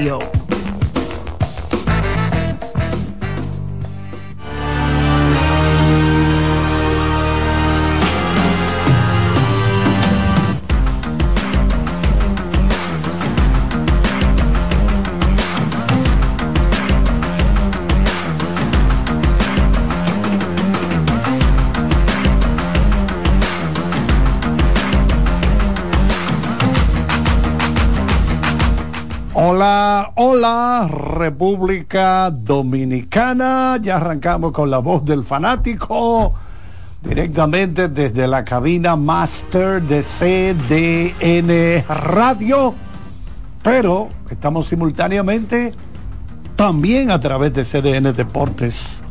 [0.00, 0.18] Hola,
[30.40, 33.76] hola, República Dominicana.
[33.82, 36.32] Ya arrancamos con la voz del fanático
[37.02, 42.74] directamente desde la cabina Master de CDN Radio.
[43.62, 45.74] Pero estamos simultáneamente
[46.56, 49.02] también a través de CDN Deportes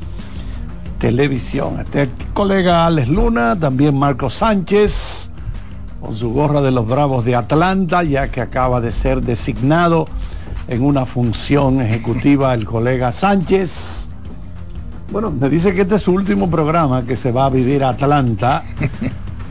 [0.98, 1.80] Televisión.
[1.80, 5.30] Este colega Alex Luna, también Marco Sánchez,
[6.02, 10.08] con su gorra de los Bravos de Atlanta, ya que acaba de ser designado
[10.70, 14.08] en una función ejecutiva el colega Sánchez.
[15.12, 17.90] Bueno, me dice que este es su último programa, que se va a vivir a
[17.90, 18.64] Atlanta,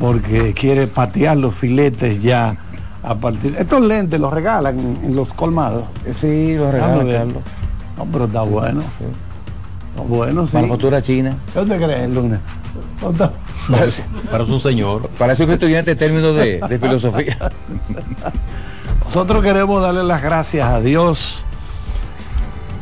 [0.00, 2.56] porque quiere patear los filetes ya
[3.02, 3.56] a partir...
[3.58, 5.84] Estos lentes los regalan en, los colmados.
[6.12, 7.32] Sí, los regalan.
[7.96, 8.82] No, pero está bueno.
[10.08, 10.54] bueno, sí.
[10.54, 11.36] Manufactura china.
[11.52, 12.40] ¿Dónde crees, Luna?
[14.30, 15.10] Para un señor.
[15.18, 17.36] Parece un estudiante en términos de, de filosofía.
[19.08, 21.42] Nosotros queremos darle las gracias a Dios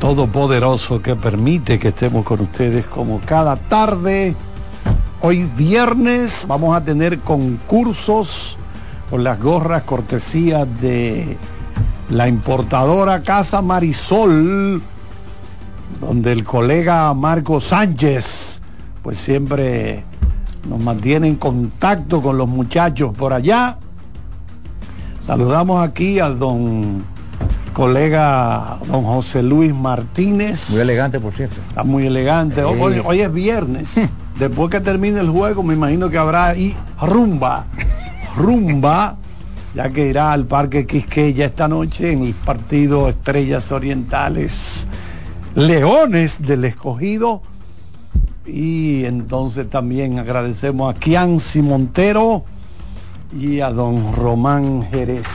[0.01, 4.35] Todopoderoso que permite que estemos con ustedes como cada tarde.
[5.21, 8.57] Hoy viernes vamos a tener concursos
[9.09, 11.37] con las gorras cortesía de
[12.11, 14.83] la importadora Casa Marisol,
[16.01, 18.61] donde el colega Marco Sánchez
[19.05, 20.03] pues siempre
[20.69, 23.79] nos mantiene en contacto con los muchachos por allá
[25.27, 27.03] Saludamos aquí al don
[27.73, 30.71] colega don José Luis Martínez.
[30.71, 31.57] Muy elegante, por cierto.
[31.69, 32.63] Está muy elegante.
[32.63, 33.89] Hoy, es viernes.
[34.39, 37.67] Después que termine el juego, me imagino que habrá ahí rumba.
[38.37, 39.17] Rumba,
[39.75, 44.87] ya que irá al Parque Quisqueya esta noche en el partido Estrellas Orientales
[45.57, 47.43] Leones del Escogido.
[48.47, 52.45] Y entonces también agradecemos a Kianci Montero
[53.33, 55.27] y a don Román Jerez.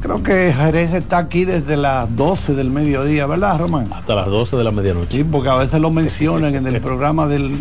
[0.00, 3.88] Creo que Jerez está aquí desde las 12 del mediodía, ¿verdad, Román?
[3.92, 5.18] Hasta las 12 de la medianoche.
[5.18, 7.56] Sí, porque a veces lo mencionan en el programa del,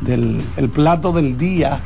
[0.00, 1.80] del el plato del día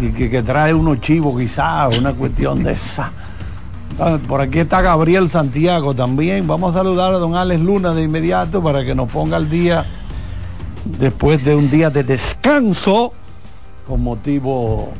[0.00, 3.12] y que, trae unos chivos quizás, una cuestión de esa.
[4.28, 6.46] Por aquí está Gabriel Santiago también.
[6.46, 9.84] Vamos a saludar a don Alex Luna de inmediato para que nos ponga al día
[10.84, 13.12] después de un día de descanso
[13.88, 14.92] con motivo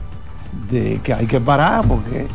[0.71, 2.27] de que hay que parar porque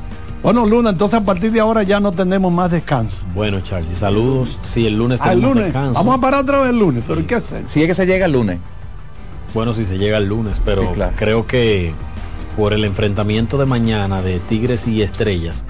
[0.44, 4.60] bueno Luna entonces a partir de ahora ya no tenemos más descanso bueno Charlie saludos
[4.64, 5.94] si el lunes tenemos lunes descanso.
[5.96, 7.66] vamos a parar otra vez el lunes ¿pero qué hacer?
[7.68, 8.60] si es que se llega el lunes
[9.54, 11.92] bueno si se llega el lunes pero creo que
[12.56, 15.66] por el enfrentamiento de mañana de Tigres y Estrellas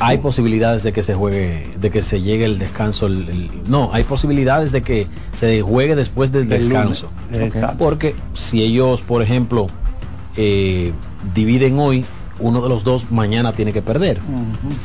[0.00, 3.08] hay posibilidades de que se juegue, de que se llegue el descanso.
[3.66, 7.10] no, hay posibilidades de que se juegue después del descanso.
[7.78, 9.66] Porque si ellos, por ejemplo,
[10.36, 10.92] eh,
[11.34, 12.04] dividen hoy,
[12.38, 14.18] uno de los dos mañana tiene que perder.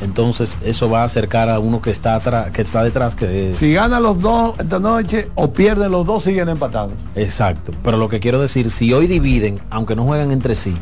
[0.02, 3.74] Entonces eso va a acercar a uno que está atrás, que está detrás, que Si
[3.74, 6.94] gana los dos esta noche o pierden los dos, siguen empatados.
[7.16, 7.72] Exacto.
[7.84, 10.76] Pero lo que quiero decir, si hoy dividen, aunque no juegan entre sí,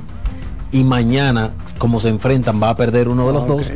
[0.71, 3.71] y mañana, como se enfrentan, va a perder uno de los dos,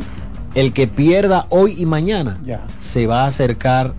[0.56, 2.38] el que pierda hoy y mañana
[2.80, 3.94] se va a acercar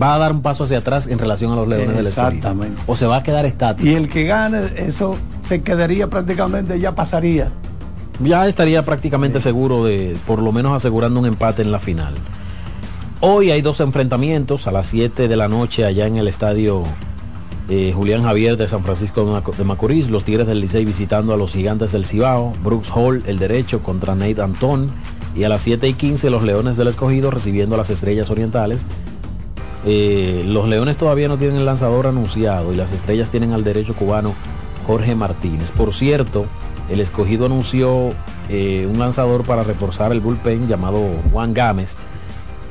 [0.00, 2.80] va a dar un paso hacia atrás en relación a los leones del Exactamente.
[2.86, 3.88] O se va a quedar estático.
[3.88, 5.16] Y el que gane, eso
[5.50, 7.48] se quedaría prácticamente, ya pasaría.
[8.22, 12.14] Ya estaría prácticamente seguro de, por lo menos asegurando un empate en la final.
[13.18, 16.84] Hoy hay dos enfrentamientos a las 7 de la noche allá en el estadio
[17.68, 21.50] eh, Julián Javier de San Francisco de Macorís, los Tigres del Licey visitando a los
[21.50, 24.88] Gigantes del Cibao, Brooks Hall el derecho contra Nate Antón.
[25.34, 28.86] Y a las 7 y 15 los Leones del Escogido recibiendo a las Estrellas Orientales.
[29.84, 33.94] Eh, los Leones todavía no tienen el lanzador anunciado y las estrellas tienen al derecho
[33.94, 34.32] cubano
[34.86, 35.70] Jorge Martínez.
[35.72, 36.46] Por cierto,
[36.88, 38.12] el escogido anunció
[38.48, 41.96] eh, un lanzador para reforzar el bullpen llamado Juan Gámez,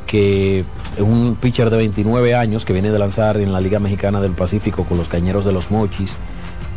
[0.06, 0.60] que
[0.96, 4.32] es un pitcher de 29 años que viene de lanzar en la Liga Mexicana del
[4.32, 6.16] Pacífico con los Cañeros de los Mochis.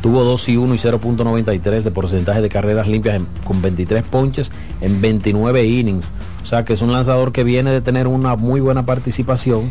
[0.02, 4.50] Tuvo 2 y 1 y 0.93 de porcentaje de carreras limpias con 23 ponches
[4.80, 6.10] en 29 innings.
[6.42, 9.70] O sea que es un lanzador que viene de tener una muy buena participación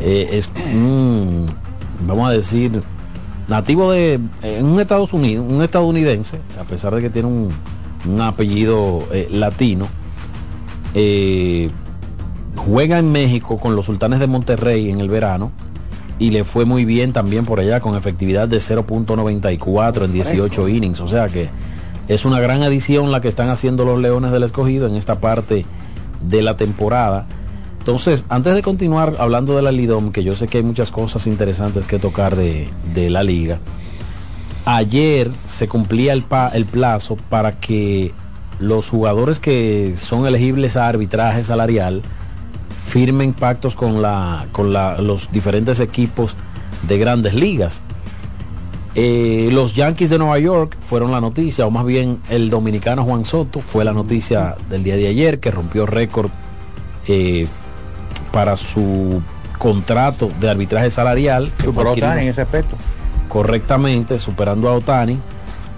[0.00, 0.50] eh, es
[2.06, 2.82] vamos a decir,
[3.50, 4.20] nativo de
[4.62, 9.88] un Estados Unidos, un estadounidense, a pesar de que tiene un, apellido eh, latino,
[10.94, 11.68] eh,
[12.56, 15.50] juega en México con los Sultanes de Monterrey en el verano
[16.18, 21.00] y le fue muy bien también por allá con efectividad de 0.94 en 18 innings.
[21.00, 21.48] O sea que
[22.08, 25.64] es una gran adición la que están haciendo los Leones del Escogido en esta parte
[26.22, 27.26] de la temporada.
[27.80, 31.26] Entonces, antes de continuar hablando de la Lidom, que yo sé que hay muchas cosas
[31.26, 33.58] interesantes que tocar de, la liga,
[34.66, 38.12] ayer se cumplía el, el plazo para que
[38.58, 42.02] los jugadores que son elegibles a arbitraje salarial
[42.86, 46.36] firmen pactos con, la, con los diferentes equipos
[46.86, 47.82] de grandes ligas.
[48.94, 53.24] Eh, los Yankees de Nueva York fueron la noticia, o más bien el dominicano Juan
[53.24, 56.30] Soto fue la noticia del día de ayer que rompió récord
[57.06, 57.46] eh,
[58.32, 59.22] para su
[59.58, 61.52] contrato de arbitraje salarial.
[61.62, 62.76] Superó Otani en ese aspecto.
[63.28, 65.18] Correctamente, superando a Otani.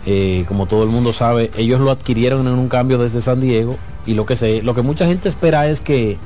[0.04, 3.76] Eh, como todo el mundo sabe, ellos lo adquirieron en un cambio desde San Diego
[4.04, 6.18] y lo que, se, lo que mucha gente espera es que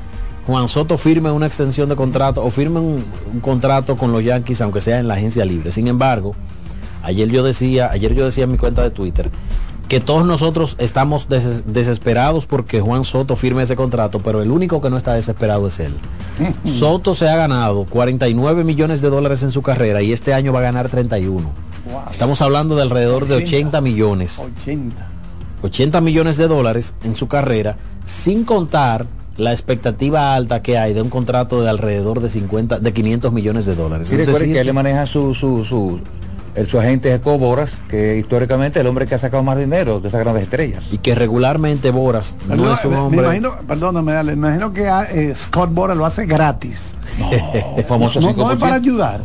[0.46, 3.04] Juan Soto firme una extensión de contrato o firme un,
[3.42, 5.72] contrato con los Yankees, aunque sea en la agencia libre.
[5.72, 6.34] Sin embargo,
[7.02, 9.30] ayer yo decía, ayer yo decía en mi cuenta de Twitter,
[9.88, 14.90] que todos nosotros estamos desesperados porque Juan Soto firme ese contrato, pero el único que
[14.90, 15.92] no está desesperado es él.
[16.64, 20.60] Soto se ha ganado 49 millones de dólares en su carrera y este año va
[20.60, 21.50] a ganar 31.
[22.10, 24.42] Estamos hablando de alrededor de 80 millones.
[24.64, 25.06] 80.
[25.62, 29.06] 80 millones de dólares en su carrera, sin contar
[29.36, 33.66] la expectativa alta que hay de un contrato de alrededor de 50, de 500 millones
[33.66, 34.12] de dólares.
[34.12, 36.00] Y recuerde que él maneja su, su, su,
[36.56, 40.00] el, su agente es Boras, que históricamente es el hombre que ha sacado más dinero
[40.00, 40.92] de esas grandes estrellas.
[40.92, 43.20] Y que regularmente Boras no es un hombre.
[43.20, 46.94] Me imagino, perdóname, me imagino que ah, eh, Scott Boras lo hace gratis.
[47.18, 47.30] No,
[47.84, 49.20] famoso no, no es para ayudar.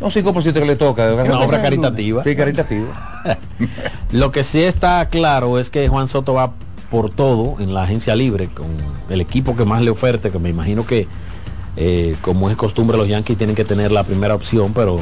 [0.00, 1.14] No, 5% que le toca.
[1.14, 2.22] Una obra caritativa.
[2.22, 3.22] Sí, caritativa.
[4.12, 6.52] lo que sí está claro es que Juan Soto va
[6.90, 8.66] por todo en la agencia libre con
[9.08, 11.08] el equipo que más le oferte, que me imagino que
[11.76, 15.00] eh, como es costumbre los Yankees tienen que tener la primera opción, pero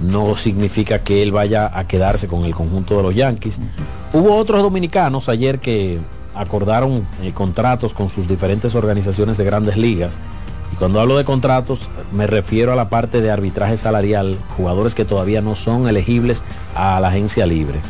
[0.00, 3.60] no significa que él vaya a quedarse con el conjunto de los Yankees.
[4.12, 5.98] Hubo otros dominicanos ayer que
[6.34, 10.18] acordaron eh, contratos con sus diferentes organizaciones de grandes ligas.
[10.72, 15.04] Y cuando hablo de contratos me refiero a la parte de arbitraje salarial, jugadores que
[15.04, 16.42] todavía no son elegibles
[16.74, 17.80] a la agencia libre.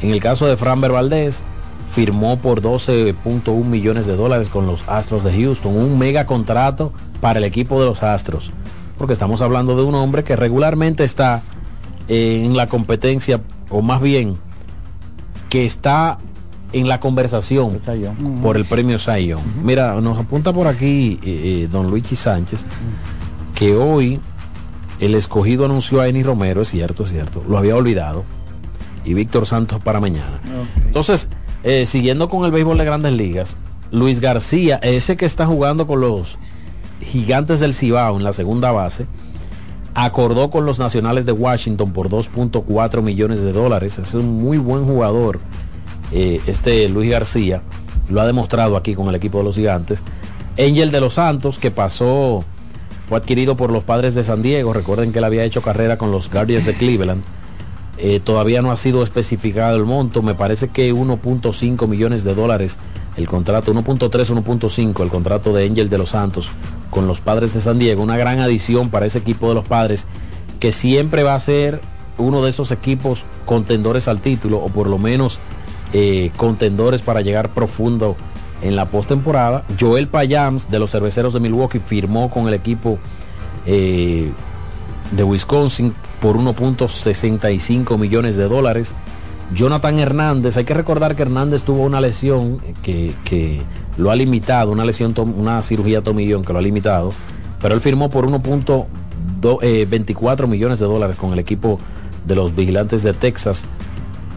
[0.00, 1.44] En el caso de Framber Valdés,
[1.90, 7.38] firmó por 12.1 millones de dólares con los Astros de Houston, un mega contrato para
[7.38, 8.52] el equipo de los Astros
[8.98, 11.42] porque estamos hablando de un hombre que regularmente está
[12.08, 13.40] en la competencia,
[13.70, 14.36] o más bien,
[15.48, 16.18] que está
[16.72, 17.80] en la conversación
[18.42, 19.40] por el premio Sayon.
[19.62, 22.66] Mira, nos apunta por aquí eh, eh, don Luigi Sánchez
[23.54, 24.20] que hoy
[25.00, 28.24] el escogido anunció a Eni Romero, es cierto, es cierto, lo había olvidado,
[29.04, 30.40] y Víctor Santos para mañana.
[30.86, 31.28] Entonces,
[31.64, 33.56] eh, siguiendo con el béisbol de grandes ligas,
[33.90, 36.38] Luis García, ese que está jugando con los
[37.00, 39.06] Gigantes del Cibao en la segunda base,
[39.94, 43.98] acordó con los Nacionales de Washington por 2.4 millones de dólares.
[43.98, 45.40] Es un muy buen jugador.
[46.12, 47.62] Eh, este Luis García
[48.08, 50.02] lo ha demostrado aquí con el equipo de los Gigantes.
[50.58, 52.44] Angel de los Santos, que pasó,
[53.08, 54.72] fue adquirido por los padres de San Diego.
[54.72, 57.22] Recuerden que él había hecho carrera con los Guardians de Cleveland.
[57.96, 60.22] Eh, todavía no ha sido especificado el monto.
[60.22, 62.78] Me parece que 1.5 millones de dólares
[63.18, 66.50] el contrato, 1.3, 1.5 el contrato de Angel de los Santos
[66.88, 68.02] con los padres de San Diego.
[68.02, 70.06] Una gran adición para ese equipo de los padres
[70.60, 71.80] que siempre va a ser
[72.16, 75.40] uno de esos equipos contendores al título o por lo menos
[75.92, 78.16] eh, contendores para llegar profundo
[78.62, 79.64] en la postemporada.
[79.80, 83.00] Joel Payams de los cerveceros de Milwaukee firmó con el equipo
[83.66, 84.30] eh,
[85.10, 88.94] de Wisconsin por 1.65 millones de dólares.
[89.54, 93.60] Jonathan Hernández, hay que recordar que Hernández tuvo una lesión que, que
[93.96, 97.12] lo ha limitado, una lesión, una cirugía tomillón que lo ha limitado,
[97.60, 101.80] pero él firmó por 1.24 eh, millones de dólares con el equipo
[102.26, 103.64] de los vigilantes de Texas.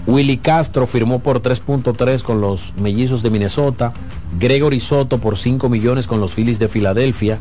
[0.07, 3.93] Willy Castro firmó por 3.3 con los mellizos de Minnesota.
[4.39, 7.37] Gregory Soto por 5 millones con los Phillies de Filadelfia.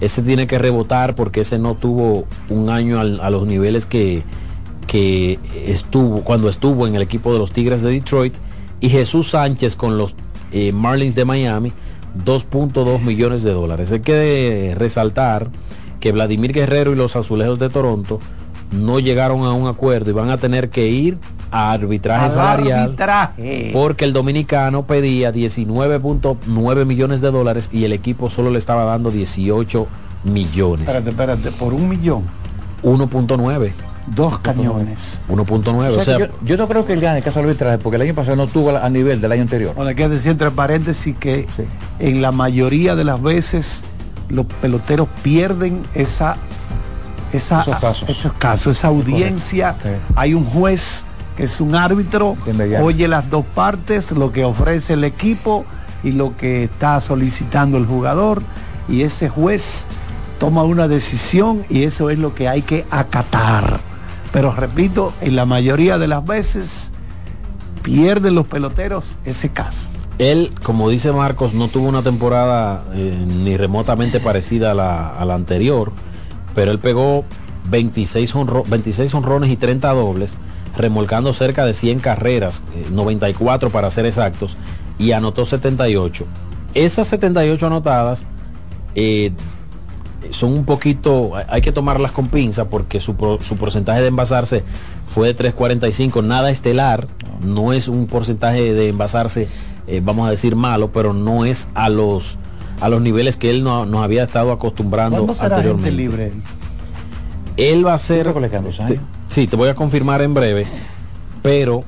[0.00, 4.22] Ese tiene que rebotar porque ese no tuvo un año a los niveles que,
[4.86, 8.34] que estuvo cuando estuvo en el equipo de los Tigres de Detroit.
[8.80, 10.14] Y Jesús Sánchez con los
[10.52, 11.72] eh, Marlins de Miami
[12.24, 13.90] 2.2 millones de dólares.
[13.92, 15.48] Hay que resaltar
[16.00, 18.20] que Vladimir Guerrero y los Azulejos de Toronto
[18.70, 21.18] no llegaron a un acuerdo y van a tener que ir
[21.50, 22.96] a arbitraje salarial
[23.72, 29.10] porque el dominicano pedía 19.9 millones de dólares y el equipo solo le estaba dando
[29.10, 29.86] 18
[30.24, 30.88] millones.
[30.88, 32.24] Espérate, espérate, por un millón.
[32.82, 33.72] 1.9
[34.06, 35.20] dos cañones.
[35.28, 35.98] 1.9.
[35.98, 38.46] O sea, yo, no creo que él gane caso arbitraje porque el año pasado no
[38.46, 39.74] tuvo a nivel del año anterior.
[39.74, 41.46] Bueno, hay que decir entre paréntesis que
[41.98, 43.82] en la mayoría de las veces
[44.28, 46.36] los peloteros pierden esa,
[47.32, 48.08] esa Esos casos.
[48.08, 49.76] esos casos, esa audiencia.
[49.82, 49.88] Sí.
[50.16, 51.04] Hay un juez
[51.36, 52.36] que es un árbitro,
[52.80, 55.64] oye las dos partes, lo que ofrece el equipo
[56.04, 58.42] y lo que está solicitando el jugador,
[58.88, 59.86] y ese juez
[60.38, 63.80] toma una decisión y eso es lo que hay que acatar.
[64.34, 66.90] Pero repito, en la mayoría de las veces
[67.84, 69.88] pierden los peloteros ese caso.
[70.18, 74.74] Él, como dice Marcos, no tuvo una temporada eh, ni remotamente parecida a
[75.24, 75.92] la, anterior,
[76.52, 77.24] pero él pegó
[77.70, 80.36] 26, honro- 26 honrones y 30 dobles,
[80.76, 84.56] remolcando cerca de 100 carreras, eh, 94 para ser exactos,
[84.98, 86.26] y anotó 78.
[86.74, 88.26] Esas 78 anotadas
[88.96, 89.30] eh,
[90.32, 94.64] son un poquito, hay que tomarlas con pinza porque su, pro- su porcentaje de envasarse
[95.06, 97.06] fue de 3.45, nada estelar,
[97.40, 99.48] no es un porcentaje de envasarse,
[99.86, 102.38] eh, vamos a decir malo, pero no es a los
[102.80, 105.96] a los niveles que él no- nos había estado acostumbrando ¿Cuándo será gente anteriormente.
[105.96, 106.32] libre?
[107.56, 108.26] Él va a ser...
[108.86, 110.66] Te- sí, te voy a confirmar en breve,
[111.42, 111.84] pero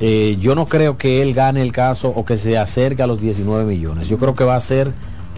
[0.00, 3.20] eh, yo no creo que él gane el caso o que se acerque a los
[3.20, 4.08] 19 millones.
[4.08, 4.92] Yo creo que va a ser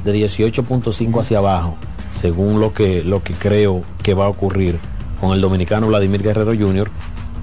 [0.04, 1.76] de 18.5 hacia abajo,
[2.14, 4.78] según lo que, lo que creo que va a ocurrir
[5.20, 6.88] con el dominicano Vladimir Guerrero Jr.,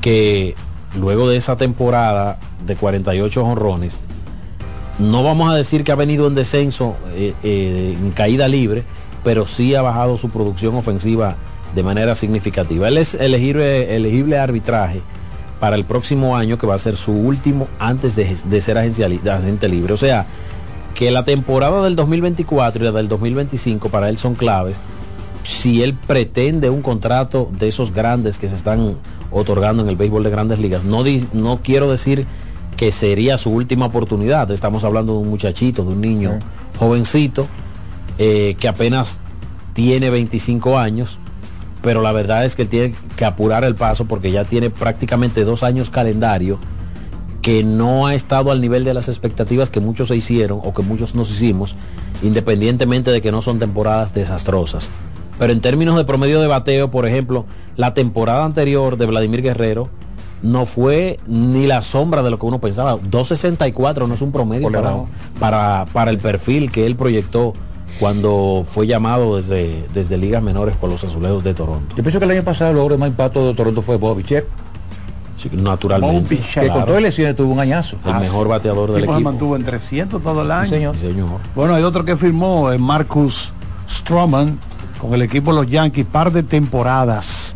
[0.01, 0.55] que
[0.99, 3.99] luego de esa temporada de 48 honrones,
[4.99, 8.83] no vamos a decir que ha venido en descenso, eh, eh, en caída libre,
[9.23, 11.35] pero sí ha bajado su producción ofensiva
[11.75, 12.87] de manera significativa.
[12.87, 15.01] Él es elegible, elegible arbitraje
[15.59, 19.93] para el próximo año, que va a ser su último antes de, ser agente libre.
[19.93, 20.25] O sea,
[20.95, 24.77] que la temporada del 2024 y la del 2025 para él son claves
[25.43, 28.95] si él pretende un contrato de esos grandes que se están
[29.31, 30.83] otorgando en el béisbol de grandes ligas.
[30.83, 32.27] No, di- no quiero decir
[32.77, 34.51] que sería su última oportunidad.
[34.51, 36.37] Estamos hablando de un muchachito, de un niño
[36.77, 37.47] jovencito,
[38.19, 39.19] eh, que apenas
[39.73, 41.17] tiene 25 años,
[41.81, 45.43] pero la verdad es que él tiene que apurar el paso porque ya tiene prácticamente
[45.43, 46.59] dos años calendario
[47.41, 50.83] que no ha estado al nivel de las expectativas que muchos se hicieron o que
[50.83, 51.75] muchos nos hicimos,
[52.21, 54.89] independientemente de que no son temporadas desastrosas.
[55.39, 57.45] Pero en términos de promedio de bateo, por ejemplo,
[57.75, 59.89] la temporada anterior de Vladimir Guerrero
[60.43, 62.97] no fue ni la sombra de lo que uno pensaba.
[62.97, 64.95] 2.64 no es un promedio para,
[65.39, 67.53] para, para el perfil que él proyectó
[67.99, 71.95] cuando fue llamado desde, desde ligas menores por los azulejos de Toronto.
[71.95, 74.45] Yo pienso que el año pasado el logro más impacto de Toronto fue Bobby Check,
[75.51, 76.37] Naturalmente.
[76.37, 77.97] Que con claro, todas las lesiones tuvo un añazo.
[78.05, 79.31] el mejor bateador del tipo se equipo.
[79.31, 80.63] mantuvo en 300 todo el año.
[80.65, 80.97] Sí, señor.
[80.97, 81.29] Sí, señor.
[81.55, 83.51] Bueno, hay otro que firmó, eh, Marcus
[83.89, 84.57] Stroman,
[84.99, 87.55] con el equipo de los Yankees, par de temporadas.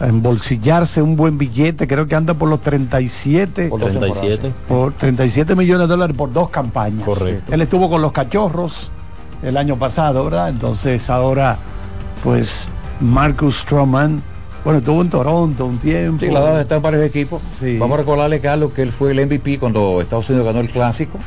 [0.00, 4.36] Embolsillarse un buen billete, creo que anda por los 37, Por dos 37.
[4.38, 7.04] temporadas, por 37 millones de dólares por dos campañas.
[7.04, 7.52] Correcto.
[7.54, 8.90] Él estuvo con los cachorros
[9.44, 10.48] el año pasado, ¿verdad?
[10.48, 11.58] Entonces ahora,
[12.24, 12.66] pues,
[13.00, 14.22] Marcus Stroman,
[14.64, 16.24] bueno, estuvo en Toronto un tiempo.
[16.24, 17.42] Sí, la edad está en varios equipos.
[17.60, 17.78] Sí.
[17.78, 21.18] Vamos a recordarle, Carlos, que él fue el MVP cuando Estados Unidos ganó el clásico.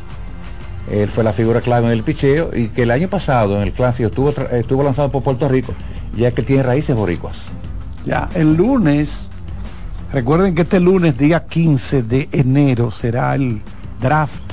[0.89, 3.73] Él fue la figura clave en el picheo y que el año pasado en el
[3.73, 5.73] clásico estuvo, estuvo lanzado por Puerto Rico,
[6.15, 7.37] ya que tiene raíces boricuas.
[8.05, 9.31] Ya, el lunes,
[10.13, 13.61] recuerden que este lunes, día 15 de enero, será el
[13.99, 14.43] draft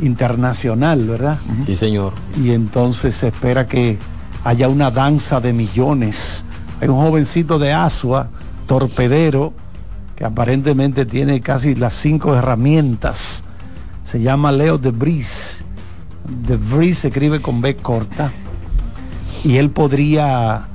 [0.00, 1.38] internacional, ¿verdad?
[1.66, 2.12] Sí, señor.
[2.40, 3.98] Y entonces se espera que
[4.44, 6.44] haya una danza de millones.
[6.80, 8.30] Hay un jovencito de Asua,
[8.66, 9.52] torpedero,
[10.16, 13.42] que aparentemente tiene casi las cinco herramientas.
[14.04, 15.62] Se llama Leo de Vries.
[16.46, 18.30] De Vries se escribe con B corta.
[19.44, 20.68] Y él podría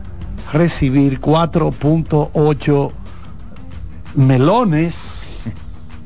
[0.53, 2.91] recibir 4.8
[4.15, 5.29] melones,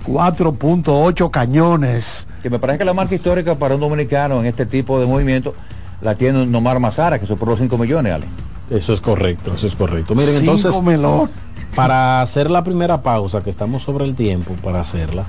[0.08, 2.28] 4.8 cañones.
[2.42, 5.54] Que me parece que la marca histórica para un dominicano en este tipo de movimiento
[6.02, 8.26] la tiene Nomar Mazara, que superó los 5 millones, Ale.
[8.70, 10.14] Eso es correcto, eso es correcto.
[10.16, 10.76] Miren, Cinco entonces,
[11.76, 15.26] para hacer la primera pausa, que estamos sobre el tiempo para hacerla,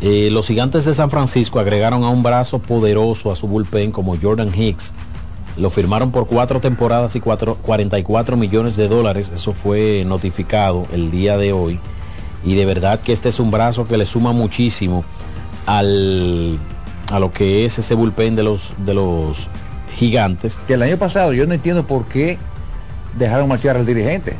[0.00, 4.16] eh, los gigantes de San Francisco agregaron a un brazo poderoso a su bullpen como
[4.20, 4.94] Jordan Hicks.
[5.58, 9.30] Lo firmaron por cuatro temporadas y cuatro- 44 millones de dólares.
[9.34, 11.80] Eso fue notificado el día de hoy.
[12.44, 15.04] Y de verdad que este es un brazo que le suma muchísimo
[15.66, 16.58] al,
[17.10, 19.48] a lo que es ese bullpen de los, de los
[20.00, 20.58] gigantes.
[20.66, 22.38] Que el año pasado yo no entiendo por qué
[23.16, 24.34] dejaron marchar al dirigente.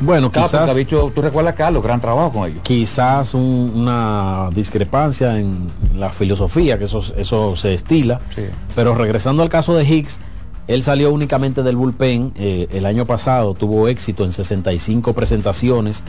[0.00, 0.68] Bueno, Claro, quizás...
[0.70, 2.60] ha dicho, tú recuerdas, Carlos, gran trabajo con ellos.
[2.64, 8.20] quizás un- una discrepancia en la filosofía, que eso, eso se estila.
[8.34, 8.42] Sí.
[8.74, 10.18] Pero regresando al caso de Hicks,
[10.66, 12.32] él salió únicamente del bullpen.
[12.34, 16.02] eh, el año pasado tuvo éxito en 65 presentaciones.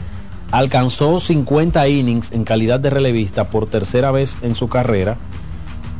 [0.50, 5.16] Alcanzó 50 innings en calidad de relevista por tercera vez en su carrera.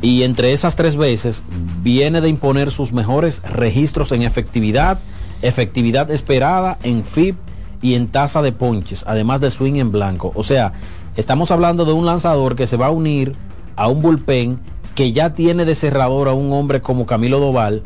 [0.05, 1.45] Y entre esas tres veces
[1.83, 4.99] viene de imponer sus mejores registros en efectividad,
[5.41, 7.37] efectividad esperada en FIP
[7.81, 10.31] y en tasa de ponches, además de swing en blanco.
[10.35, 10.75] O sea,
[11.17, 13.35] estamos hablando de un lanzador que se va a unir
[13.77, 14.59] a un bullpen
[14.95, 17.83] que ya tiene de cerrador a un hombre como Camilo Doval,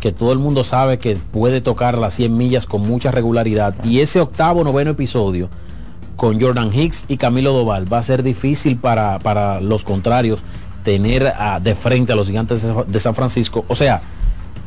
[0.00, 3.74] que todo el mundo sabe que puede tocar las 100 millas con mucha regularidad.
[3.84, 5.50] Y ese octavo, noveno episodio
[6.16, 10.42] con Jordan Hicks y Camilo Doval va a ser difícil para, para los contrarios
[10.88, 13.62] tener de frente a los gigantes de San Francisco.
[13.68, 14.00] O sea,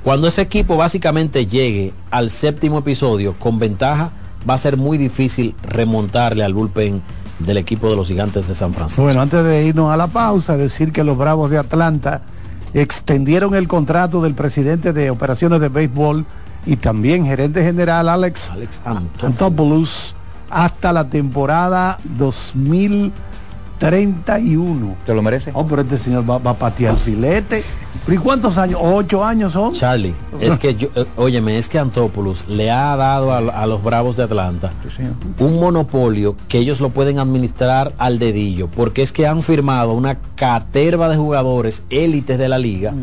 [0.03, 4.11] cuando ese equipo básicamente llegue al séptimo episodio con ventaja,
[4.47, 7.01] va a ser muy difícil remontarle al bullpen
[7.39, 9.01] del equipo de los gigantes de San Francisco.
[9.01, 12.21] Bueno, antes de irnos a la pausa, decir que los Bravos de Atlanta
[12.75, 16.27] extendieron el contrato del presidente de operaciones de béisbol
[16.67, 18.83] y también gerente general Alex, Alex
[19.23, 20.13] Antopoulos
[20.51, 23.11] hasta la temporada 2000
[23.81, 24.95] 31.
[25.07, 25.49] ¿Te lo merece?
[25.55, 27.63] Oh, pero este señor va, a patear el filete.
[28.07, 28.79] ¿Y cuántos años?
[28.79, 29.73] ¿Ocho años son?
[29.73, 34.17] Charlie, es que yo, eh, óyeme, es que Antopoulos le ha dado a, los Bravos
[34.17, 34.71] de Atlanta
[35.39, 40.19] un monopolio que ellos lo pueden administrar al dedillo, porque es que han firmado una
[40.35, 42.93] caterva de jugadores élites de la liga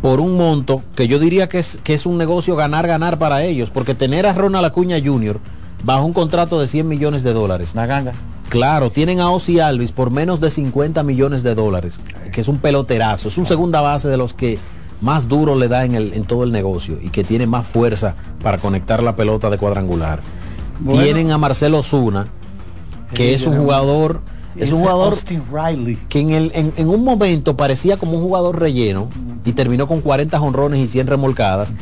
[0.00, 3.68] por un monto que yo diría que es, que es un negocio ganar-ganar para ellos,
[3.68, 5.40] porque tener a Ronald Acuña Jr.
[5.86, 7.72] bajo un contrato de 100 millones de dólares.
[7.72, 8.12] Una ganga
[8.48, 12.00] Claro, tienen a Ozzy Alvis por menos de 50 millones de dólares,
[12.32, 14.58] que es un peloterazo, es un segunda base de los que
[15.00, 18.14] más duro le da en, el, en todo el negocio y que tiene más fuerza
[18.42, 20.20] para conectar la pelota de cuadrangular.
[20.86, 22.28] Tienen a Marcelo Zuna,
[23.14, 24.20] que es un jugador,
[24.54, 25.16] es un jugador
[26.08, 29.08] que en, el, en, un momento parecía como un jugador relleno
[29.44, 31.74] y terminó con 40 honrones y 100 remolcadas.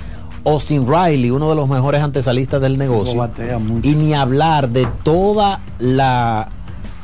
[0.44, 3.30] Austin Riley, uno de los mejores antesalistas del negocio.
[3.82, 6.48] Y ni hablar de toda la,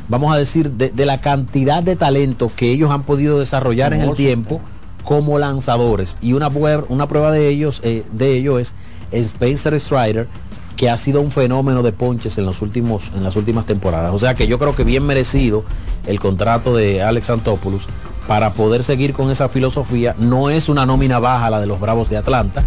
[0.08, 4.14] vamos a decir, de, la cantidad de talento que ellos han podido desarrollar en el
[4.14, 4.60] tiempo
[5.04, 6.18] como lanzadores.
[6.20, 6.48] Y una,
[6.88, 8.74] una prueba de ellos, eh, de ello es
[9.10, 10.28] Spencer Strider,
[10.76, 14.12] que ha sido un fenómeno de ponches en, los últimos, en las últimas temporadas.
[14.14, 15.64] O sea que yo creo que bien merecido
[16.06, 17.88] el contrato de Alex Antopoulos
[18.26, 20.14] para poder seguir con esa filosofía.
[20.18, 22.64] No es una nómina baja la de los Bravos de Atlanta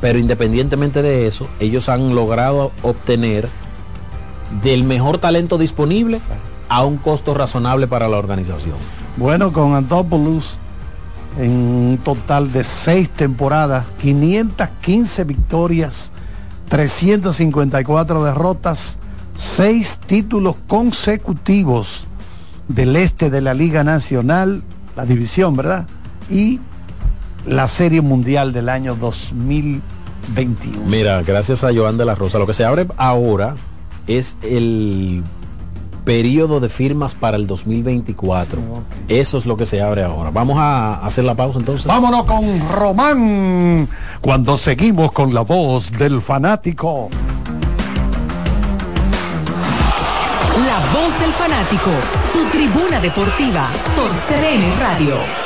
[0.00, 3.48] pero independientemente de eso, ellos han logrado obtener
[4.62, 6.20] del mejor talento disponible
[6.68, 8.76] a un costo razonable para la organización.
[9.16, 10.58] Bueno, con Antopoulos
[11.38, 16.10] en un total de seis temporadas, 515 victorias,
[16.68, 18.98] 354 derrotas,
[19.36, 22.06] seis títulos consecutivos
[22.68, 24.62] del este de la Liga Nacional,
[24.96, 25.86] la división, ¿verdad?
[26.30, 26.60] Y
[27.46, 30.84] la Serie Mundial del año 2021.
[30.86, 33.54] Mira, gracias a Joan de la Rosa, lo que se abre ahora
[34.06, 35.22] es el
[36.04, 38.60] periodo de firmas para el 2024.
[39.08, 40.30] Eso es lo que se abre ahora.
[40.30, 41.86] Vamos a hacer la pausa entonces.
[41.86, 43.88] Vámonos con Román
[44.20, 47.10] cuando seguimos con la voz del fanático.
[50.64, 51.90] La voz del fanático,
[52.32, 55.45] tu tribuna deportiva por CDN Radio.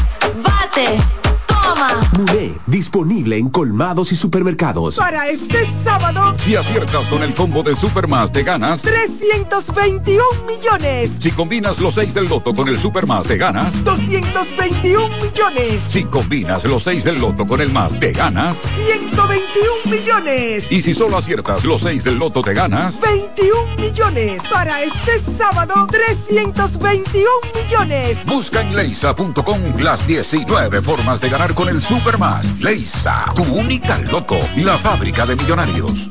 [2.81, 4.95] disponible en colmados y supermercados.
[4.95, 8.81] Para este sábado, Si aciertas con el combo de Supermas te ganas.
[8.81, 11.11] 321 millones.
[11.19, 13.83] Si combinas los 6 del loto con el Supermas te ganas.
[13.83, 15.83] 221 millones.
[15.89, 18.57] Si combinas los 6 del loto con el más te ganas.
[18.83, 20.71] 121 millones.
[20.71, 22.99] Y si solo aciertas los 6 del loto te ganas.
[22.99, 24.41] 21 millones.
[24.51, 28.25] Para este sábado, 321 millones.
[28.25, 32.59] Busca en leisa.com las 19 formas de ganar con el Supermas.
[32.71, 36.09] Leisa, tu única loto, la fábrica de millonarios.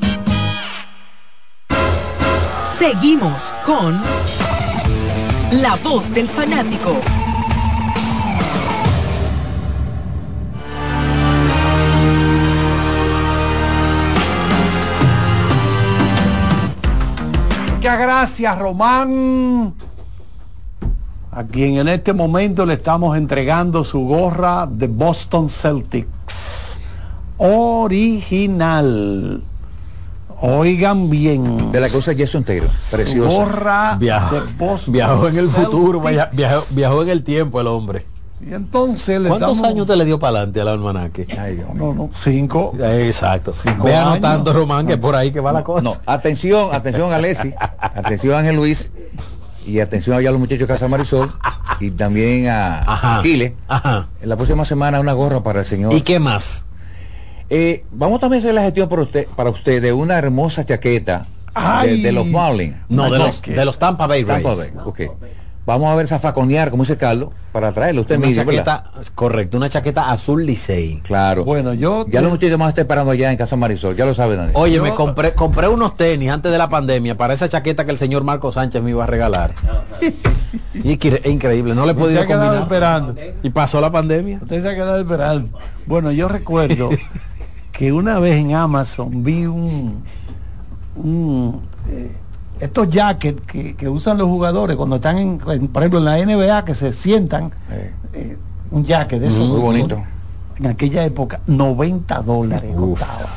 [2.63, 3.99] Seguimos con
[5.53, 6.97] La Voz del Fanático.
[17.73, 19.73] Muchas gracias, Román.
[21.31, 26.20] A quien en este momento le estamos entregando su gorra de Boston Celtics.
[27.41, 29.41] Original.
[30.41, 31.71] Oigan bien.
[31.71, 32.69] De la cosa Jason Taylor.
[32.89, 33.29] Preciosa.
[33.31, 34.41] Gorra Viajó, de
[34.87, 38.05] viajó en el futuro, viajó, viajó en el tiempo el hombre.
[38.47, 41.27] Y entonces le ¿Cuántos damos- años te le dio para adelante al almanaque?
[41.39, 41.63] Ay.
[41.75, 42.73] No, no, cinco.
[42.79, 43.53] Exacto.
[43.53, 44.13] Cinco Ve años.
[44.13, 45.83] anotando, Román, que por ahí que va la cosa.
[45.83, 48.91] No, atención, atención a Leslie, atención a Ángel Luis
[49.67, 51.31] y atención allá a los muchachos de Casa Marisol
[51.79, 53.21] y también a Ajá.
[53.67, 54.07] Ajá.
[54.21, 55.93] En la próxima semana una gorra para el señor.
[55.93, 56.65] ¿Y qué más?
[57.53, 61.25] Eh, vamos también a hacer la gestión para usted, para usted de una hermosa chaqueta
[61.83, 62.77] de, los Marlins.
[62.87, 64.41] No, de los, de los Tampa Bay Rays.
[64.41, 65.01] Tampa Bay, ok.
[65.65, 68.01] Vamos a ver zafaconear, como dice Carlos, para traerlo.
[68.01, 71.01] Usted Una mismo, chaqueta, correcto, una chaqueta azul Licey.
[71.03, 71.43] Claro.
[71.43, 74.13] Bueno, yo ya los muchachos van a estar esperando allá en Casa Marisol, ya lo
[74.13, 74.37] saben.
[74.37, 74.55] Daniel.
[74.55, 77.91] Oye, Yo- me compré, compré unos tenis antes de la pandemia para esa chaqueta que
[77.91, 79.51] el señor Marco Sánchez me iba a regalar.
[80.73, 82.63] y que- es increíble, no le he Usted se podido ha quedado combinar.
[82.63, 83.15] esperando.
[83.43, 84.39] Y pasó la pandemia.
[84.41, 85.59] Usted se ha quedado esperando.
[85.85, 86.89] Bueno, yo recuerdo
[87.71, 90.03] que una vez en Amazon vi un,
[90.95, 92.15] un, eh,
[92.59, 96.17] estos jackets que, que usan los jugadores cuando están en, en, por ejemplo en la
[96.25, 97.51] NBA que se sientan
[98.13, 98.37] Eh,
[98.71, 100.01] un jacket de esos muy bonito.
[100.57, 102.99] en aquella época 90 dólares Uf.
[102.99, 103.29] costaba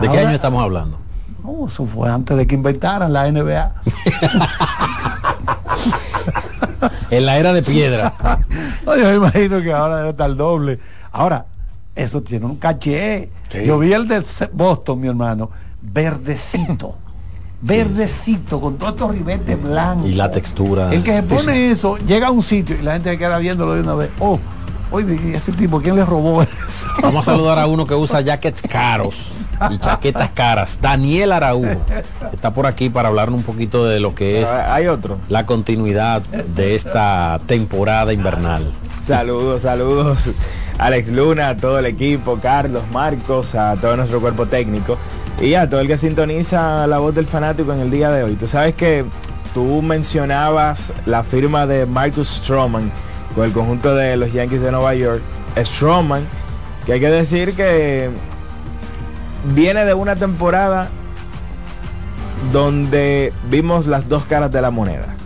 [0.00, 0.98] ¿De qué año estamos hablando?
[1.42, 3.72] no, eso fue antes de que inventaran la NBA
[7.10, 8.12] En la era de piedra.
[8.86, 10.78] No, yo me imagino que ahora debe estar doble.
[11.12, 11.46] Ahora,
[12.02, 13.30] eso tiene un caché.
[13.50, 13.64] Sí.
[13.64, 16.96] Yo vi el de Boston, mi hermano, verdecito.
[17.62, 20.08] verdecito, con todos estos ribetes blancos.
[20.08, 20.92] y la textura.
[20.92, 23.80] El que se pone eso, llega a un sitio y la gente queda viéndolo de
[23.82, 24.10] una vez.
[24.18, 24.38] Oh,
[24.90, 26.86] oye, ese tipo, ¿quién le robó eso?
[27.02, 29.32] Vamos a saludar a uno que usa jackets caros
[29.70, 30.78] y chaquetas caras.
[30.80, 31.80] Daniel Araújo.
[32.32, 35.18] Está por aquí para hablarnos un poquito de lo que es Hay otro.
[35.28, 38.72] la continuidad de esta temporada invernal.
[39.02, 40.30] Saludos, saludos.
[40.78, 44.96] Alex Luna, a todo el equipo, Carlos, Marcos, a todo nuestro cuerpo técnico
[45.40, 48.34] y a todo el que sintoniza la voz del fanático en el día de hoy.
[48.36, 49.04] Tú sabes que
[49.52, 52.90] tú mencionabas la firma de Marcus Stroman
[53.34, 55.20] con el conjunto de los Yankees de Nueva York.
[55.56, 56.26] Stroman,
[56.86, 58.10] que hay que decir que
[59.54, 60.88] viene de una temporada
[62.52, 65.16] donde vimos las dos caras de la moneda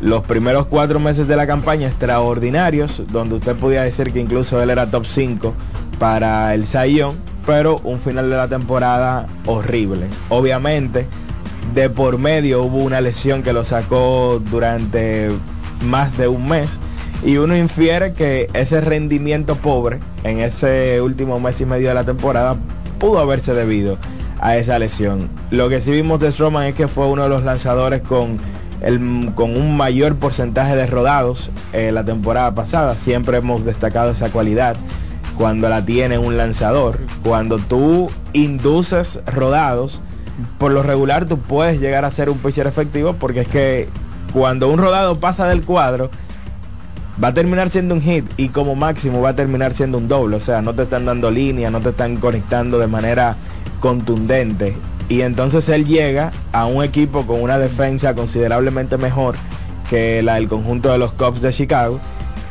[0.00, 4.70] los primeros cuatro meses de la campaña extraordinarios, donde usted podía decir que incluso él
[4.70, 5.54] era top 5
[5.98, 7.16] para el Sayón.
[7.44, 10.06] pero un final de la temporada horrible.
[10.28, 11.06] Obviamente,
[11.74, 15.30] de por medio hubo una lesión que lo sacó durante
[15.82, 16.78] más de un mes
[17.24, 22.04] y uno infiere que ese rendimiento pobre en ese último mes y medio de la
[22.04, 22.56] temporada
[22.98, 23.98] pudo haberse debido
[24.40, 25.28] a esa lesión.
[25.50, 28.38] Lo que sí vimos de Stroman es que fue uno de los lanzadores con,
[28.80, 32.94] el, con un mayor porcentaje de rodados eh, la temporada pasada.
[32.94, 34.76] Siempre hemos destacado esa cualidad
[35.36, 36.98] cuando la tiene un lanzador.
[37.24, 40.00] Cuando tú induces rodados,
[40.58, 43.88] por lo regular tú puedes llegar a ser un pitcher efectivo porque es que
[44.32, 46.10] cuando un rodado pasa del cuadro,
[47.22, 50.36] va a terminar siendo un hit y como máximo va a terminar siendo un doble.
[50.36, 53.36] O sea, no te están dando línea, no te están conectando de manera
[53.80, 54.76] contundente.
[55.08, 59.36] Y entonces él llega a un equipo con una defensa considerablemente mejor
[59.88, 61.98] que la del conjunto de los Cubs de Chicago.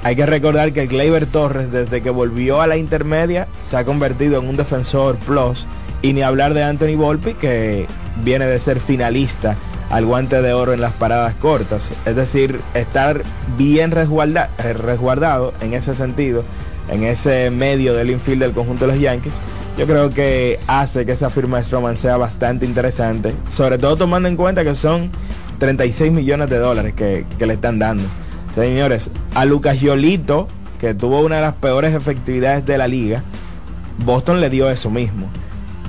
[0.04, 4.40] Hay que recordar que Gleyber Torres, desde que volvió a la intermedia, se ha convertido
[4.40, 5.66] en un defensor plus.
[6.02, 7.88] Y ni hablar de Anthony Volpi, que
[8.24, 9.56] viene de ser finalista
[9.90, 11.92] al guante de oro en las paradas cortas.
[12.06, 13.24] Es decir, estar
[13.58, 16.44] bien resguarda, resguardado en ese sentido,
[16.90, 19.40] en ese medio del infield del conjunto de los Yankees,
[19.78, 24.28] yo creo que hace que esa firma de Stroman sea bastante interesante, sobre todo tomando
[24.28, 25.12] en cuenta que son
[25.60, 28.04] 36 millones de dólares que, que le están dando.
[28.56, 30.48] Señores, a Lucas Yolito,
[30.80, 33.22] que tuvo una de las peores efectividades de la liga,
[34.04, 35.30] Boston le dio eso mismo.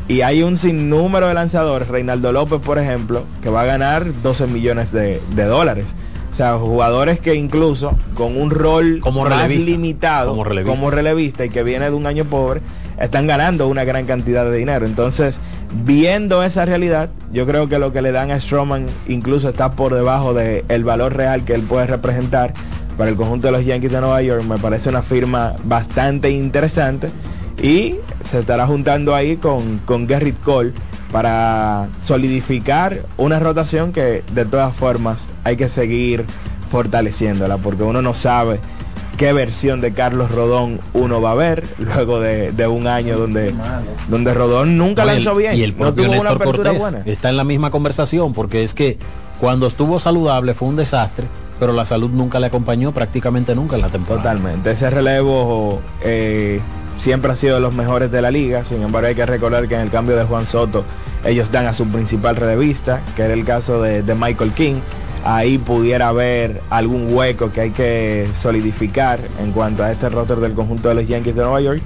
[0.09, 4.47] Y hay un sinnúmero de lanzadores, Reinaldo López, por ejemplo, que va a ganar 12
[4.47, 5.95] millones de, de dólares.
[6.33, 9.71] O sea, jugadores que incluso con un rol Como más relevista.
[9.71, 10.77] limitado Como relevista.
[10.77, 12.61] como relevista y que viene de un año pobre,
[12.99, 14.87] están ganando una gran cantidad de dinero.
[14.87, 15.41] Entonces,
[15.85, 19.93] viendo esa realidad, yo creo que lo que le dan a Stroman incluso está por
[19.95, 22.55] debajo del valor real que él puede representar
[22.97, 24.43] para el conjunto de los Yankees de Nueva York.
[24.45, 27.11] Me parece una firma bastante interesante
[27.63, 30.73] y se estará juntando ahí con, con Gerrit Cole
[31.13, 36.25] para solidificar una rotación que de todas formas hay que seguir
[36.71, 38.61] fortaleciéndola porque uno no sabe
[39.17, 43.55] qué versión de Carlos Rodón uno va a ver luego de, de un año donde,
[44.09, 45.57] donde Rodón nunca No, lanzó bien.
[45.57, 47.03] Y el no propio tuvo una Néstor Cortés buena.
[47.05, 48.99] está en la misma conversación porque es que
[49.41, 51.27] cuando estuvo saludable fue un desastre,
[51.59, 54.23] pero la salud nunca le acompañó prácticamente nunca en la temporada.
[54.23, 54.71] Totalmente.
[54.71, 56.61] Ese relevo eh,
[56.99, 58.65] siempre ha sido de los mejores de la liga.
[58.65, 60.85] Sin embargo, hay que recordar que en el cambio de Juan Soto,
[61.25, 64.81] ellos dan a su principal relevista, que era el caso de, de Michael King.
[65.25, 70.53] Ahí pudiera haber algún hueco que hay que solidificar en cuanto a este roster del
[70.53, 71.83] conjunto de los Yankees de Nueva York,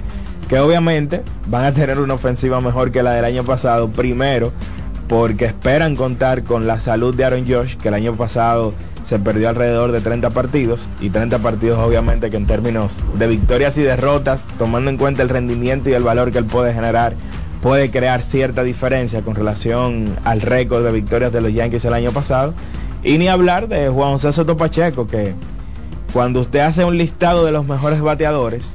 [0.47, 3.89] que obviamente van a tener una ofensiva mejor que la del año pasado.
[3.89, 4.51] Primero,
[5.13, 8.73] porque esperan contar con la salud de Aaron Josh, que el año pasado
[9.03, 13.77] se perdió alrededor de 30 partidos, y 30 partidos obviamente que en términos de victorias
[13.77, 17.13] y derrotas, tomando en cuenta el rendimiento y el valor que él puede generar,
[17.61, 22.11] puede crear cierta diferencia con relación al récord de victorias de los Yankees el año
[22.11, 22.55] pasado.
[23.03, 25.35] Y ni hablar de Juan José Soto Pacheco, que
[26.11, 28.73] cuando usted hace un listado de los mejores bateadores,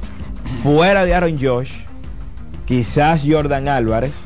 [0.63, 1.71] fuera de Aaron Josh,
[2.65, 4.21] quizás Jordan Álvarez,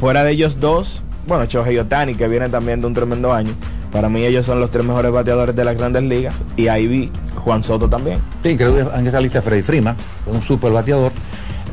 [0.00, 3.52] fuera de ellos dos, bueno, Shohei Otani, que viene también de un tremendo año.
[3.92, 6.34] Para mí ellos son los tres mejores bateadores de las grandes ligas.
[6.56, 8.18] Y ahí vi Juan Soto también.
[8.42, 11.12] Sí, creo que en esa lista Freddy Freeman, un super bateador.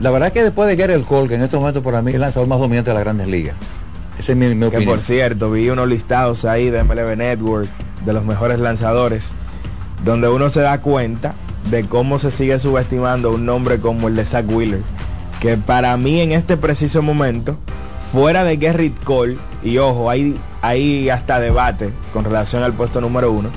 [0.01, 2.21] La verdad que después de Gerald Cole, que en este momento para mí es el
[2.21, 3.55] lanzador más dominante de las grandes ligas.
[4.19, 4.85] Esa es mi, mi Que opinión.
[4.95, 7.69] por cierto, vi unos listados ahí de MLB Network,
[8.05, 9.31] de los mejores lanzadores,
[10.03, 11.33] donde uno se da cuenta
[11.71, 14.81] de cómo se sigue subestimando un nombre como el de Zach Wheeler.
[15.39, 17.57] Que para mí en este preciso momento,
[18.11, 23.31] fuera de Gerrit Cole, y ojo, hay, hay hasta debate con relación al puesto número
[23.31, 23.49] uno,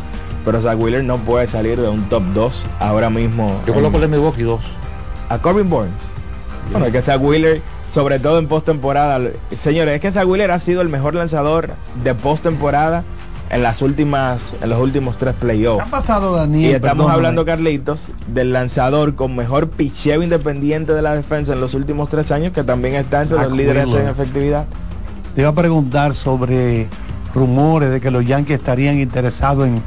[0.45, 3.61] pero Zach Wheeler no puede salir de un top 2 ahora mismo.
[3.67, 4.61] Yo en- coloco el de Milwaukee 2.
[5.29, 6.11] a Corbin Burns.
[6.71, 9.21] Bueno, es que Zach Wheeler, sobre todo en postemporada,
[9.57, 11.71] señores, es que Zach Wheeler ha sido el mejor lanzador
[12.03, 13.05] de postemporada
[13.53, 15.87] en las últimas, en los últimos tres ¿Qué playoffs.
[15.87, 16.71] ha pasado, Daniel?
[16.71, 17.15] Y estamos Perdóname.
[17.15, 22.31] hablando, Carlitos, del lanzador con mejor picheo independiente de la defensa en los últimos tres
[22.33, 24.03] años, que también está entre Zach los líderes Wheeler.
[24.03, 24.65] en efectividad.
[25.35, 26.89] Te iba a preguntar sobre
[27.35, 29.83] rumores de que los Yankees estarían interesados en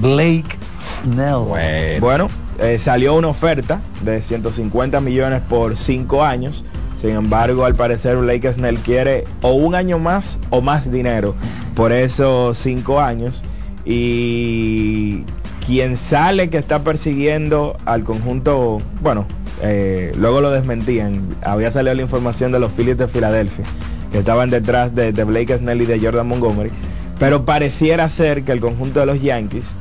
[0.00, 2.00] Blake Snell.
[2.00, 2.28] Bueno,
[2.58, 6.64] eh, salió una oferta de 150 millones por 5 años.
[7.00, 11.34] Sin embargo, al parecer Blake Snell quiere o un año más o más dinero
[11.74, 13.42] por esos 5 años.
[13.86, 15.24] Y
[15.66, 19.26] quien sale que está persiguiendo al conjunto, bueno,
[19.62, 21.26] eh, luego lo desmentían.
[21.42, 23.64] Había salido la información de los Phillies de Filadelfia,
[24.12, 26.70] que estaban detrás de, de Blake Snell y de Jordan Montgomery.
[27.18, 29.74] Pero pareciera ser que el conjunto de los Yankees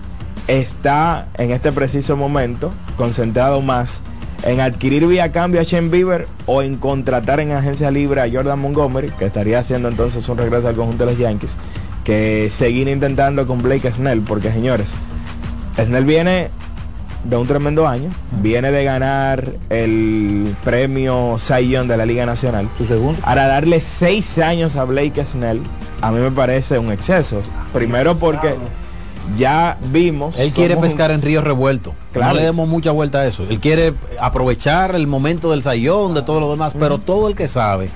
[0.47, 4.01] está en este preciso momento concentrado más
[4.43, 8.60] en adquirir vía cambio a Shane Bieber o en contratar en agencia libre a Jordan
[8.60, 11.58] Montgomery, que estaría haciendo entonces un regreso al conjunto de los Yankees,
[12.04, 14.93] que seguir intentando con Blake Snell, porque señores,
[15.78, 16.49] Snell viene
[17.23, 18.10] de un tremendo año,
[18.41, 22.69] viene de ganar el premio Cy Young de la Liga Nacional.
[22.78, 23.19] Su segundo.
[23.23, 25.62] Ahora darle seis años a Blake Snell,
[26.02, 27.41] a mí me parece un exceso.
[27.73, 28.56] Primero porque
[29.36, 30.38] ya vimos.
[30.38, 31.94] Él quiere pescar en río revuelto.
[32.12, 32.34] Claro.
[32.34, 33.44] No le demos mucha vuelta a eso.
[33.50, 37.48] Él quiere aprovechar el momento del sayón, de todo lo demás, pero todo el que
[37.48, 37.89] sabe,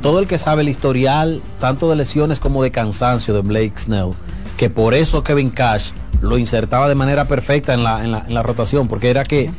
[0.00, 4.10] todo el que sabe el historial, tanto de lesiones como de cansancio de Blake Snell,
[4.56, 8.34] que por eso Kevin Cash lo insertaba de manera perfecta en la, en la, en
[8.34, 9.50] la rotación, porque era que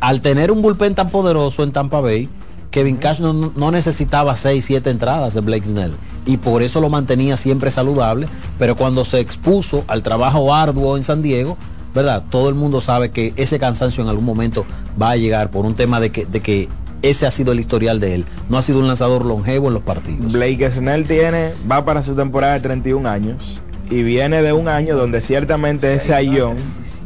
[0.00, 2.28] al tener un bullpen tan poderoso en Tampa Bay,
[2.70, 5.94] Kevin Cash no, no necesitaba 6, 7 entradas de Blake Snell
[6.26, 11.04] y por eso lo mantenía siempre saludable, pero cuando se expuso al trabajo arduo en
[11.04, 11.56] San Diego,
[11.94, 12.24] ¿verdad?
[12.30, 14.66] Todo el mundo sabe que ese cansancio en algún momento
[15.00, 16.68] va a llegar por un tema de que, de que
[17.02, 18.24] ese ha sido el historial de él.
[18.48, 20.32] No ha sido un lanzador longevo en los partidos.
[20.32, 23.60] Blake Snell tiene, va para su temporada de 31 años
[23.90, 26.56] y viene de un año donde ciertamente es Sayón,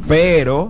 [0.07, 0.69] pero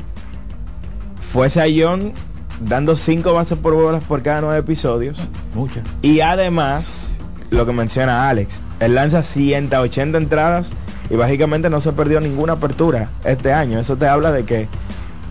[1.22, 2.14] fue Sayón
[2.60, 5.20] dando 5 bases por bolas por cada 9 episodios.
[5.54, 5.84] Muchas.
[6.02, 7.09] Y además,
[7.50, 10.72] lo que menciona Alex, él lanza 180 entradas
[11.10, 13.80] y básicamente no se perdió ninguna apertura este año.
[13.80, 14.68] Eso te habla de que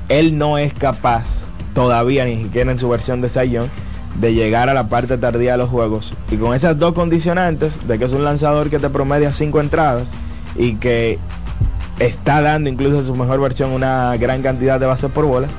[0.09, 3.71] él no es capaz todavía, ni siquiera en su versión de Sayón,
[4.21, 6.15] de llegar a la parte tardía de los juegos.
[6.31, 10.11] Y con esas dos condicionantes, de que es un lanzador que te promedia 5 entradas
[10.57, 11.19] y que
[12.01, 15.51] está dando incluso en su mejor versión una gran cantidad de bases por bolas,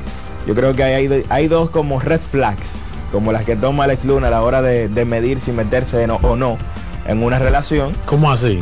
[0.45, 0.83] yo creo que
[1.29, 2.75] hay dos como red flags,
[3.11, 6.11] como las que toma Alex Luna a la hora de, de medir si meterse en
[6.11, 6.57] o, no
[7.07, 7.93] en una relación.
[8.05, 8.61] ¿Cómo así?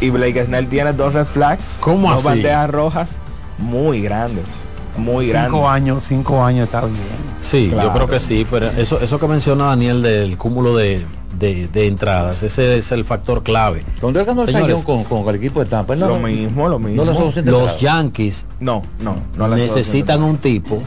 [0.00, 2.28] Y Blake Snell tiene dos red flags, ¿Cómo dos así?
[2.28, 3.18] bandejas rojas
[3.58, 4.64] muy grandes,
[4.96, 5.52] muy grandes.
[5.52, 6.96] Cinco años, cinco años está bien.
[7.40, 11.04] Sí, yo creo que sí, pero eso, eso que menciona Daniel del cúmulo de,
[11.38, 13.84] de- de entradas, ese es el factor clave.
[14.00, 16.96] Cuando él ganó el con, con el equipo de Tampa, Lo mismo, lo mismo.
[16.96, 17.80] No lanzó 200 Los entradas.
[17.82, 20.82] Yankees No, no, no necesitan un tipo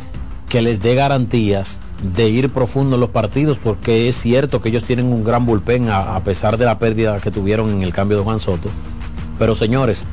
[0.50, 4.84] que les dé garantías de ir profundo en los partidos porque es cierto que ellos
[4.84, 8.18] tienen un gran bullpen a, a pesar de la pérdida que tuvieron en el cambio
[8.18, 8.70] de Juan Soto.
[9.40, 10.06] Pero señores,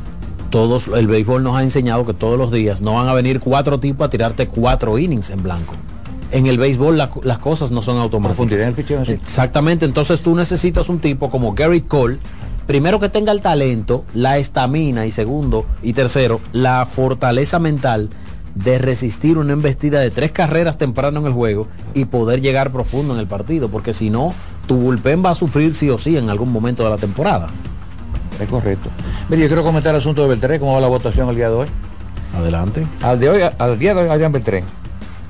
[0.50, 3.78] todos el béisbol nos ha enseñado que todos los días no van a venir cuatro
[3.78, 5.74] tipos a tirarte cuatro innings en blanco.
[6.32, 8.36] En el béisbol la- las cosas no son automáticas.
[9.12, 12.18] Exactamente, entonces tú necesitas un tipo como Garrett Cole,
[12.66, 18.10] primero que tenga el talento, la estamina y segundo y tercero, la fortaleza mental
[18.54, 23.14] de resistir una embestida de tres carreras temprano en el juego y poder llegar profundo
[23.14, 24.34] en el partido, porque si no,
[24.66, 27.48] tu bullpen va a sufrir sí o sí en algún momento de la temporada.
[28.40, 28.88] Es correcto.
[29.28, 31.54] Mire, yo quiero comentar el asunto de Beltré, cómo va la votación el día de
[31.54, 31.68] hoy.
[32.36, 32.86] Adelante.
[33.02, 34.64] Al, de hoy, al día de hoy, Adrián Beltré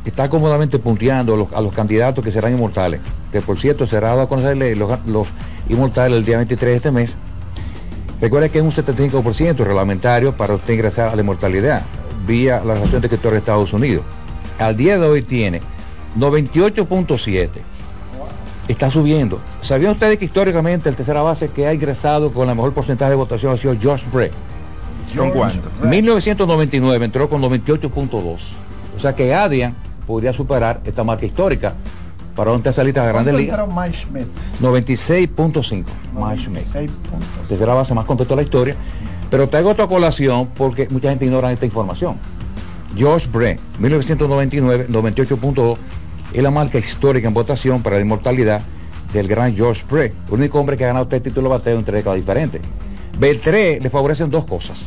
[0.04, 3.00] está cómodamente punteando a los, a los candidatos que serán inmortales.
[3.33, 5.28] Que por cierto, será dado a conocerle los, los
[5.68, 7.14] inmortales el día 23 de este mes.
[8.20, 11.83] Recuerda que es un 75% reglamentario para usted ingresar a la inmortalidad
[12.31, 14.05] vía la Relación de Escritores de Estados Unidos.
[14.59, 15.61] Al día de hoy tiene
[16.16, 17.49] 98.7.
[18.69, 19.40] Está subiendo.
[19.62, 23.16] ¿Sabían ustedes que históricamente el tercera base que ha ingresado con la mejor porcentaje de
[23.16, 24.31] votación ha sido Josh Bray?
[25.16, 25.69] ¿Con cuánto?
[25.83, 28.38] 1999 entró con 98.2.
[28.97, 29.75] O sea que Adrian
[30.07, 31.75] podría superar esta marca histórica
[32.37, 33.61] para un tercerista de la Grandes Ligas.
[33.69, 34.29] Mike Schmidt?
[34.62, 35.85] 96.5.
[36.14, 36.90] Mike Schmidt.
[37.49, 38.77] Tercera base más completo de la historia.
[39.31, 42.16] Pero traigo otra colación porque mucha gente ignora esta información.
[42.99, 45.77] Josh Bray, 1999, 98.2,
[46.33, 48.62] es la marca histórica en votación para la inmortalidad
[49.12, 51.85] del gran Josh Bray, el único hombre que ha ganado tres títulos de bateo en
[51.85, 52.61] tres décadas diferentes.
[53.19, 54.87] Beltré le favorecen dos cosas.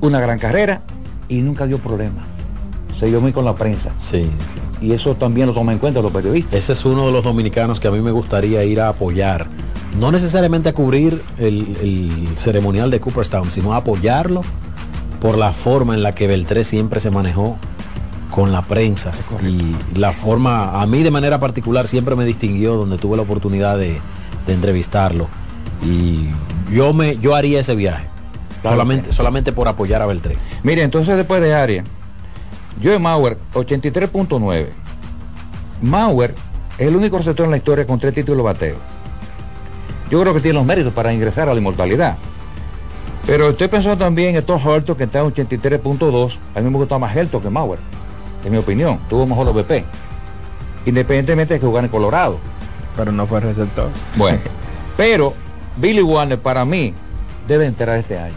[0.00, 0.82] Una gran carrera
[1.28, 2.22] y nunca dio problema.
[2.98, 3.92] Se dio muy con la prensa.
[3.98, 4.28] Sí,
[4.80, 6.54] Y eso también lo toman en cuenta los periodistas.
[6.54, 9.46] Ese es uno de los dominicanos que a mí me gustaría ir a apoyar.
[9.98, 14.42] No necesariamente a cubrir el, el ceremonial de Cooperstown, sino a apoyarlo
[15.20, 17.58] por la forma en la que Beltré siempre se manejó
[18.30, 19.12] con la prensa.
[19.42, 23.78] Y la forma, a mí de manera particular, siempre me distinguió donde tuve la oportunidad
[23.78, 24.00] de,
[24.46, 25.28] de entrevistarlo.
[25.84, 26.28] Y
[26.72, 28.06] yo me yo haría ese viaje.
[28.62, 30.36] Claro solamente, solamente por apoyar a Beltré.
[30.62, 31.84] Mire, entonces después de Aria,
[32.82, 34.66] Joe Mauer, 83.9.
[35.82, 36.34] Mauer
[36.78, 38.76] es el único receptor en la historia con tres títulos de bateo.
[40.10, 42.16] Yo creo que tiene los méritos para ingresar a la inmortalidad.
[43.26, 46.36] Pero estoy pensando también en Tom Horton, que está en 83.2.
[46.54, 47.78] A mí me gusta más Helton que Mauer,
[48.44, 48.98] en mi opinión.
[49.08, 49.84] Tuvo mejor OVP.
[50.84, 52.38] Independientemente de que jugar en Colorado.
[52.96, 53.88] Pero no fue receptor.
[54.16, 54.40] Bueno,
[54.96, 55.32] pero
[55.76, 56.92] Billy Warner para mí
[57.46, 58.34] debe entrar este año.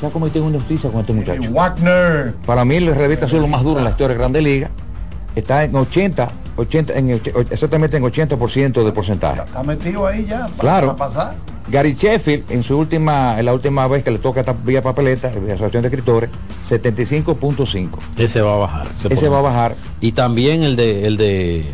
[0.00, 1.42] ¿Sabes cómo tengo una justicia con este muchacho?
[1.52, 2.34] Wagner.
[2.44, 4.70] Para mí el revista azul lo más duro en la historia de Grande Liga.
[5.36, 7.10] Está en 80 80, en,
[7.50, 9.42] exactamente en 80% de porcentaje.
[9.42, 10.40] Está metido ahí ya.
[10.46, 10.96] para- Claro.
[10.96, 11.34] pasar.
[11.68, 15.30] Gary Sheffield, en su última, en la última vez que le toca esta vía papeleta,
[15.30, 16.30] la Asociación de Escritores,
[16.68, 17.98] 75.5.
[18.16, 18.86] Ese va a bajar.
[19.10, 19.76] Ese va a bajar.
[20.00, 21.64] Y también el de el de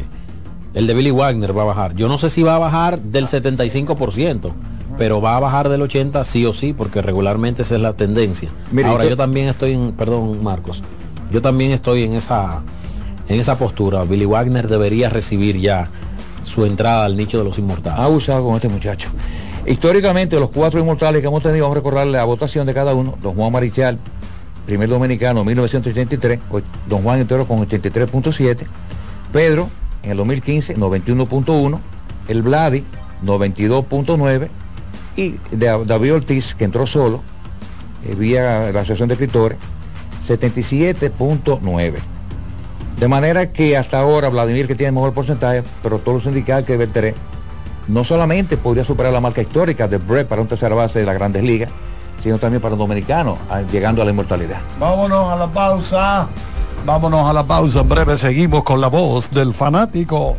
[0.74, 1.94] el de Billy Wagner va a bajar.
[1.94, 4.52] Yo no sé si va a bajar del 75%,
[4.98, 8.50] pero va a bajar del 80 sí o sí, porque regularmente esa es la tendencia.
[8.70, 10.82] Mire, Ahora yo- yo también estoy en, perdón, Marcos.
[11.32, 12.60] Yo también estoy en esa
[13.28, 14.04] en esa postura.
[14.04, 15.88] Billy Wagner debería recibir ya
[16.44, 17.98] su entrada al nicho de los inmortales.
[17.98, 19.08] Ha abusado con este muchacho.
[19.66, 23.18] Históricamente, los cuatro inmortales que hemos tenido, vamos a recordarle la votación de cada uno.
[23.22, 23.98] Don Juan Marichal,
[24.64, 26.38] primer dominicano, 1983.
[26.50, 28.66] o- Don Juan entero con 83.7.
[29.32, 29.68] Pedro,
[30.02, 31.80] en el 2015, 91.1.
[32.28, 32.82] El Vladi,
[33.22, 34.48] 92.9.
[35.16, 37.20] Y Da- David Ortiz, que entró solo,
[38.06, 39.58] eh, vía la Asociación de Escritores,
[40.26, 41.98] 77.9.
[42.98, 46.76] De manera que hasta ahora Vladimir que tiene mejor porcentaje, pero todos los indicadores que
[46.76, 47.14] verteré,
[47.86, 51.14] no solamente podría superar la marca histórica de Brett para un tercera base de las
[51.14, 51.70] grandes ligas,
[52.22, 54.58] sino también para un dominicano, ah, llegando a la inmortalidad.
[54.80, 56.28] Vámonos a la pausa.
[56.84, 57.80] Vámonos a la pausa.
[57.80, 60.34] En breve seguimos con la voz del fanático.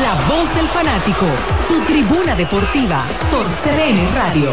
[0.00, 1.26] La voz del fanático,
[1.66, 4.52] tu tribuna deportiva por CDN Radio.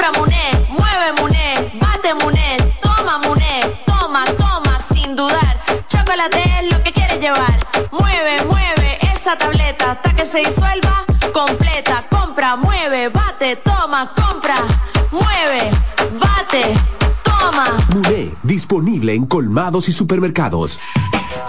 [0.00, 5.60] Compra Muné, mueve Muné, bate Muné, toma Muné, toma, toma, sin dudar.
[5.88, 7.58] Chocolate es lo que quieres llevar.
[7.92, 12.06] Mueve, mueve esa tableta hasta que se disuelva completa.
[12.08, 14.56] Compra, mueve, bate, toma, compra,
[15.10, 15.70] mueve,
[16.18, 16.74] bate,
[17.22, 17.66] toma.
[17.94, 20.78] Muné, disponible en colmados y supermercados.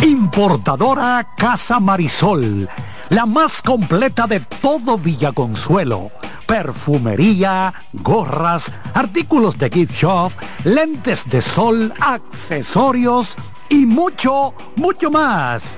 [0.01, 2.67] Importadora Casa Marisol,
[3.11, 6.09] la más completa de todo Villaconsuelo.
[6.47, 10.31] Perfumería, gorras, artículos de gift shop,
[10.63, 13.35] lentes de sol, accesorios
[13.69, 15.77] y mucho, mucho más.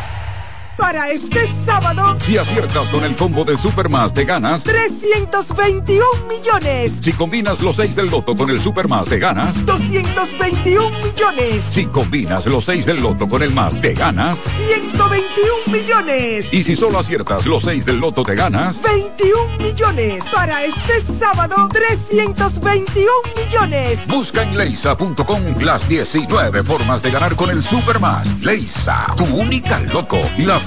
[0.81, 4.63] Para este sábado, Si aciertas con el combo de Supermas te ganas.
[4.63, 6.93] 321 millones.
[7.01, 9.63] Si combinas los 6 del loto con el Supermas te ganas.
[9.63, 11.63] 221 millones.
[11.69, 14.39] Si combinas los 6 del loto con el más te ganas.
[14.67, 16.51] 121 millones.
[16.51, 18.81] Y si solo aciertas los 6 del loto te ganas.
[18.81, 20.25] 21 millones.
[20.33, 23.05] Para este sábado, 321
[23.37, 23.99] millones.
[24.07, 28.41] Busca en leisa.com las 19 formas de ganar con el Supermas.
[28.41, 30.59] Leisa, tu única loto, la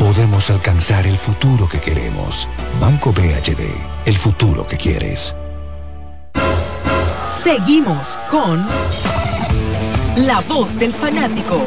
[0.00, 2.48] podemos alcanzar el futuro que queremos.
[2.80, 3.60] Banco BHD,
[4.06, 5.36] el futuro que quieres.
[7.28, 8.66] Seguimos con
[10.16, 11.66] La Voz del Fanático.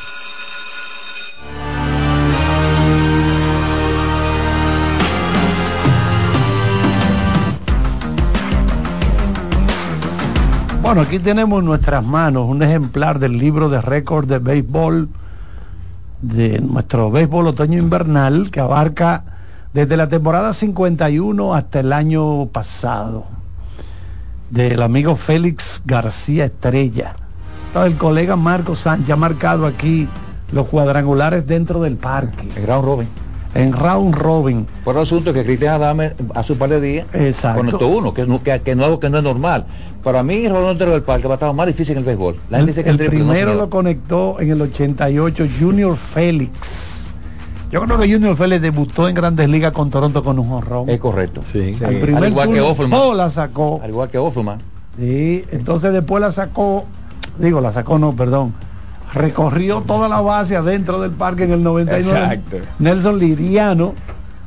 [10.81, 15.09] Bueno, aquí tenemos en nuestras manos un ejemplar del libro de récord de béisbol
[16.23, 19.23] de nuestro béisbol otoño invernal que abarca
[19.73, 23.25] desde la temporada 51 hasta el año pasado
[24.49, 27.13] del amigo Félix García Estrella.
[27.75, 30.09] El colega Marco Sánchez ha marcado aquí
[30.51, 32.49] los cuadrangulares dentro del parque.
[32.55, 33.07] El round robin.
[33.53, 34.65] En round robin.
[34.83, 37.59] Por el asunto que Cristian Adame hace un par de días Exacto.
[37.59, 39.65] conectó uno, que, que, que no, que no es normal.
[40.03, 42.35] Para mí, el rolón del parque va a estar más difícil en el béisbol.
[42.49, 45.95] La El, gente dice que el triple no, primero lo conectó en el 88 Junior
[45.95, 47.11] Félix.
[47.71, 50.89] Yo creo que Junior Félix debutó en Grandes Ligas con Toronto con un jonrón.
[50.89, 51.41] Es correcto.
[51.45, 51.73] Sí.
[51.85, 52.99] Al primer Al igual que Offerman.
[53.01, 53.79] oh, la sacó.
[53.81, 54.59] Al igual que Offerman.
[54.97, 56.83] Sí, entonces después la sacó,
[57.37, 58.53] digo, la sacó no, perdón.
[59.13, 62.19] Recorrió toda la base adentro del parque en el 99.
[62.19, 62.57] Exacto.
[62.79, 63.93] Nelson Liriano,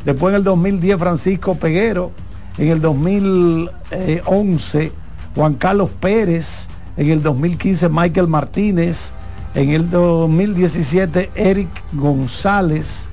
[0.05, 2.11] después en el 2010 Francisco Peguero,
[2.59, 4.93] en el 2011
[5.35, 9.13] Juan Carlos Pérez, en el 2015 Michael Martínez,
[9.55, 13.09] en el 2017 Eric González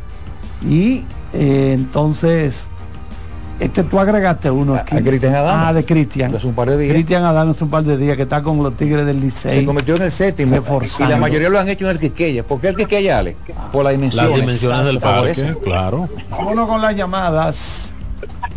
[0.68, 1.04] y
[1.34, 2.66] eh, entonces
[3.60, 4.98] este tú agregaste uno aquí.
[4.98, 5.64] a Cristian Adame.
[5.68, 6.34] Ah, de Cristian.
[6.36, 6.94] Hace un par de días.
[6.94, 9.66] Cristian Adán hace un par de días que está con los Tigres del Se Licey.
[9.66, 10.56] convirtió en el séptimo.
[10.56, 11.14] Y Reforzando.
[11.14, 12.44] la mayoría lo han hecho en el Quisqueya.
[12.44, 13.36] ¿Por qué el Quisqueya, Ale?
[13.72, 14.32] Por las dimensiones.
[14.32, 16.10] Las dimensiones del parque, claro.
[16.32, 17.94] Vámonos con las llamadas.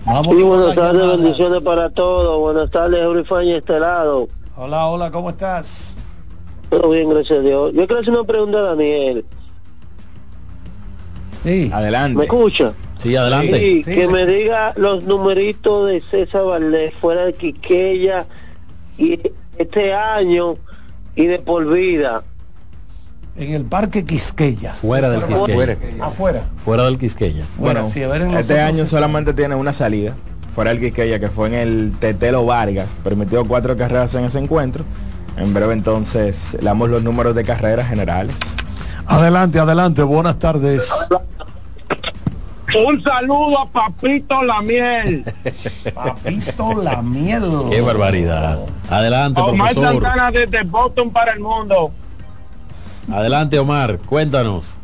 [0.07, 2.39] Vamos Sí, buenas tardes, bendiciones para todos.
[2.41, 4.29] Buenas tardes, Eurifaña y este lado.
[4.57, 5.97] Hola, hola, ¿cómo estás?
[6.71, 7.73] Todo bien, gracias a Dios.
[7.73, 9.25] Yo quiero hacer una pregunta a Daniel.
[11.45, 11.71] Sí.
[11.73, 12.19] Adelante.
[12.19, 12.73] ¿Me escucha?
[12.99, 13.59] Sí, adelante.
[13.59, 18.27] Sí, Sí, que me- me diga los numeritos de César Valdés fuera de Quiqueya
[18.97, 19.19] y
[19.59, 20.57] este año
[21.17, 22.23] y de por vida.
[23.37, 24.75] En el Parque Quisqueya.
[24.75, 25.75] Fuera del Fuera.
[25.75, 26.05] Quisqueya.
[26.05, 26.43] Afuera.
[26.65, 27.45] Fuera del Quisqueya.
[27.59, 30.15] Bueno, Bueno, sí, a ver en este año solamente tiene una salida.
[30.55, 32.89] Fuera el Quisqueya, que fue en el Tetelo Vargas.
[33.03, 34.85] Permitió cuatro carreras en ese encuentro.
[35.37, 38.37] En breve entonces le damos los números de carreras generales.
[39.07, 40.89] Adelante, adelante, buenas tardes.
[42.87, 45.25] Un saludo a Papito La Miel.
[45.95, 47.43] Papito la miel.
[47.71, 48.61] Qué barbaridad.
[48.91, 50.03] Adelante, Omar profesor.
[50.03, 51.93] Santana desde Boston para el mundo.
[53.11, 53.99] Adelante, Omar.
[53.99, 54.79] Cuéntanos.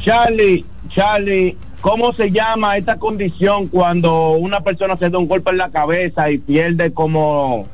[0.00, 5.58] Charlie, Charlie, ¿cómo se llama esta condición cuando una persona se da un golpe en
[5.58, 7.66] la cabeza y pierde como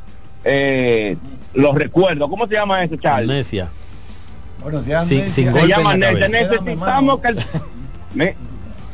[0.44, 1.16] eh,
[1.54, 2.28] los recuerdos?
[2.28, 3.30] ¿Cómo se llama eso, Charlie?
[3.30, 3.68] Amnesia.
[4.62, 6.30] Bueno, si es Sin- amnesia- sin Se llama en la amnesia.
[6.48, 6.62] cabeza.
[6.64, 7.38] Necesitamos que el...
[8.14, 8.36] Me-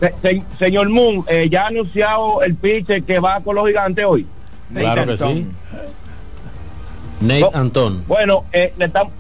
[0.01, 4.05] se- se- señor Moon, eh, ya ha anunciado el pitcher que va con los gigantes
[4.05, 4.27] hoy.
[4.75, 5.47] Claro que sí.
[7.21, 7.51] Nate No.
[7.55, 8.05] Antón.
[8.09, 9.13] Bueno, eh, le estamos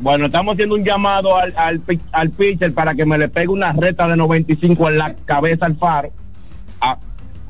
[0.00, 1.80] bueno, estamos haciendo un llamado al, al,
[2.12, 5.76] al pitcher para que me le pegue una reta de 95 en la cabeza al
[5.76, 6.10] faro.
[6.80, 6.98] A,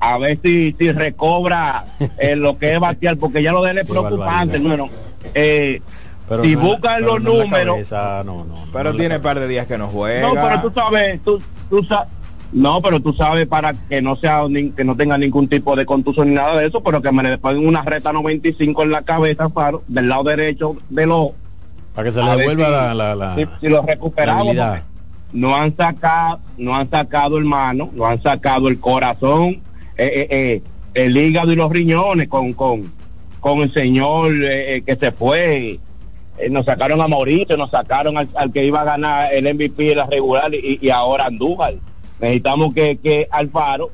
[0.00, 1.84] a ver si, si recobra
[2.18, 4.88] eh, lo que es batear, porque ya lo de él es Qué preocupante, bueno.
[5.34, 5.80] Eh,
[6.28, 9.08] Pero si no la- buscan pero los no números, cabeza, no, no, no Pero tiene
[9.16, 9.22] cabeza.
[9.22, 10.20] par de días que no juega.
[10.26, 12.06] no, pero tú sabes, tú, tú sa-
[12.52, 14.42] no, pero tú sabes para que no sea
[14.76, 17.38] que no tenga ningún tipo de contusión ni nada de eso, pero que me le
[17.38, 21.34] peguen una reta 95 en la cabeza al faro, del lado derecho del ojo.
[22.00, 24.56] Para que se le devuelva si- la, la, la- si, si lo recuperamos
[25.32, 29.62] no han sacado no han sacado hermano no han sacado el corazón
[29.96, 30.62] eh, eh, eh,
[30.94, 32.92] el hígado y los riñones con con
[33.38, 35.78] con el señor que se fue.
[36.50, 39.94] Nos sacaron a Mauricio nos sacaron al, al que iba a ganar el MVP de
[39.94, 41.74] la regular y, y ahora Andújar.
[42.18, 43.90] Necesitamos que, que Alfaro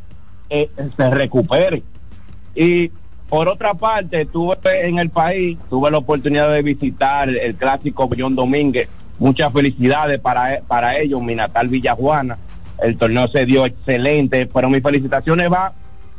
[0.49, 1.83] se recupere.
[2.55, 2.91] Y
[3.29, 4.57] por otra parte, estuve
[4.87, 8.89] en el país, tuve la oportunidad de visitar el clásico John Domínguez.
[9.19, 12.39] Muchas felicidades para, para ellos, mi natal Villajuana.
[12.83, 15.73] el torneo se dio excelente, pero mis felicitaciones va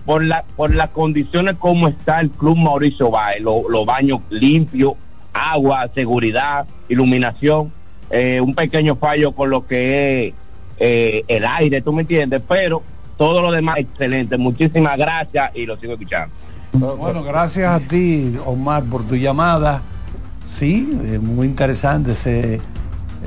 [0.05, 4.93] por la por las condiciones como está el club Mauricio lo- los baños limpios,
[5.34, 7.72] agua, seguridad, iluminación,
[8.10, 10.34] eh, un pequeño fallo con lo que es
[10.80, 12.82] eh, el aire, tú me entiendes, pero
[13.18, 14.38] todo lo demás excelente.
[14.38, 16.34] Muchísimas gracias y lo sigo escuchando.
[16.74, 19.82] Bueno, gracias a ti, Omar, por tu llamada.
[20.47, 22.11] Sí, eh, muy interesante.
[22.11, 22.59] Ese,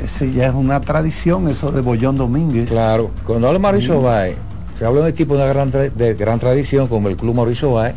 [0.02, 2.68] ese ya es una tradición, eso de Bollón Domínguez.
[2.68, 4.04] Claro, cuando habla Mauricio Sí.
[4.04, 4.36] Báez,
[4.76, 7.34] se habla de un equipo de, una gran, tra- de gran tradición como el Club
[7.34, 7.94] Mauricio Báez,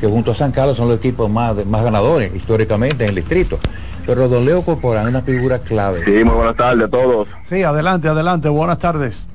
[0.00, 3.58] que junto a San Carlos son los equipos más, más ganadores históricamente en el distrito.
[4.06, 6.04] Pero Don Leo Corporán es una figura clave.
[6.04, 7.28] Sí, muy buenas tardes a todos.
[7.48, 8.48] Sí, adelante, adelante.
[8.48, 9.28] Buenas tardes.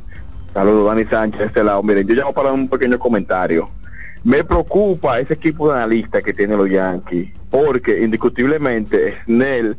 [0.54, 1.82] Saludos, Dani Sánchez, de este lado.
[1.84, 3.70] Miren, yo llamo para un pequeño comentario.
[4.28, 9.78] Me preocupa ese equipo de analistas que tienen los Yankees, porque indiscutiblemente Snell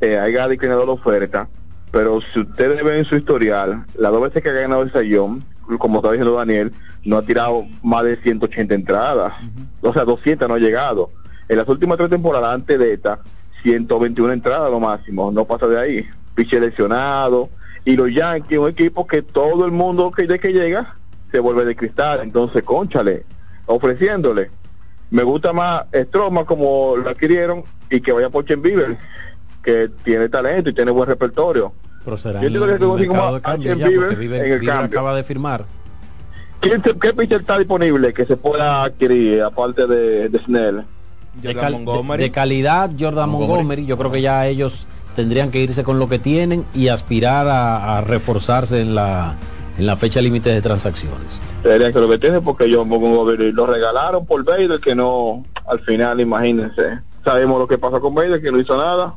[0.00, 1.48] eh, haya declinado la oferta,
[1.92, 5.44] pero si ustedes ven su historial, las dos veces que ha ganado el sayón,
[5.78, 6.72] como está diciendo Daniel,
[7.04, 9.32] no ha tirado más de 180 entradas.
[9.80, 11.10] O sea, 200 no ha llegado.
[11.48, 13.20] En las últimas tres temporadas antes de esta,
[13.62, 16.06] 121 entradas lo máximo, no pasa de ahí.
[16.34, 17.48] Piche lesionado.
[17.84, 20.96] Y los Yankees, un equipo que todo el mundo que de que llega
[21.30, 22.22] se vuelve de cristal.
[22.24, 23.24] Entonces, conchale,
[23.66, 24.50] ofreciéndole.
[25.10, 28.96] Me gusta más Stroma como lo adquirieron y que vaya por Chen Bieber,
[29.62, 31.72] que tiene talento y tiene buen repertorio.
[32.04, 34.76] Pero será Yo en entiendo que se como cambio ya, Bieber Bieber- en el Bieber
[34.76, 34.98] cambio.
[34.98, 35.64] acaba de firmar.
[36.60, 40.84] ¿Quién se- ¿Qué pitcher está disponible que se pueda adquirir aparte de, de Snell?
[41.42, 43.86] de, cal- de- de calidad Jordan Montgomery.
[43.86, 44.86] yo creo que ya ellos
[45.16, 49.34] tendrían que irse con lo que tienen y aspirar a, a reforzarse en la
[49.78, 51.40] en la fecha límite de transacciones.
[51.62, 56.20] Sería que lo que tiene porque yo lo regalaron por Bader que no al final
[56.20, 57.00] imagínense.
[57.24, 59.14] Sabemos lo que pasó con Bader que no hizo nada.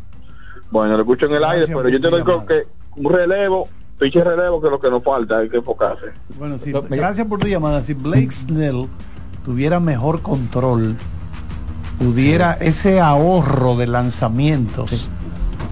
[0.72, 4.62] Bueno lo escucho en el aire pero yo te digo que un relevo pinche relevo
[4.62, 6.08] que es lo que nos falta hay que enfocarse.
[6.38, 7.82] Bueno, sí, gracias por tu llamada.
[7.82, 8.88] Si Blake Snell
[9.44, 10.96] tuviera mejor control,
[11.98, 15.10] pudiera ese ahorro de lanzamientos,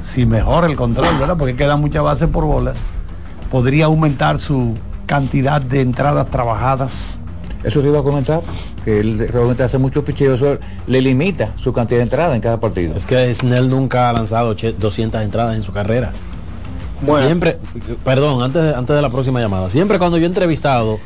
[0.02, 1.38] si mejora el control, ¿verdad?
[1.38, 2.74] Porque queda mucha base por bola,
[3.52, 4.74] podría aumentar su
[5.06, 7.20] cantidad de entradas trabajadas.
[7.64, 8.42] Eso te iba a comentar,
[8.84, 12.60] que él realmente hace muchos picheos, eso le limita su cantidad de entradas en cada
[12.60, 12.96] partido.
[12.96, 16.12] es que Snell nunca ha lanzado oche- 200 entradas en su carrera
[17.26, 17.60] siempre
[18.06, 20.98] perdón antes de, antes de la próxima llamada siempre cuando yo he entrevistado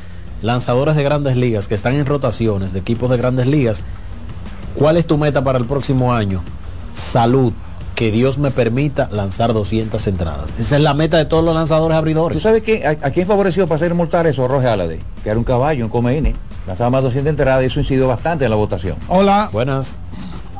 [0.41, 3.83] lanzadores de grandes ligas que están en rotaciones de equipos de grandes ligas
[4.75, 6.41] ¿cuál es tu meta para el próximo año?
[6.93, 7.53] salud
[7.99, 11.97] que Dios me permita lanzar 200 entradas esa es la meta de todos los lanzadores
[11.97, 14.47] abridores ¿Tú sabes quién, a, a quién favoreció para ser mortal eso?
[14.47, 16.33] Roge Alade, que era un caballo, un comeine.
[16.65, 18.95] Lanzaba más de 200 entradas y eso incidió bastante en la votación.
[19.09, 19.49] Hola.
[19.51, 19.97] Buenas.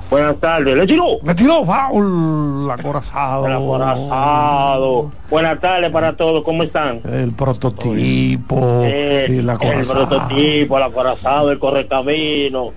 [0.10, 0.76] Buenas tardes.
[0.76, 1.06] ¿Le tiró?
[1.24, 3.46] Le tiró foul, acorazado.
[3.48, 5.12] El acorazado.
[5.30, 6.44] Buenas tardes para todos.
[6.44, 7.00] ¿Cómo están?
[7.10, 10.10] El prototipo, Eh, el el acorazado.
[10.10, 12.72] prototipo, el acorazado, el correcamino.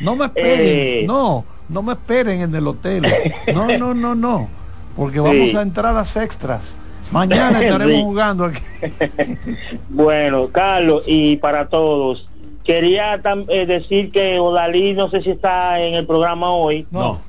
[0.00, 3.06] No me esperen, Eh, no, no me esperen en el hotel.
[3.54, 4.48] No, no, no, no.
[4.96, 5.20] Porque Sí.
[5.24, 6.76] vamos a entradas extras.
[7.10, 8.02] Mañana estaremos Sí.
[8.02, 8.62] jugando aquí.
[9.88, 12.28] Bueno, Carlos, y para todos,
[12.64, 16.86] quería eh, decir que Odalí no sé si está en el programa hoy.
[16.90, 17.20] No.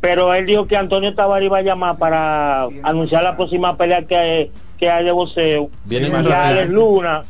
[0.00, 4.50] Pero él dijo que Antonio Tavares iba a llamar para anunciar la próxima pelea que,
[4.78, 5.70] que hay de boxeo.
[5.84, 6.68] Viene y más Alex.
[6.70, 7.24] Luna,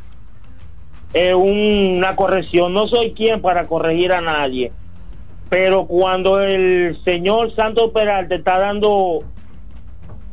[1.14, 2.74] eh, una corrección.
[2.74, 4.72] No soy quien para corregir a nadie.
[5.49, 9.24] Pero cuando el señor Santos Peralta está dando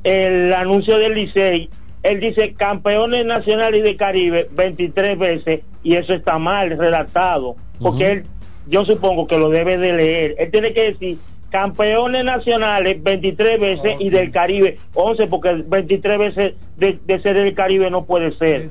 [0.03, 1.69] el anuncio del Licey,
[2.01, 8.11] él dice campeones nacionales y de Caribe 23 veces y eso está mal redactado, porque
[8.11, 8.25] él,
[8.67, 10.35] yo supongo que lo debe de leer.
[10.37, 11.17] Él tiene que decir
[11.53, 17.53] campeones nacionales 23 veces y del Caribe 11, porque 23 veces de, de ser del
[17.53, 18.69] Caribe no puede ser.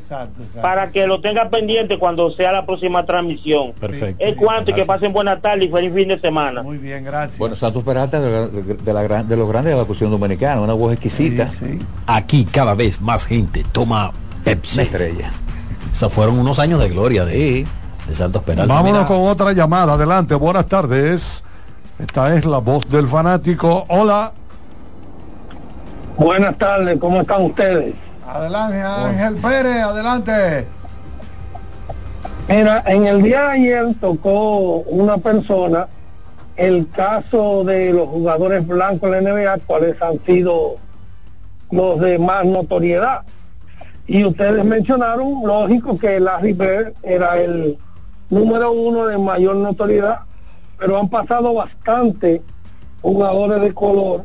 [0.60, 3.72] Para que lo tenga pendiente cuando sea la próxima transmisión.
[3.78, 4.16] Perfecto.
[4.22, 6.62] Es cuanto y que pasen buena tarde y feliz fin de semana.
[6.64, 7.38] Muy bien, gracias.
[7.38, 10.60] Bueno, Santos Peralta de, la- de la gran- de los grandes de la cuestión dominicana,
[10.60, 11.48] una voz exquisita.
[12.08, 14.10] aquí cada vez más gente toma
[14.42, 15.30] Pepsi Una estrella.
[15.92, 17.64] esos fueron unos años de gloria de,
[18.08, 19.92] de Santos Peralta Vámonos Mira, con otra llamada.
[19.94, 21.44] Adelante, buenas tardes.
[21.98, 23.84] Esta es la voz del fanático.
[23.88, 24.32] Hola.
[26.16, 27.94] Buenas tardes, ¿cómo están ustedes?
[28.26, 30.66] Adelante, Ángel Pérez, adelante.
[32.48, 35.88] Mira, en el día de ayer tocó una persona
[36.56, 40.76] el caso de los jugadores blancos de la NBA, cuáles han sido
[41.70, 43.22] los de más notoriedad.
[44.06, 47.78] Y ustedes mencionaron, lógico, que Larry Bird era el
[48.28, 50.20] número uno de mayor notoriedad,
[50.82, 52.42] pero han pasado bastante
[53.02, 54.24] jugadores de color,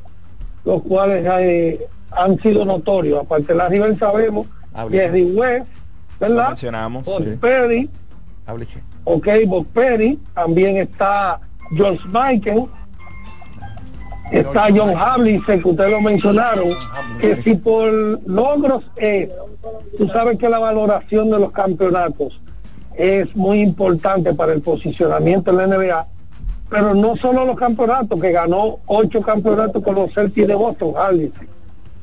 [0.66, 3.22] los cuales eh, han sido notorios.
[3.22, 4.48] Aparte de Larry Bird sabemos.
[4.90, 5.68] Jerry West,
[6.20, 6.48] ¿verdad?
[6.50, 7.06] mencionamos.
[7.06, 7.38] Bob Sí.
[7.40, 7.90] Perry,
[9.04, 11.40] ok, Bob Perry, también está
[11.76, 12.66] George Michael,
[14.32, 16.70] está John Havlicek, que ustedes lo mencionaron,
[17.22, 17.92] que si por
[18.28, 19.30] logros es,
[19.98, 22.40] tú sabes que la valoración de los campeonatos
[22.96, 26.08] es muy importante para el posicionamiento en la NBA,
[26.70, 31.48] pero no solo los campeonatos, que ganó ocho campeonatos con los Celtics de Boston, Havlicek,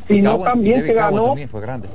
[0.09, 1.89] sino Cowan, también David que Cowan ganó también fue grande.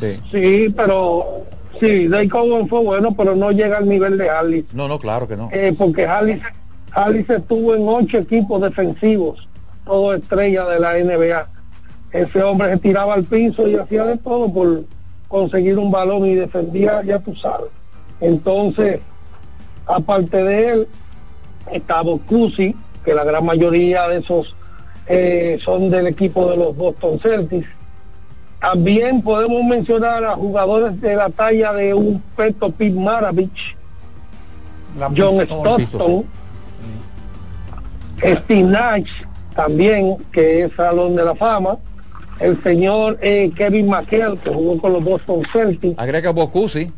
[0.00, 0.20] Sí.
[0.30, 1.42] Sí, pero
[1.80, 5.26] sí, Dave Cowan fue bueno, pero no llega al nivel de Harley, No, no, claro
[5.28, 5.48] que no.
[5.52, 6.40] eh, porque Harley,
[6.92, 9.48] Harley estuvo en ocho equipos defensivos,
[9.84, 11.48] todo estrella de la NBA.
[12.12, 14.84] Ese hombre se tiraba al piso y hacía de todo por
[15.28, 17.68] conseguir un balón y defendía, ya tú sabes.
[18.20, 19.00] Entonces,
[19.86, 20.88] aparte de él,
[21.72, 24.54] estaba Cusi, que la gran mayoría de esos
[25.06, 27.68] eh, son del equipo de los Boston Celtics.
[28.60, 33.76] También podemos mencionar a jugadores de la talla de un Peto Pete Maravich,
[35.16, 35.40] John.
[35.40, 36.24] Stockton,
[38.18, 39.10] Steve Nash,
[39.54, 41.78] también, que es Salón de la Fama,
[42.40, 46.90] el señor eh, Kevin McHale, que jugó con los Boston Celtics, Agrega Bocusi.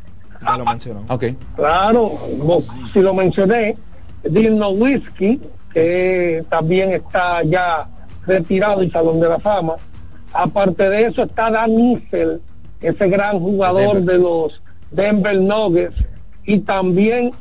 [0.57, 1.05] Lo mencionó.
[1.09, 1.25] Ok.
[1.57, 2.65] Claro, vos-
[2.95, 3.77] si lo mencioné,
[4.23, 5.41] Dino Whiskey,
[5.73, 7.89] que también está ya
[8.27, 9.75] retirado y Salón de la Fama.
[10.33, 12.41] Aparte de eso está Dan Issel,
[12.81, 15.97] ese gran jugador de los Denver Nuggets.
[16.45, 17.33] Y también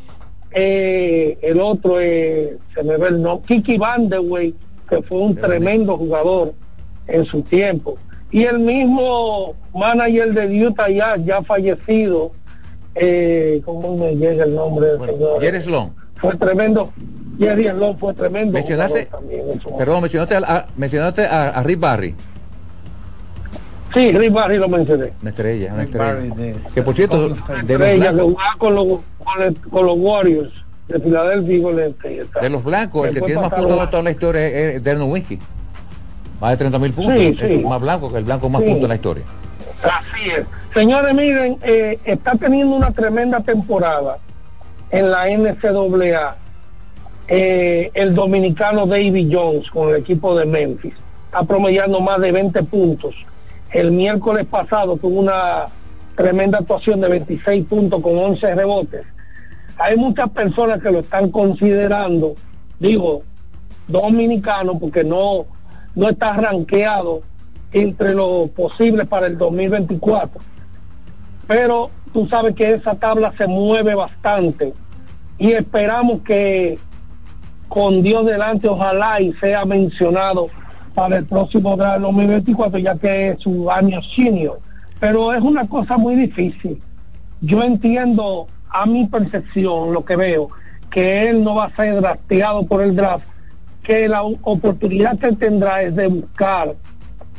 [0.51, 4.55] eh, el otro, eh, se me ve el nombre, Kiki Vandewey,
[4.89, 6.53] que fue un tremendo jugador
[7.07, 7.97] en su tiempo.
[8.31, 12.31] Y el mismo manager de Utah Jazz, ya fallecido,
[12.95, 15.41] eh, ¿cómo me llega el nombre del señor?
[15.41, 15.93] Jerry Sloan.
[16.21, 16.91] Fue tremendo.
[17.37, 18.51] Jerry Sloan fue tremendo.
[18.53, 22.15] Mencionaste, en perdón, mencionaste, a, a- mencionaste a, a Rick Barry.
[23.93, 25.13] Sí, Rick Barry lo mencioné.
[25.21, 26.13] Una estrella, una estrella.
[26.35, 28.85] de- Que por cierto, de los, Estrella que blancos, jugaba con los,
[29.23, 30.53] con, el- con los Warriors
[30.89, 31.95] de Filadelfia y con el
[32.41, 34.83] de los blancos, el que tiene más puntos a- de toda la historia es, es
[34.83, 35.39] Derno Whiskey.
[36.41, 37.13] Más de 30 mil puntos.
[37.15, 37.65] Sí, es sí.
[37.65, 38.67] más blanco que el blanco más Sí.
[38.67, 39.23] puntos en la historia.
[39.83, 40.43] Así es.
[40.73, 44.17] Señores, miren, eh, está teniendo una tremenda temporada
[44.91, 46.35] en la NCAA
[47.27, 50.95] eh, el dominicano David Jones con el equipo de Memphis.
[51.25, 53.15] Está promediando más de 20 puntos.
[53.71, 55.67] El miércoles pasado tuvo una
[56.15, 59.05] tremenda actuación de 26 puntos con 11 rebotes.
[59.77, 62.35] Hay muchas personas que lo están considerando,
[62.79, 63.23] digo,
[63.87, 65.45] dominicano porque no,
[65.95, 67.21] no está rankeado
[67.71, 70.41] entre los posibles para el 2024.
[71.49, 74.71] Pero tú sabes que esa tabla se mueve bastante
[75.39, 76.77] y esperamos que
[77.67, 80.49] con Dios delante ojalá y sea mencionado
[80.93, 84.59] para el próximo draft 2024 ya que es su año senior.
[84.99, 86.79] Pero es una cosa muy difícil.
[87.41, 90.49] Yo entiendo a mi percepción lo que veo,
[90.91, 93.25] que él no va a ser drafteado por el draft,
[93.81, 96.75] que la oportunidad que tendrá es de buscar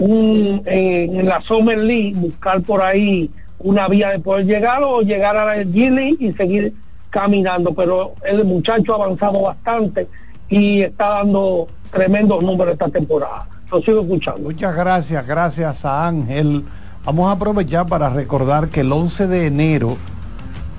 [0.01, 3.31] un, en, en la Summer League, buscar por ahí
[3.61, 6.75] una vía de poder llegar o llegar a la G League y seguir
[7.11, 7.75] caminando.
[7.75, 10.09] Pero el muchacho ha avanzado bastante
[10.49, 13.47] y está dando tremendos números esta temporada.
[13.71, 14.41] Lo sigo escuchando.
[14.41, 16.65] Muchas gracias, gracias a Ángel.
[17.05, 19.97] Vamos a aprovechar para recordar que el 11 de enero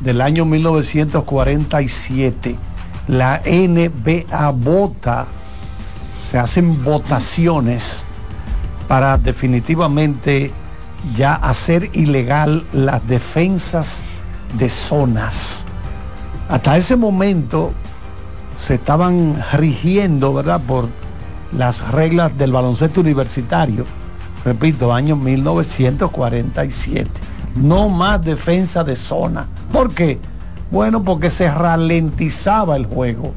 [0.02, 2.56] del año 1947
[3.08, 5.26] la NBA vota,
[6.30, 8.04] se hacen votaciones
[8.88, 10.52] para definitivamente
[11.16, 14.02] ya hacer ilegal las defensas
[14.58, 15.66] de zonas.
[16.50, 17.74] Hasta ese momento
[18.58, 20.88] se estaban rigiendo, ¿verdad?, por
[21.58, 23.86] las reglas del baloncesto universitario.
[24.46, 27.10] Repito, año 1947.
[27.56, 29.48] No más defensa de zona.
[29.72, 30.20] ¿Por qué?
[30.72, 33.34] Bueno, porque se ralentizaba el juego.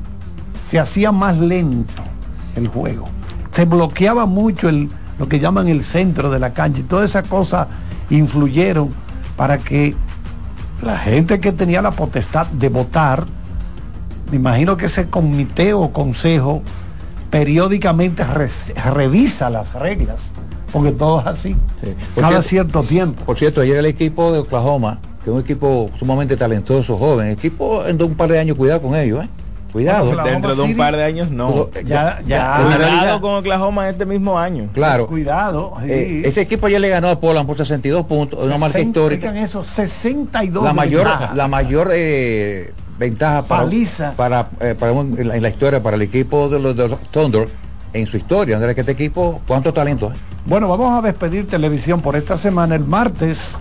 [0.70, 2.02] Se hacía más lento
[2.56, 3.08] el juego.
[3.50, 4.88] Se bloqueaba mucho el,
[5.18, 6.80] lo que llaman el centro de la cancha.
[6.80, 7.68] Y todas esas cosas
[8.10, 8.90] influyeron
[9.36, 9.94] para que
[10.82, 13.24] la gente que tenía la potestad de votar,
[14.30, 16.62] me imagino que ese comité o consejo
[17.30, 18.24] periódicamente
[18.94, 20.30] revisa las reglas,
[20.72, 21.56] porque todo es así,
[22.14, 23.24] cada cierto- cierto tiempo.
[23.24, 27.84] Por cierto, ayer el equipo de Oklahoma, que es un equipo sumamente talentoso, joven, equipo
[27.86, 29.28] en un par de años, cuidado con ellos, ¿eh?
[29.74, 30.08] Cuidado.
[30.08, 31.68] Oklahoma Dentro de un City- par de años, no.
[31.84, 32.60] Ya, ya.
[32.64, 34.68] Cuidado con Oklahoma este mismo año.
[34.72, 35.06] Claro.
[35.08, 35.74] Cuidado.
[35.82, 35.90] sí.
[35.90, 39.40] Eh, ese equipo ayer le ganó a Poland por 62 puntos, una marca 60, histórica.
[39.42, 41.34] eso, 62 La mayor, ventaja.
[41.34, 44.12] la mayor eh, ventaja para, Paliza.
[44.16, 46.88] para, eh, para un- en, la, en la historia para el equipo de los, de
[46.88, 47.48] los Thunder
[47.92, 48.54] en su historia.
[48.56, 50.12] Andrés, que este equipo, ¿cuánto talento?
[50.46, 52.74] Bueno, vamos a despedir televisión por esta semana.
[52.76, 53.56] El martes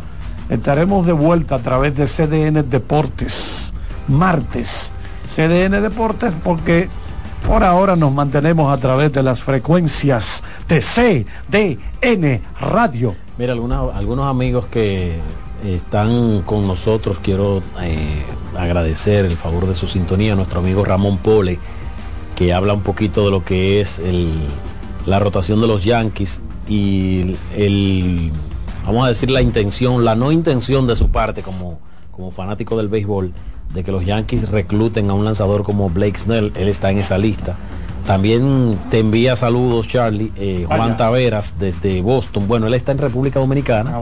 [0.49, 3.73] Estaremos de vuelta a través de CDN Deportes,
[4.07, 4.91] martes.
[5.25, 6.89] CDN Deportes porque
[7.47, 13.15] por ahora nos mantenemos a través de las frecuencias de CDN Radio.
[13.37, 15.19] Mira, algunos, algunos amigos que
[15.63, 18.23] están con nosotros, quiero eh,
[18.57, 21.59] agradecer el favor de su sintonía, nuestro amigo Ramón Pole,
[22.35, 24.01] que habla un poquito de lo que es
[25.05, 28.31] la rotación de los Yankees y el,
[28.85, 31.79] vamos a decir, la intención, la no intención de su parte como,
[32.11, 33.33] como fanático del béisbol,
[33.73, 37.17] de que los Yankees recluten a un lanzador como Blake Snell, él está en esa
[37.17, 37.55] lista.
[38.05, 40.97] También te envía saludos, Charlie, eh, Juan.
[40.97, 42.49] Taveras desde Boston.
[42.49, 43.97] Bueno, él está en República Dominicana.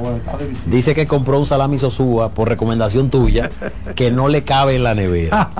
[0.65, 3.51] Dice que compró un salami sosúa por recomendación tuya
[3.95, 5.51] que no le cabe en la nevera.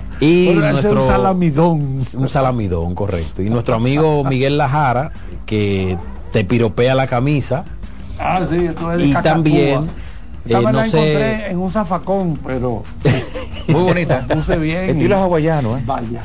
[0.20, 1.98] y nuestro un salamidón.
[2.16, 3.42] un salamidón, correcto.
[3.42, 5.12] Y nuestro amigo Miguel Lajara
[5.46, 5.96] que
[6.32, 7.64] te piropea la camisa
[8.18, 9.88] Ah, sí, esto es y también
[10.44, 12.82] Esta eh, no la sé encontré en un zafacón, pero
[13.68, 14.26] Muy bonita.
[14.28, 14.90] puse bien.
[14.90, 15.82] Estilo y- hawaiano, ¿eh?
[15.86, 16.22] Vaya.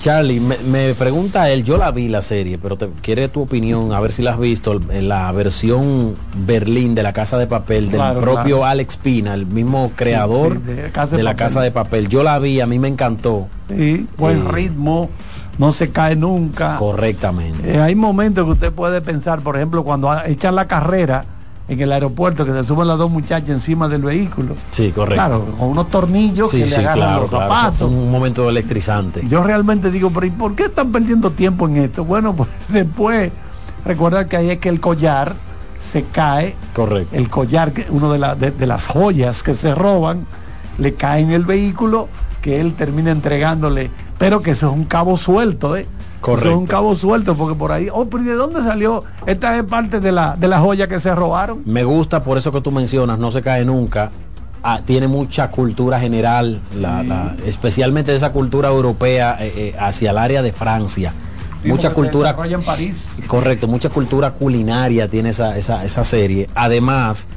[0.00, 3.92] Charlie, me, me pregunta él, yo la vi la serie, pero te quiere tu opinión,
[3.92, 6.14] a ver si la has visto, en la versión
[6.46, 8.64] Berlín de la Casa de Papel del Claro, propio claro.
[8.66, 11.34] Alex Pina, el mismo creador sí, de de, Casa de la.
[11.34, 12.08] Casa de Papel.
[12.08, 13.48] Yo la vi, a mí me encantó.
[13.68, 15.10] Sí, buen Eh, ritmo,
[15.58, 16.76] no se cae nunca.
[16.76, 17.74] Correctamente.
[17.74, 21.24] Eh, hay momentos que usted puede pensar, por ejemplo, cuando echan la carrera
[21.68, 24.54] en el aeropuerto, que se suben las dos muchachas encima del vehículo.
[24.70, 25.14] Sí, correcto.
[25.14, 27.44] Claro, con unos tornillos sí, que sí, le agarran claro, los claro.
[27.44, 27.78] zapatos.
[27.78, 29.22] Fue un momento electrizante.
[29.28, 32.04] Yo realmente digo, pero ¿y por qué están perdiendo tiempo en esto?
[32.04, 33.30] Bueno, pues después,
[33.84, 35.34] recuerda que ahí es que el collar
[35.78, 37.14] se cae, Correcto.
[37.14, 40.26] el collar, uno de, la- de- de las joyas que se roban,
[40.78, 42.08] le cae en el vehículo,
[42.40, 45.86] que él termina entregándole, pero que eso es un cabo suelto, ¿eh?
[46.20, 46.48] Correcto.
[46.48, 49.04] Eso es un cabo suelto, porque por ahí, oh, pero ¿y de dónde salió?
[49.26, 51.62] Esta es parte de la, de la joya que se robaron.
[51.64, 54.10] Me gusta por eso que tú mencionas, no se cae nunca.
[54.62, 60.18] Ah, tiene mucha cultura general, la- la- especialmente esa cultura europea eh, eh, hacia el
[60.18, 61.12] área de Francia.
[61.64, 63.06] Mucha cultura, en París.
[63.26, 66.48] correcto, mucha cultura culinaria tiene esa, esa, esa serie.
[66.54, 67.28] Además,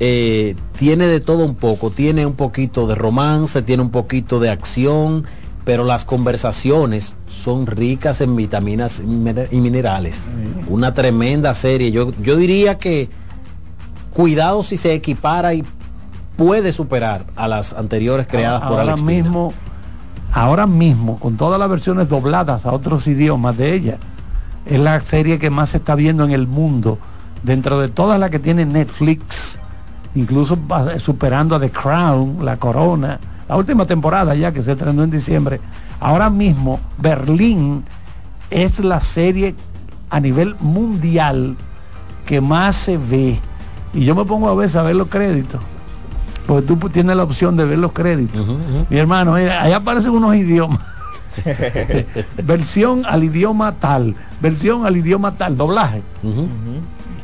[0.00, 4.50] eh, tiene de todo un poco, tiene un poquito de romance, tiene un poquito de
[4.50, 5.26] acción,
[5.64, 10.20] pero las conversaciones son ricas en vitaminas y mine- y minerales.
[10.68, 11.90] Una tremenda serie.
[11.92, 13.10] Yo, yo diría que
[14.12, 15.64] cuidado si se equipara y
[16.36, 19.12] puede superar a las anteriores creadas por ahora Alex Pina.
[19.12, 19.52] mismo,
[20.32, 23.98] ahora mismo, con todas las versiones dobladas a otros idiomas de ella,
[24.66, 26.98] es la serie que más se está viendo en el mundo,
[27.42, 29.58] dentro de todas las que tiene Netflix,
[30.14, 30.58] incluso
[30.98, 33.18] superando a The Crown, La Corona,
[33.50, 35.60] la última temporada ya que se estrenó en diciembre.
[35.98, 37.84] Ahora mismo, Berlín
[38.48, 39.56] es la serie
[40.08, 41.56] a nivel mundial
[42.26, 43.40] que más se ve.
[43.92, 45.60] Y yo me pongo a veces a ver los créditos.
[46.46, 48.46] Porque tú tienes la opción de ver los créditos.
[48.88, 50.78] Mi hermano, mira, ahí aparecen unos idiomas.
[52.44, 56.02] versión al idioma tal, versión al idioma tal, doblaje.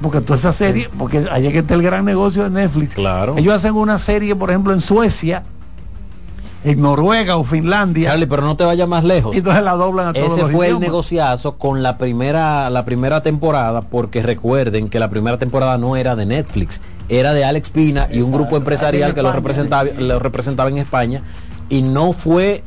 [0.03, 2.95] Porque toda esa serie, porque allá que está el gran negocio de Netflix.
[2.97, 3.37] Claro.
[3.39, 5.45] Ellos hacen una serie, por ejemplo, en Suecia,
[6.67, 8.11] en Noruega o Finlandia.
[8.11, 9.35] Charlie, pero no te vayas más lejos.
[9.35, 12.85] Y entonces la doblan a todos Ese los fue el negociazo con la primera, la
[12.85, 17.71] primera temporada, porque recuerden que la primera temporada no era de Netflix, era de Alex
[17.71, 21.23] Pina y un grupo empresarial que lo representaba, lo representaba en España
[21.69, 22.65] y no fue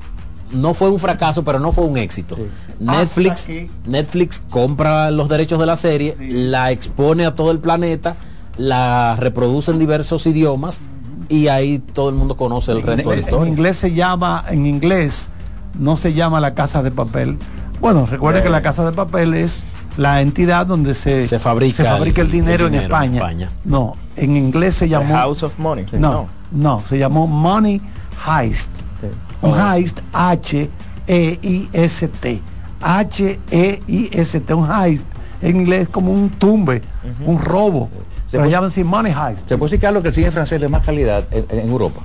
[0.51, 2.37] no fue un fracaso, pero no fue un éxito.
[2.79, 3.49] Netflix,
[3.85, 8.15] Netflix compra los derechos de la serie, la expone a todo el planeta,
[8.57, 10.81] la reproduce en diversos idiomas
[11.30, 14.65] y ahí todo el mundo conoce el resto de la En inglés se llama, en
[14.65, 15.30] inglés
[15.77, 17.38] no se llama la casa de papel.
[17.80, 19.63] Bueno, recuerde que la casa de papel es
[19.97, 23.13] la entidad donde se, Se fabrica se fabrica el, el- dinero, el en, dinero en
[23.13, 23.17] España.
[23.17, 23.51] España.
[23.65, 25.86] No, en inglés se llamó House of Money.
[25.93, 27.82] No, no, se llamó Money
[28.27, 28.69] Heist.
[29.41, 30.69] Un heist H
[31.07, 32.41] E I S T.
[32.82, 35.05] H E I S T, un heist
[35.41, 36.82] en inglés como un tumbe,
[37.25, 37.89] un robo.
[38.32, 39.49] Se lo llaman así Money Heist.
[39.49, 42.01] ¿Se puede decir, Carlos, que el cine francés de más calidad en, en Europa?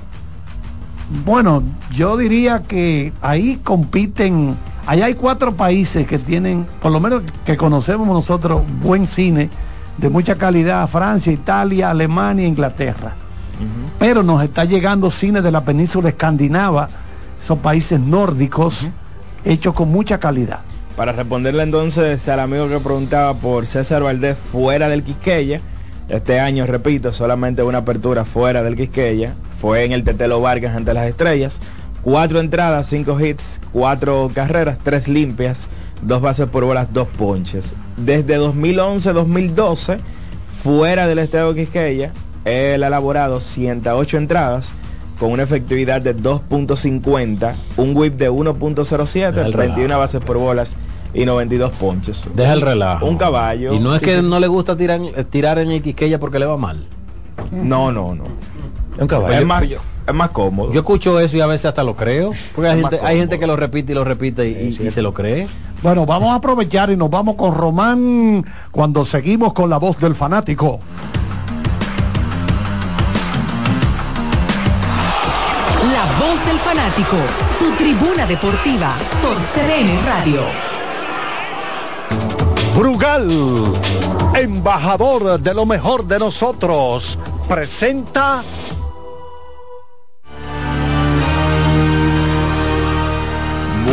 [1.23, 1.61] Bueno,
[1.91, 4.55] yo diría que ahí compiten,
[4.87, 9.49] ahí hay cuatro países que tienen, por lo menos que conocemos nosotros, buen cine
[9.97, 13.13] de mucha calidad, Francia, Italia, Alemania, Inglaterra.
[13.99, 16.89] Pero nos está llegando cine de la península escandinava,
[17.41, 18.89] esos países nórdicos,
[19.45, 20.59] hechos con mucha calidad.
[20.97, 25.61] Para responderle entonces al amigo que preguntaba por César Valdés fuera del Quisqueya,
[26.09, 30.93] este año, repito, solamente una apertura fuera del Quisqueya, fue en el Tetelo Vargas ante
[30.93, 31.61] las estrellas,
[32.01, 35.67] cuatro entradas, cinco hits, cuatro carreras, tres limpias,
[36.01, 37.73] dos bases por bolas, dos ponches.
[37.97, 39.97] Desde 2011-2012,
[40.63, 42.11] fuera del Estadio Quisqueya,
[42.43, 44.71] Él ha elaborado 108 entradas
[45.19, 50.75] con una efectividad de 2.50, un whip de 1.07, 31 bases por bolas
[51.15, 52.23] y 92 ponches.
[52.35, 53.05] Deja el relajo.
[53.05, 53.73] Un caballo.
[53.73, 56.45] Y no es que no le gusta tirar, eh, tirar en el Quisqueya porque le
[56.45, 56.85] va mal.
[57.51, 58.23] No, no, no.
[58.97, 59.33] Un caballo.
[59.33, 60.71] Es más, es más cómodo.
[60.71, 62.31] Yo escucho eso y a veces hasta lo creo.
[62.53, 64.51] Porque hay Es gente, hay gente que lo repite y lo repite y,
[64.81, 65.47] y- y se lo cree.
[65.83, 70.15] Bueno, vamos a aprovechar y nos vamos con Román cuando seguimos con la voz del
[70.15, 70.79] fanático.
[75.93, 77.17] La voz del fanático,
[77.59, 80.41] tu tribuna deportiva por CDN Radio.
[82.77, 83.29] Brugal,
[84.35, 87.17] embajador de lo mejor de nosotros,
[87.47, 88.43] presenta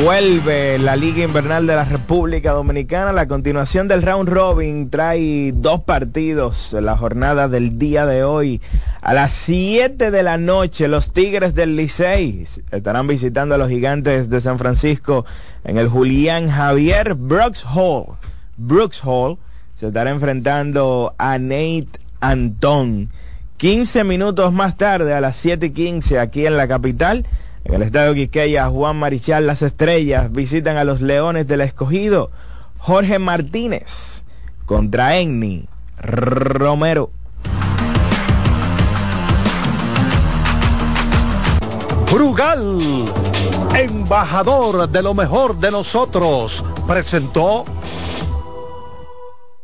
[0.03, 3.13] Vuelve la Liga Invernal de la República Dominicana.
[3.13, 8.61] La continuación del round robin trae dos partidos la jornada del día de hoy.
[9.01, 14.29] A las 7 de la noche, los Tigres del Licey estarán visitando a los Gigantes
[14.29, 15.25] de San Francisco
[15.63, 18.17] en el Julián Javier Brooks Hall.
[18.57, 19.39] Brooks Hall
[19.75, 21.89] se estará enfrentando a Nate
[22.21, 23.09] Antón.
[23.57, 27.27] 15 minutos más tarde, a las 7 y 15, aquí en la capital,
[27.65, 32.31] en el estadio Quisqueya, Juan Marichal, las estrellas visitan a los Leones del Escogido.
[32.79, 34.25] Jorge Martínez
[34.67, 37.13] contra Enni Romero.
[42.13, 42.81] Brugal,
[43.75, 47.65] embajador de lo mejor de nosotros, presentó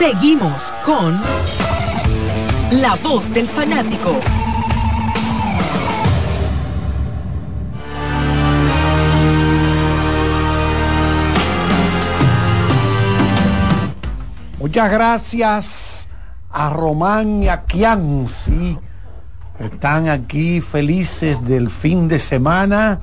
[0.00, 1.20] Seguimos con
[2.70, 4.18] La voz del fanático.
[14.58, 16.08] Muchas gracias
[16.50, 18.78] a Román y a Kianci.
[19.58, 23.00] Están aquí felices del fin de semana.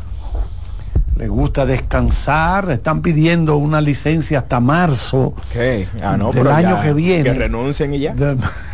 [1.17, 5.87] Le gusta descansar, están pidiendo una licencia hasta marzo ¿Qué?
[6.01, 7.23] Ah, no, del año ya, que viene.
[7.23, 8.13] Que renuncien y ya.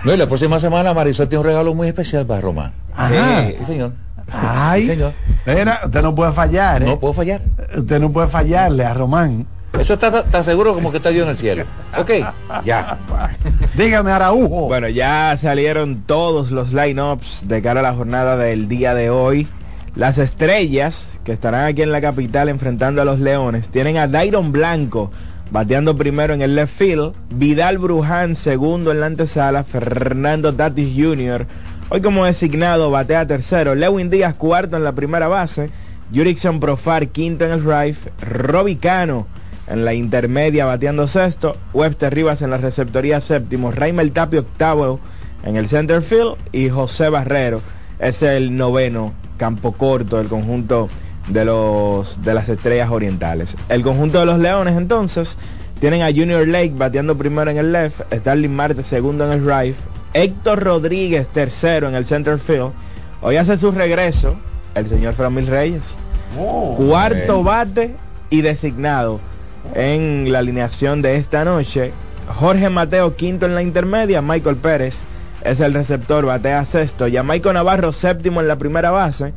[0.03, 2.73] No, y la próxima semana Marisol tiene un regalo muy especial para Román.
[2.95, 3.47] Ajá.
[3.57, 3.93] Sí, señor.
[4.31, 5.13] Ay, Sí, señor.
[5.45, 6.85] Mira, usted no puede fallar, ¿eh?
[6.85, 7.41] No puedo fallar.
[7.75, 9.45] Usted no puede fallarle a Román.
[9.79, 11.63] Eso está tan seguro como que está Dios en el cielo.
[11.97, 12.11] Ok,
[12.63, 12.97] ya.
[13.75, 14.67] Dígame, Araujo.
[14.67, 19.47] Bueno, ya salieron todos los lineups de cara a la jornada del día de hoy.
[19.95, 24.51] Las estrellas que estarán aquí en la capital enfrentando a los Leones tienen a Dairon
[24.51, 25.11] Blanco
[25.51, 31.45] bateando primero en el left field, Vidal Bruján segundo en la antesala, Fernando Tatis Jr.
[31.89, 35.69] hoy como designado batea tercero, Lewin Díaz cuarto en la primera base,
[36.11, 39.27] Jurickson Profar quinto en el right, Robbie Cano
[39.67, 44.99] en la intermedia bateando sexto, Webster Rivas en la receptoría séptimo, Raimel Tapio octavo
[45.43, 47.61] en el center field y José Barrero
[48.03, 50.89] es el noveno campo corto del conjunto
[51.27, 53.55] de los de las estrellas orientales.
[53.69, 55.37] El conjunto de los Leones entonces
[55.79, 59.75] tienen a Junior Lake bateando primero en el left, Starling Marte segundo en el right,
[60.13, 62.71] Héctor Rodríguez tercero en el center field.
[63.21, 64.35] Hoy hace su regreso
[64.75, 65.95] el señor Framil Reyes.
[66.77, 67.95] Cuarto bate
[68.29, 69.19] y designado
[69.75, 71.93] en la alineación de esta noche.
[72.27, 75.03] Jorge Mateo quinto en la intermedia, Michael Pérez
[75.43, 77.05] es el receptor, batea sexto.
[77.11, 79.33] Jamaico Navarro séptimo en la primera base.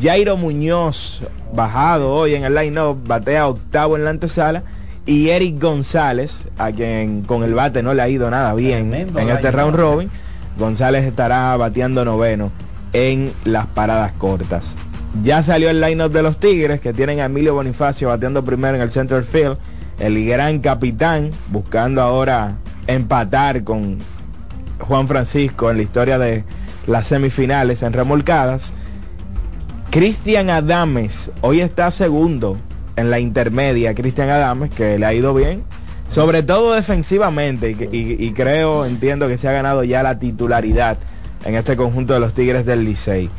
[0.00, 4.62] Jairo Muñoz bajado hoy en el line-up, batea octavo en la antesala.
[5.06, 9.18] Y Eric González, a quien con el bate no le ha ido nada bien Tremendo
[9.18, 10.10] en este round robin.
[10.58, 12.52] González estará bateando noveno
[12.92, 14.76] en las paradas cortas.
[15.22, 18.82] Ya salió el line-up de los Tigres, que tienen a Emilio Bonifacio bateando primero en
[18.82, 19.56] el center field.
[19.98, 22.56] El gran capitán, buscando ahora
[22.86, 23.98] empatar con
[24.80, 26.44] Juan Francisco en la historia de
[26.86, 28.72] las semifinales en remolcadas.
[29.90, 32.56] Cristian Adames, hoy está segundo
[32.96, 33.94] en la intermedia.
[33.94, 35.64] Cristian Adames, que le ha ido bien,
[36.08, 40.98] sobre todo defensivamente, y, creo, entiendo que se ha ganado ya la titularidad
[41.44, 43.30] en este conjunto de los Tigres del Licey.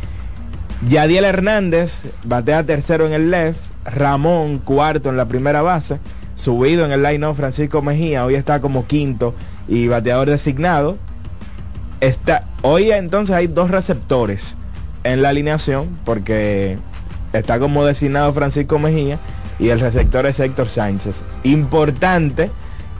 [0.88, 6.00] Yadiel Hernández batea tercero en el left, Ramón cuarto en la primera base,
[6.36, 9.36] subido en el line Francisco Mejía, hoy está como quinto
[9.68, 10.98] y bateador designado.
[12.02, 14.58] Está, hoy entonces hay dos receptores
[15.04, 16.80] en la alineación porque
[17.32, 19.20] está como designado Francisco Mejía
[19.60, 21.24] y el receptor es Héctor Sánchez.
[21.44, 22.50] Importante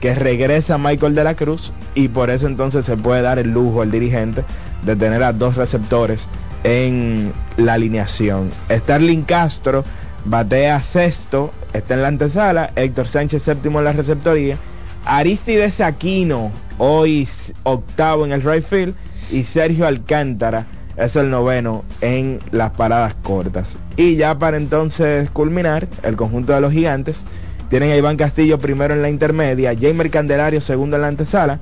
[0.00, 3.82] que regresa Michael de la Cruz y por eso entonces se puede dar el lujo
[3.82, 4.44] al dirigente
[4.82, 6.28] de tener a dos receptores
[6.62, 8.50] en la alineación.
[8.70, 9.84] Starling Castro
[10.24, 14.56] batea sexto, está en la antesala, Héctor Sánchez séptimo en la receptoría,
[15.04, 17.28] Aristides Aquino hoy
[17.64, 18.94] octavo en el right field
[19.30, 23.76] y Sergio Alcántara es el noveno en las paradas cortas.
[23.96, 27.24] Y ya para entonces culminar, el conjunto de los gigantes
[27.68, 31.58] tienen a Iván Castillo primero en la intermedia, Jamer Candelario segundo en la antesala,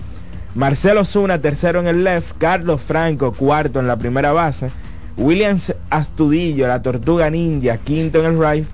[0.54, 4.70] Marcelo Zuna tercero en el left, Carlos Franco cuarto en la primera base,
[5.16, 8.66] Williams Astudillo, la tortuga ninja, quinto en el right,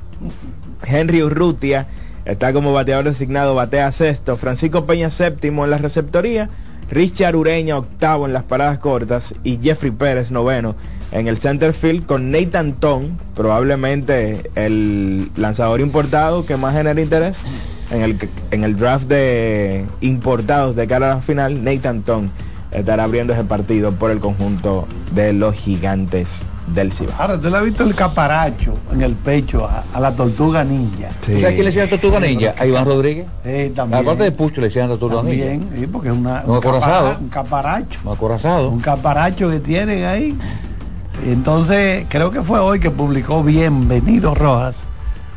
[0.85, 1.87] Henry Urrutia
[2.27, 6.51] está como bateador designado, batea sexto, Francisco Peña séptimo en la receptoría,
[6.91, 9.35] Richard Ureña octavo en las paradas cortas.
[9.43, 10.77] Y Jeffrey Pérez noveno
[11.13, 17.45] en el center field con Nathan Ton, probablemente el lanzador importado que más genera interés
[17.91, 18.19] en el,
[18.51, 22.31] en el draft de importados de cara a la final, Nathan Ton
[22.73, 27.15] estará abriendo ese partido por el conjunto de los gigantes del Cibao.
[27.19, 31.09] Ahora, ¿usted le ha visto el caparacho en el pecho a, a la tortuga ninja?
[31.21, 32.55] ¿Tú sabes quién le decía Tortuga Ninja?
[32.59, 33.27] A Iván Rodríguez.
[33.45, 34.03] Sí, también.
[34.03, 35.45] Aparte de Pucho le decían Tortuga Ninja.
[35.47, 37.05] También, sí, porque es una, Un acorazado.
[37.11, 37.99] capara- un caparacho.
[38.05, 38.69] Un acorazado.
[38.71, 40.37] Un caparacho que tienen ahí.
[41.27, 44.85] Entonces, creo que fue hoy que publicó Bienvenido Rojas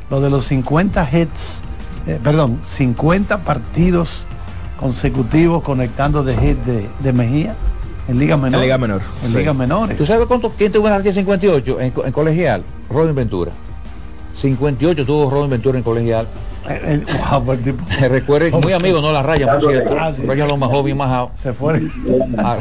[0.09, 1.61] lo de los 50 hits,
[2.07, 4.23] eh, perdón, 50 partidos
[4.79, 7.53] consecutivos conectando de hit de, de Mejía
[8.09, 8.55] en Liga Menor.
[8.55, 9.37] En Liga Menor, En sí.
[9.37, 9.97] Ligas Menores.
[9.97, 12.63] ¿Tú sabes cuánto, quién tuvo en la 58 en, en colegial?
[12.89, 13.51] Robin Ventura.
[14.33, 16.27] 58 tuvo Robin Ventura en colegial.
[16.67, 19.95] Eh, eh, wow, pues, tipo, Recuerden, muy amigo, no la raya, por cierto.
[19.99, 20.23] Ah, sí.
[20.25, 21.31] Raya los más joven, más majado.
[21.37, 21.91] se fueron,
[22.37, 22.57] Ah,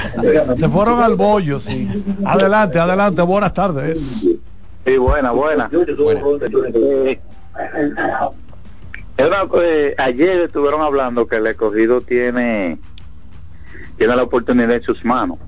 [0.58, 1.88] se fueron al bollo, sí.
[2.24, 3.98] Adelante, adelante, buenas tardes.
[4.86, 5.70] Sí, buena, buena.
[5.72, 7.20] Eh,
[9.16, 12.78] era, eh, ayer estuvieron hablando que el escogido tiene
[13.98, 15.38] tiene la oportunidad en sus manos,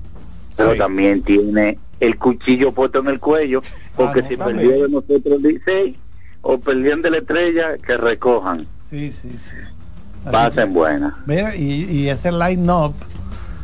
[0.55, 0.77] pero Sí.
[0.77, 3.61] también tiene el cuchillo puesto en el cuello,
[3.95, 4.57] porque Ah, no, si también.
[4.69, 5.95] perdió de nosotros dice
[6.41, 9.55] o perdían de la estrella, que recojan, Sí, sí, sí.
[10.25, 11.17] Así pasen que- buena.
[11.25, 12.93] Mira, y, y ese line-up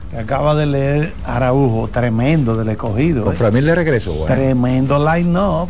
[0.09, 3.25] que acaba de leer Araujo, tremendo del escogido.
[3.25, 3.37] con eh.
[3.37, 4.33] Framil le regreso, bueno.
[4.33, 5.67] Tremendo line-up.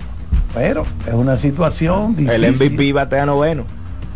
[0.53, 2.43] Pero es una situación difícil.
[2.43, 3.65] El MVP batea noveno.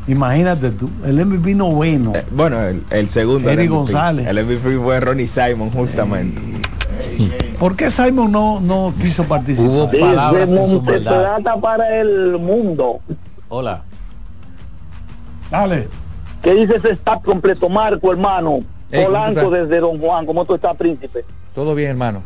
[0.08, 2.16] Imagínate tú, el MVP noveno.
[2.16, 3.50] Eh, bueno, el, el segundo.
[3.50, 3.78] Eric el MVP.
[3.78, 4.28] González.
[4.28, 6.42] El MVP fue Ronnie Simon, justamente.
[7.60, 9.70] ¿Por qué Simon no, no quiso participar?
[9.70, 11.12] Hubo palabras en su maldad.
[11.12, 13.00] Montserrat para el mundo.
[13.50, 13.84] Hola.
[15.52, 15.88] Dale.
[16.42, 18.62] ¿Qué dice ese staff completo, Marco, hermano?
[18.90, 21.24] Hey, ¿cómo Polanco desde Don Juan, ¿cómo tú estás, príncipe?
[21.54, 22.24] Todo bien, hermano.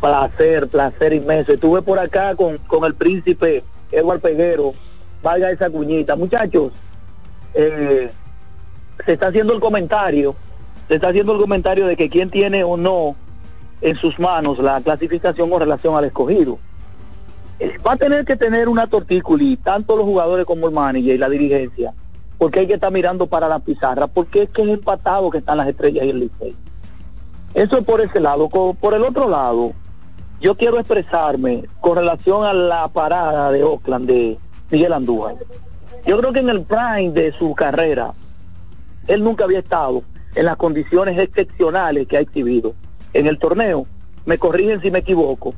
[0.00, 1.52] Placer, placer inmenso.
[1.52, 4.74] Estuve por acá con, con el príncipe Edward Peguero.
[5.22, 6.16] Valga esa cuñita.
[6.16, 6.72] Muchachos,
[7.54, 8.10] eh,
[9.04, 10.36] se está haciendo el comentario,
[10.88, 13.16] se está haciendo el comentario de que quién tiene o no
[13.80, 16.58] en sus manos la clasificación con relación al escogido.
[17.58, 21.18] Eh, va a tener que tener una tortícula, tanto los jugadores como el manager y
[21.18, 21.94] la dirigencia,
[22.38, 25.56] porque hay que estar mirando para la pizarra, porque es que es empatado que están
[25.56, 26.54] las estrellas y el Licey.
[27.54, 28.50] Eso es por ese lado.
[28.50, 29.72] Por el otro lado,
[30.40, 34.38] yo quiero expresarme con relación a la parada de Oakland de
[34.70, 35.36] Miguel Andújar.
[36.06, 38.12] Yo creo que en el prime de su carrera,
[39.06, 40.02] él nunca había estado
[40.34, 42.74] en las condiciones excepcionales que ha exhibido
[43.12, 43.86] en el torneo.
[44.24, 45.54] Me corrigen si me equivoco.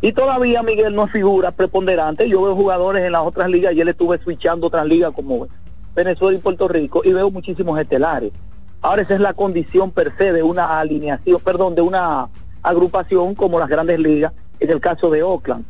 [0.00, 2.28] Y todavía Miguel no figura preponderante.
[2.28, 5.46] Yo veo jugadores en las otras ligas él estuve switchando otras ligas como
[5.94, 8.32] Venezuela y Puerto Rico y veo muchísimos estelares.
[8.80, 12.28] Ahora esa es la condición per se de una alineación, perdón, de una
[12.62, 15.64] agrupación como las grandes ligas, en el caso de Oakland.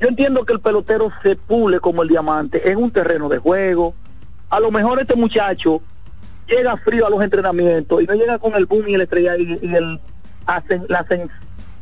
[0.00, 3.94] Yo entiendo que el pelotero se pule como el diamante en un terreno de juego.
[4.50, 5.80] A lo mejor este muchacho
[6.46, 9.58] llega frío a los entrenamientos y no llega con el boom y el estrella y,
[9.62, 10.00] y el,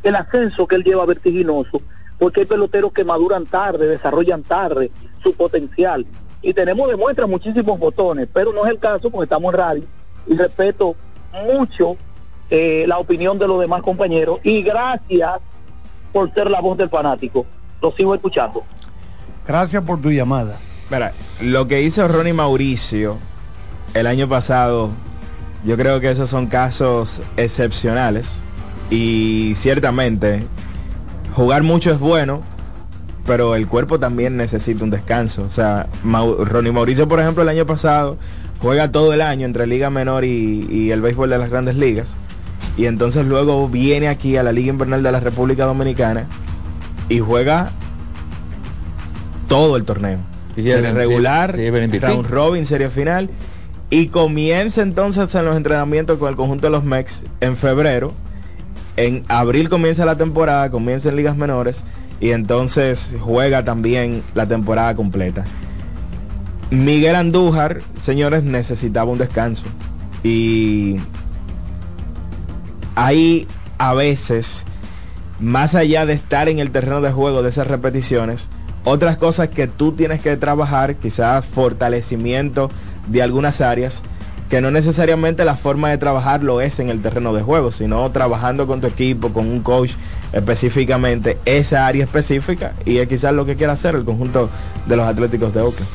[0.03, 1.81] el ascenso que él lleva vertiginoso,
[2.19, 4.91] porque hay peloteros que maduran tarde, desarrollan tarde
[5.21, 6.05] su potencial.
[6.41, 9.83] Y tenemos de muestra muchísimos botones, pero no es el caso porque estamos en radio
[10.27, 10.95] y respeto
[11.45, 11.97] mucho
[12.49, 15.39] eh, la opinión de los demás compañeros y gracias
[16.11, 17.45] por ser la voz del fanático.
[17.83, 18.63] Lo sigo escuchando.
[19.45, 20.57] Gracias por tu llamada.
[20.89, 21.11] Mira,
[21.41, 23.17] lo que hizo Ronnie Mauricio
[23.93, 24.89] el año pasado,
[25.65, 28.39] yo creo que esos son casos excepcionales
[28.89, 30.43] y ciertamente
[31.35, 32.41] jugar mucho es bueno,
[33.25, 35.41] pero el cuerpo también necesita un descanso.
[35.43, 38.17] O sea, Mau- Ronnie Mauricio, por ejemplo, el año pasado
[38.61, 42.13] juega todo el año entre Liga Menor y, y el béisbol de las grandes ligas.
[42.77, 46.27] Y entonces luego viene aquí a la Liga Invernal de la República Dominicana
[47.09, 47.71] y juega
[49.47, 50.19] todo el torneo.
[50.55, 53.29] Y Serie el- regular, se el round robin, serie final.
[53.89, 58.13] Y comienza entonces en los entrenamientos con el conjunto de los Mex en febrero.
[58.97, 61.83] En abril comienza la temporada, comienza en ligas menores
[62.19, 65.43] y entonces juega también la temporada completa.
[66.71, 69.65] Miguel Andújar, señores, necesitaba un descanso.
[70.23, 70.97] Y
[72.95, 73.47] hay
[73.77, 74.65] a veces,
[75.43, 78.47] más allá de estar en el terreno de juego de esas repeticiones,
[78.85, 82.71] otras cosas que tú tienes que trabajar, quizás fortalecimiento
[83.07, 84.03] de algunas áreas,
[84.49, 88.09] que no necesariamente la forma de trabajar lo es en el terreno de juego, sino
[88.11, 89.91] trabajando con tu equipo, con un coach
[90.31, 94.49] específicamente, esa área específica, y es quizás lo que quiera hacer el conjunto
[94.85, 95.89] de los Atléticos de Oakland.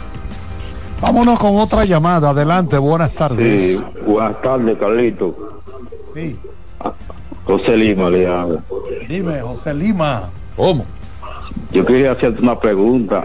[1.00, 2.30] Vámonos con otra llamada.
[2.30, 3.62] Adelante, buenas tardes.
[3.62, 5.62] Sí, buenas tardes, Carlito.
[6.14, 6.36] Sí.
[7.48, 8.62] José Lima le habla.
[9.08, 10.28] Dime, José Lima.
[10.54, 10.84] ¿Cómo?
[11.72, 13.24] Yo quería hacerte una pregunta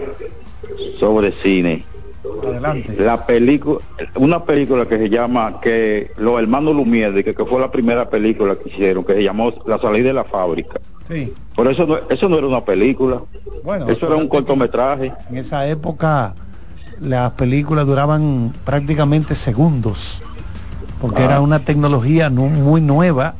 [0.98, 1.84] sobre cine.
[2.42, 2.96] Adelante.
[2.98, 3.80] La película,
[4.14, 8.56] una película que se llama que los hermanos Lumière, que, que fue la primera película
[8.56, 10.80] que hicieron, que se llamó La salida de la fábrica.
[11.10, 11.34] Sí.
[11.54, 13.20] Por eso no, eso no era una película.
[13.62, 15.12] Bueno, eso era un cortometraje.
[15.30, 16.34] En esa época
[16.98, 20.22] las películas duraban prácticamente segundos,
[21.00, 21.26] porque Ah.
[21.26, 23.34] era una tecnología no- muy nueva.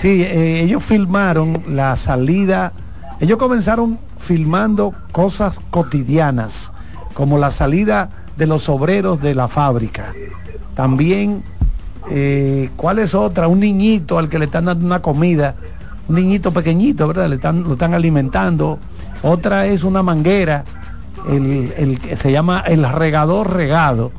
[0.00, 2.72] Sí, eh, ellos filmaron la salida,
[3.20, 6.72] ellos comenzaron filmando cosas cotidianas,
[7.14, 10.12] como la salida de los obreros de la fábrica.
[10.74, 11.44] También,
[12.10, 13.48] eh, ¿cuál es otra?
[13.48, 15.54] Un niñito al que le están dando una comida,
[16.08, 17.28] un niñito pequeñito, ¿verdad?
[17.28, 18.78] Le están, lo están alimentando.
[19.22, 20.64] Otra es una manguera,
[21.28, 24.12] el, el que se llama el regador regado,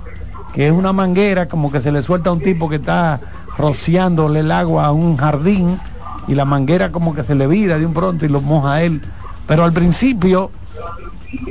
[0.54, 3.20] que es una manguera como que se le suelta a un tipo que está
[3.58, 5.80] rociándole el agua a un jardín
[6.28, 8.84] y la manguera como que se le vira de un pronto y lo moja a
[8.84, 9.02] él.
[9.48, 10.52] Pero al principio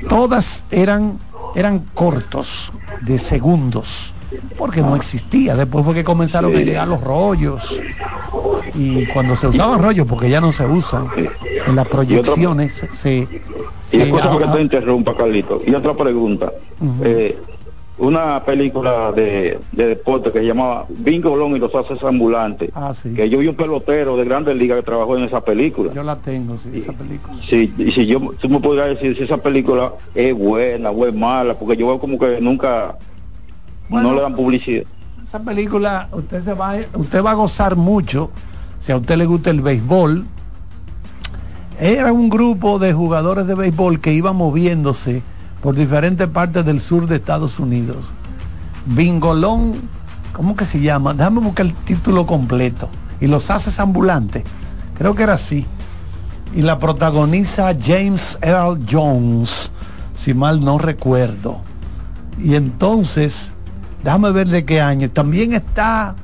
[0.09, 1.19] todas eran,
[1.55, 2.73] eran cortos
[3.03, 4.15] de segundos
[4.57, 5.55] porque no existía.
[5.55, 7.63] Después fue que comenzaron a llegar los rollos
[8.75, 11.07] y cuando se usaban rollos, porque ya no se usan,
[11.67, 13.29] en las proyecciones se...
[13.93, 15.63] Y que te interrumpa, Carlito.
[15.65, 16.53] Y otra pregunta.
[17.03, 17.39] Eh,
[17.97, 22.71] una película de, de deporte que se llamaba Bingo Long y los haces ambulantes.
[22.75, 23.11] Ah, sí.
[23.15, 25.93] Que yo vi un pelotero de Grandes Ligas que trabajó en esa película.
[25.95, 27.37] Yo la tengo, sí, esa película.
[27.49, 31.15] Sí, y si yo, tú me podrías decir si esa película es buena o es
[31.15, 32.97] mala, porque yo veo como que nunca,
[33.89, 34.09] Bueno.
[34.09, 34.85] no le dan publicidad.
[35.23, 38.31] Esa película, usted se va, usted va a gozar mucho
[38.81, 40.25] si a usted le gusta el béisbol.
[41.81, 45.23] Era un grupo de jugadores de béisbol que iban moviéndose
[45.65, 48.05] por diferentes partes del sur de Estados Unidos.
[48.85, 49.73] Bingolón,
[50.35, 51.15] ¿cómo que se llama?
[51.15, 52.91] Déjame buscar el título completo.
[53.19, 54.45] Y los haces ambulantes.
[54.99, 55.65] Creo que era así.
[56.55, 59.71] Y la protagoniza James Earl Jones,
[60.19, 61.63] si mal no recuerdo.
[62.39, 63.51] Y entonces,
[64.03, 65.11] déjame ver de qué año.
[65.11, 66.15] También está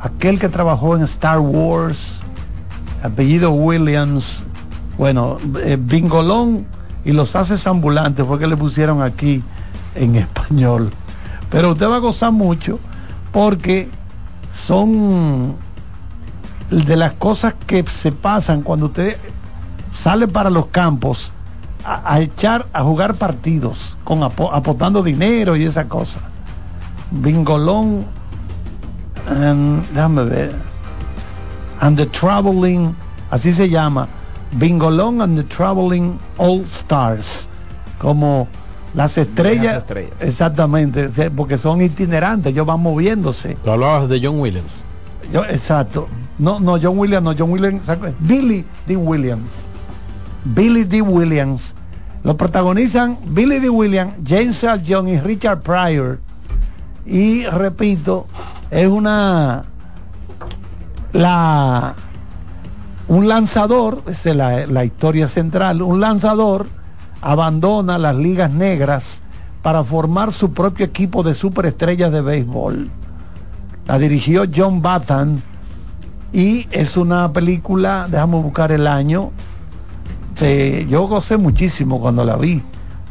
[0.00, 2.20] aquel que trabajó en Star Wars,
[3.02, 4.42] apellido Williams.
[4.96, 6.66] Bueno, eh, Bingolón
[7.06, 9.42] y los haces ambulantes fue que le pusieron aquí
[9.94, 10.90] en español.
[11.50, 12.78] Pero usted va a gozar mucho
[13.32, 13.88] porque
[14.52, 15.54] son
[16.70, 19.16] de las cosas que se pasan cuando usted
[19.96, 21.32] sale para los campos
[21.84, 26.18] a, echar, a jugar partidos, con apo- apostando dinero y esa cosa.
[27.12, 28.04] Bingolón,
[29.30, 30.54] and- déjame ver,
[31.80, 32.96] and the Traveling,
[33.30, 34.08] así se llama,
[34.52, 37.48] Bingolón and the Traveling All Stars,
[37.98, 38.48] como
[38.94, 40.14] las estrellas, estrellas.
[40.20, 43.56] exactamente, porque son itinerantes, ellos van moviéndose.
[43.62, 44.84] Tú hablabas de John Williams.
[45.32, 46.08] Yo, exacto.
[46.38, 47.82] No, no, John Williams, no, John Williams.
[48.20, 48.96] Billy D.
[48.96, 49.50] Williams.
[50.44, 51.02] Billy D.
[51.02, 51.74] Williams.
[52.22, 53.68] Lo protagonizan Billy D.
[53.68, 56.20] Williams, James Earl Jones y Richard Pryor.
[57.04, 58.26] Y repito,
[58.70, 59.64] es una
[61.12, 61.94] la
[63.08, 66.66] un lanzador, esa es la, la historia central, un lanzador
[67.20, 69.20] abandona las ligas negras
[69.62, 72.90] para formar su propio equipo de superestrellas de béisbol.
[73.86, 75.42] La dirigió John Batten
[76.32, 79.32] y es una película, déjame buscar el año,
[80.88, 82.62] yo gocé muchísimo cuando la vi,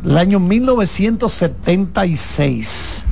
[0.04, 3.06] el año 1976.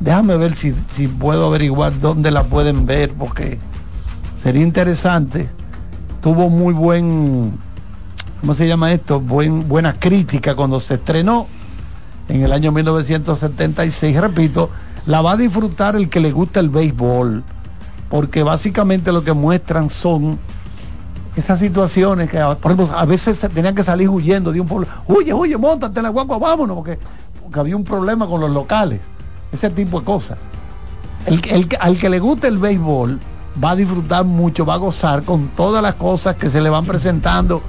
[0.00, 3.58] Déjame ver si, si puedo averiguar dónde la pueden ver porque
[4.42, 5.48] sería interesante.
[6.24, 7.52] Tuvo muy buen,
[8.40, 9.20] ¿cómo se llama esto?
[9.20, 11.46] Buen, buena crítica cuando se estrenó
[12.30, 14.18] en el año 1976.
[14.18, 14.70] Repito,
[15.04, 17.44] la va a disfrutar el que le gusta el béisbol,
[18.08, 20.38] porque básicamente lo que muestran son
[21.36, 24.86] esas situaciones que, por ejemplo, a veces se tenían que salir huyendo de un pueblo.
[25.06, 26.98] Huye, huye, montate la guagua, vámonos, porque,
[27.42, 29.00] porque había un problema con los locales.
[29.52, 30.38] Ese tipo de cosas.
[31.26, 33.20] El, al que le guste el béisbol
[33.62, 36.84] va a disfrutar mucho, va a gozar con todas las cosas que se le van
[36.84, 37.62] presentando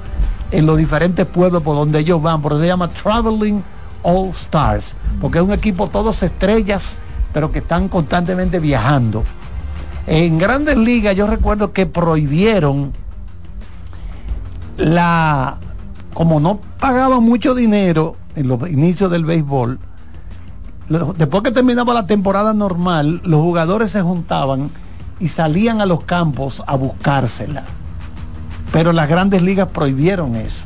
[0.50, 2.42] en los diferentes pueblos por donde ellos van.
[2.42, 3.62] Por eso se llama Traveling
[4.02, 6.96] All Stars, porque es un equipo todos estrellas,
[7.32, 9.24] pero que están constantemente viajando.
[10.06, 12.92] En grandes ligas yo recuerdo que prohibieron
[14.76, 15.58] la
[16.14, 19.78] como no pagaban mucho dinero en los inicios del béisbol
[20.88, 24.70] después que terminaba la temporada normal los jugadores se juntaban
[25.20, 27.64] y salían a los campos a buscársela
[28.72, 30.62] pero las grandes ligas prohibieron eso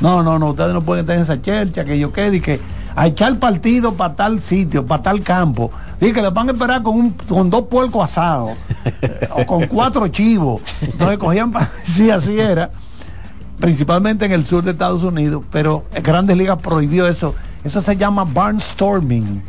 [0.00, 2.60] no no no ustedes no pueden tener esa chercha que yo quede y que
[2.96, 6.82] a echar partido para tal sitio para tal campo Dice que les van a esperar
[6.82, 8.52] con, un, con dos puercos asados
[9.00, 11.52] eh, o con cuatro chivos entonces cogían
[11.84, 12.70] sí así era
[13.58, 17.34] principalmente en el sur de Estados Unidos, pero Grandes Ligas prohibió eso.
[17.62, 19.42] Eso se llama barnstorming.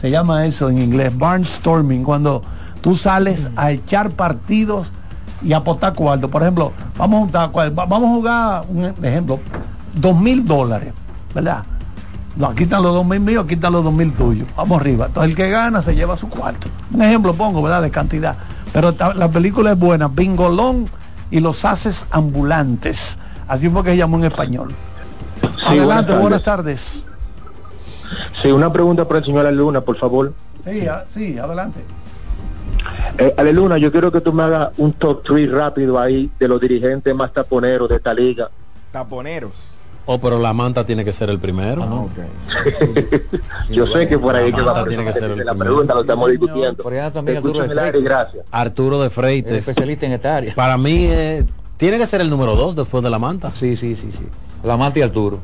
[0.00, 2.42] Se llama eso en inglés, barnstorming, cuando
[2.82, 4.90] tú sales a echar partidos
[5.42, 6.28] y apostar cuarto.
[6.28, 9.40] Por ejemplo, vamos a, juntar vamos a jugar, un ejemplo,
[9.94, 10.92] dos mil dólares,
[11.34, 11.62] ¿verdad?
[12.36, 14.46] No, aquí están los dos mil míos, aquí están los dos mil tuyos.
[14.56, 15.06] Vamos arriba.
[15.06, 16.68] Entonces el que gana se lleva su cuarto.
[16.92, 17.82] Un ejemplo pongo, ¿verdad?
[17.82, 18.36] De cantidad.
[18.72, 20.08] Pero la película es buena.
[20.08, 20.88] Bingolón
[21.30, 23.18] y los haces ambulantes.
[23.48, 24.74] Así fue que se llamó en español.
[25.66, 27.04] Adelante, buenas buenas tardes.
[28.40, 30.32] Sí, una pregunta para el señor Aleluna, por favor.
[30.64, 31.84] Sí, a- sí, adelante.
[33.18, 36.60] Eh, Aleluna, yo quiero que tú me hagas un top 3 rápido ahí de los
[36.60, 38.48] dirigentes más taponeros de esta liga.
[38.90, 39.68] Taponeros.
[40.04, 41.86] Oh, pero la manta tiene que ser el primero.
[41.86, 42.08] ¿no?
[43.70, 45.58] Yo sé que por ahí La que va manta tiene que ser el la primero.
[45.58, 46.82] pregunta, lo estamos discutiendo.
[46.82, 48.02] Por allá también Arturo de Freites.
[48.02, 48.44] gracias.
[48.50, 49.52] Arturo de Freites.
[49.52, 50.54] Es especialista en esta área.
[50.54, 51.44] Para mí eh,
[51.76, 53.52] tiene que ser el número dos después de la manta.
[53.54, 54.24] Sí, sí, sí, sí.
[54.64, 55.38] La manta y Arturo.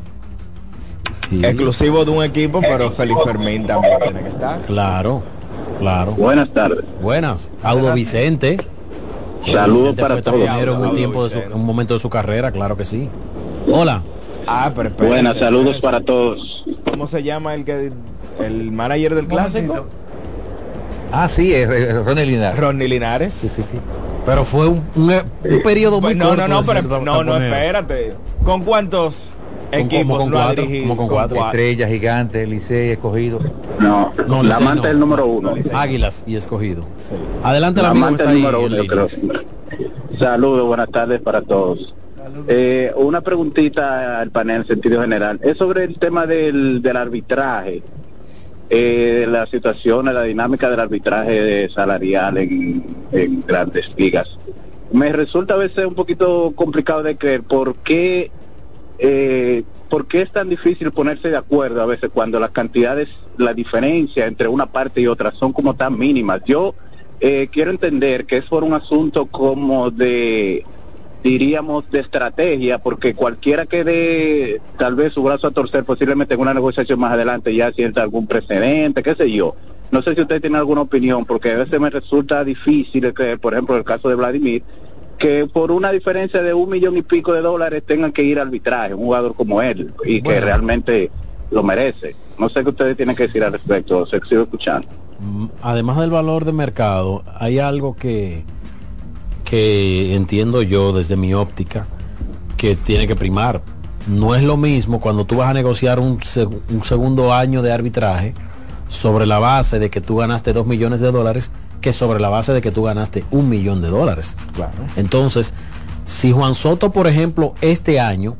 [1.30, 4.62] Exclusivo de un equipo, pero Félix Fermín también tiene que estar.
[4.64, 5.22] Claro,
[5.78, 6.12] claro.
[6.12, 6.84] Buenas tardes.
[7.00, 7.50] Buenas.
[7.62, 8.58] Audo Vicente.
[9.46, 10.40] Saludos Vicente para todos.
[10.40, 11.54] un Audo tiempo de su, Vicente.
[11.54, 13.08] en un momento de su carrera, claro que sí.
[13.70, 14.02] Hola.
[14.46, 15.82] Ah, pero espérese, Buenas, saludos espérese.
[15.86, 16.64] para todos.
[16.90, 17.92] ¿Cómo se llama el que
[18.40, 19.86] el manager del clásico.
[21.12, 22.58] Ah, sí, es, es Ronnie Linares.
[22.58, 23.34] Ronnie Linares.
[23.34, 23.78] Sí, sí, sí.
[24.26, 26.42] Pero fue un, un- un periodo muy no, corto.
[26.42, 28.14] no, no, de pero no, no, espérate.
[28.44, 29.30] ¿Con cuántos
[29.70, 31.44] Con- equipos como con cuatro, como con cuatro.
[31.46, 33.40] Estrella, Gigante, Licey, Escogido.
[33.78, 34.88] No, No, la amante no.
[34.88, 35.54] del número uno.
[35.74, 36.84] Águilas y escogido.
[37.42, 38.40] Adelante La del ahí.
[38.40, 39.08] número uno, creo.
[40.18, 41.94] Saludos, buenas tardes para todos.
[42.48, 45.38] Eh, una preguntita al panel en sentido general.
[45.42, 47.82] Es sobre el tema del, del arbitraje,
[48.70, 54.28] eh, la situación, la dinámica del arbitraje salarial en, en grandes ligas.
[54.92, 58.30] Me resulta a veces un poquito complicado de creer por qué,
[58.98, 63.54] eh, por qué es tan difícil ponerse de acuerdo a veces cuando las cantidades, la
[63.54, 66.42] diferencia entre una parte y otra son como tan mínimas.
[66.44, 66.74] Yo
[67.20, 70.64] eh, quiero entender que es por un asunto como de
[71.22, 76.40] diríamos de estrategia porque cualquiera que dé tal vez su brazo a torcer posiblemente en
[76.40, 79.56] una negociación más adelante ya sienta algún precedente qué sé yo
[79.90, 83.52] no sé si usted tiene alguna opinión porque a veces me resulta difícil que por
[83.52, 84.62] ejemplo el caso de Vladimir
[85.18, 88.42] que por una diferencia de un millón y pico de dólares tengan que ir a
[88.42, 91.10] arbitraje un jugador como él y que realmente
[91.50, 92.14] lo merece.
[92.38, 94.86] No sé qué ustedes tienen que decir al respecto se sigo escuchando.
[95.18, 98.44] Mm, Además del valor de mercado, hay algo que,
[99.44, 101.86] que entiendo yo desde mi óptica
[102.56, 103.60] que tiene que primar.
[104.06, 107.72] No es lo mismo cuando tú vas a negociar un, seg- un segundo año de
[107.72, 108.34] arbitraje
[108.88, 112.52] sobre la base de que tú ganaste dos millones de dólares que sobre la base
[112.52, 114.36] de que tú ganaste un millón de dólares.
[114.96, 115.54] Entonces,
[116.06, 118.36] si Juan Soto, por ejemplo, este año,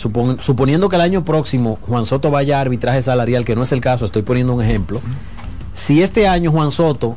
[0.00, 3.72] supon- suponiendo que el año próximo Juan Soto vaya a arbitraje salarial, que no es
[3.72, 5.00] el caso, estoy poniendo un ejemplo,
[5.74, 7.16] si este año Juan Soto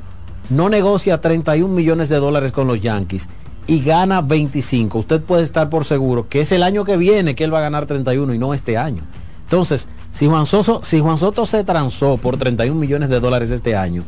[0.50, 3.28] no negocia 31 millones de dólares con los Yankees
[3.68, 7.44] y gana 25, usted puede estar por seguro que es el año que viene que
[7.44, 9.04] él va a ganar 31 y no este año.
[9.46, 13.76] Entonces, si Juan Soto, si Juan Soto se transó por 31 millones de dólares este
[13.76, 14.04] año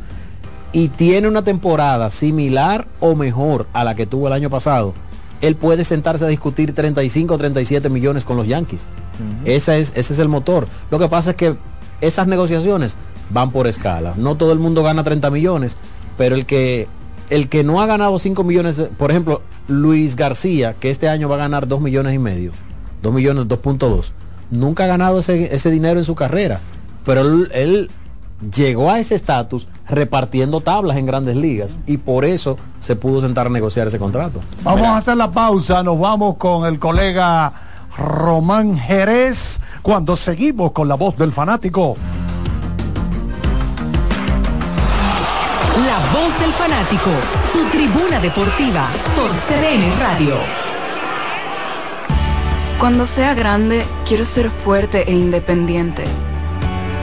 [0.72, 4.94] y tiene una temporada similar o mejor a la que tuvo el año pasado,
[5.40, 8.86] él puede sentarse a discutir 35 o 37 millones con los Yankees.
[9.44, 10.68] Esa es, ese es el motor.
[10.90, 11.56] Lo que pasa es que
[12.00, 12.96] esas negociaciones
[13.30, 14.18] van por escalas.
[14.18, 15.76] No todo el mundo gana 30 millones,
[16.16, 16.88] pero el que,
[17.30, 21.36] el que no ha ganado 5 millones, por ejemplo, Luis García, que este año va
[21.36, 22.52] a ganar 2 millones y medio,
[23.02, 24.10] 2 millones, 2.2,
[24.50, 26.60] nunca ha ganado ese, ese dinero en su carrera,
[27.04, 27.90] pero él, él
[28.40, 33.46] llegó a ese estatus repartiendo tablas en grandes ligas y por eso se pudo sentar
[33.46, 34.40] a negociar ese contrato.
[34.62, 37.52] Vamos a hacer la pausa, nos vamos con el colega
[37.96, 41.96] Román Jerez cuando seguimos con la voz del fanático.
[45.86, 47.10] La voz del fanático,
[47.52, 48.86] tu tribuna deportiva
[49.16, 50.34] por CDN Radio.
[52.78, 56.04] Cuando sea grande, quiero ser fuerte e independiente.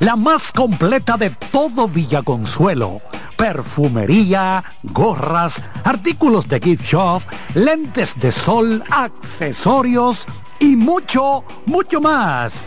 [0.00, 3.00] la más completa de todo Villaconsuelo.
[3.36, 7.22] Perfumería, gorras, artículos de gift shop,
[7.54, 10.26] lentes de sol, accesorios
[10.58, 12.66] y mucho, mucho más.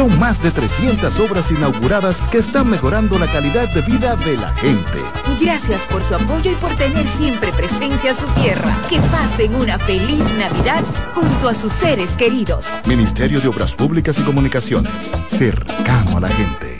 [0.00, 4.48] Son más de 300 obras inauguradas que están mejorando la calidad de vida de la
[4.54, 4.98] gente.
[5.38, 8.74] Gracias por su apoyo y por tener siempre presente a su tierra.
[8.88, 10.82] Que pasen una feliz Navidad
[11.12, 12.64] junto a sus seres queridos.
[12.86, 16.79] Ministerio de Obras Públicas y Comunicaciones, cercano a la gente.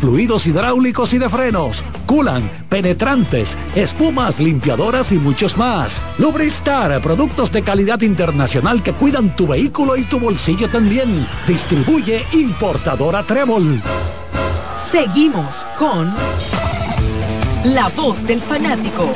[0.00, 6.00] fluidos hidráulicos y de frenos, culan, penetrantes, espumas, limpiadoras y muchos más.
[6.18, 11.26] Lubristar, productos de calidad internacional que cuidan tu vehículo y tu bolsillo también.
[11.46, 13.80] Distribuye importadora Trébol.
[14.76, 16.12] Seguimos con
[17.64, 19.12] La Voz del Fanático.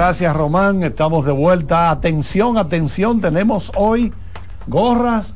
[0.00, 1.90] Gracias Román, estamos de vuelta.
[1.90, 4.14] Atención, atención, tenemos hoy
[4.66, 5.34] gorras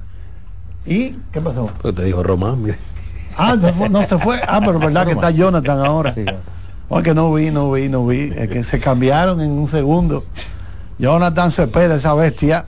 [0.86, 1.70] y ¿qué pasó?
[1.94, 2.78] Te dijo Román, mire.
[3.36, 4.40] Ah, se fue- no se fue.
[4.48, 6.14] Ah, pero verdad que está Jonathan ahora.
[6.88, 8.32] Porque no vi, no vi, no vi.
[8.34, 10.24] Es que se cambiaron en un segundo.
[10.98, 12.64] Jonathan Cepeda, esa bestia.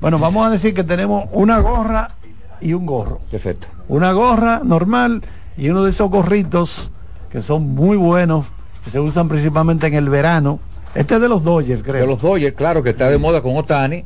[0.00, 2.12] Bueno, vamos a decir que tenemos una gorra
[2.60, 3.18] y un gorro.
[3.28, 3.66] Perfecto.
[3.88, 5.22] Una gorra normal
[5.56, 6.92] y uno de esos gorritos
[7.32, 8.46] que son muy buenos,
[8.84, 10.60] que se usan principalmente en el verano.
[10.98, 12.00] Este es de los Dodgers, creo.
[12.00, 14.04] De los Dodgers, claro, que está de moda con Otani,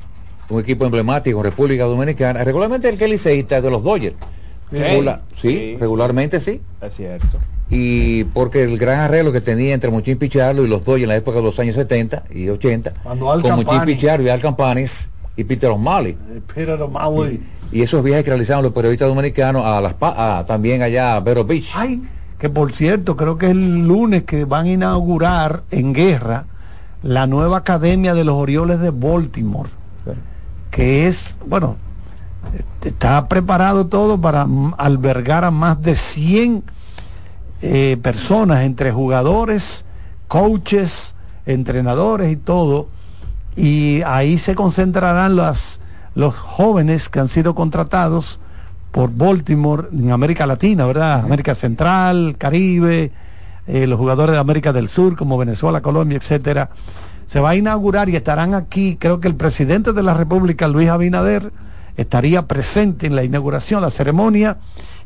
[0.51, 2.44] un equipo emblemático en República Dominicana.
[2.44, 4.14] Regularmente el que liceísta es de los Dodgers.
[4.70, 4.78] Sí.
[4.78, 6.60] Regula- sí, Sí, regularmente sí.
[6.81, 7.39] Es cierto.
[7.70, 11.16] Y porque el gran arreglo que tenía entre Mochín Pichardo y los Dodgers en la
[11.16, 15.09] época de los años 70 y 80, Cuando Al con Campani- Pichardo y Al Campanis
[15.36, 16.16] y Peter O'Malley.
[16.55, 17.40] Pero Maui.
[17.70, 21.44] Y esos viajes que realizaban los periodistas dominicanos a las a- también allá a Vero
[21.44, 21.70] Beach.
[21.74, 22.02] Ay,
[22.39, 26.44] que por cierto, creo que es el lunes que van a inaugurar en guerra
[27.03, 29.70] la nueva academia de los Orioles de Baltimore,
[30.70, 31.77] que es, bueno,
[32.83, 34.47] está preparado todo para
[34.79, 36.65] albergar a más de 100
[37.61, 39.85] eh, personas, entre jugadores,
[40.29, 41.15] coaches,
[41.47, 42.89] entrenadores y todo,
[43.57, 45.81] y ahí se concentrarán las,
[46.15, 48.41] los jóvenes que han sido contratados
[48.93, 51.20] por Baltimore en América Latina, ¿verdad?
[51.20, 53.11] América Central, Caribe,
[53.66, 56.70] eh, los jugadores de América del Sur como Venezuela, Colombia, etcétera.
[57.26, 60.89] Se va a inaugurar y estarán aquí, creo que el presidente de la República, Luis
[60.89, 61.52] Abinader,
[61.97, 64.59] estaría presente en la inauguración, la ceremonia,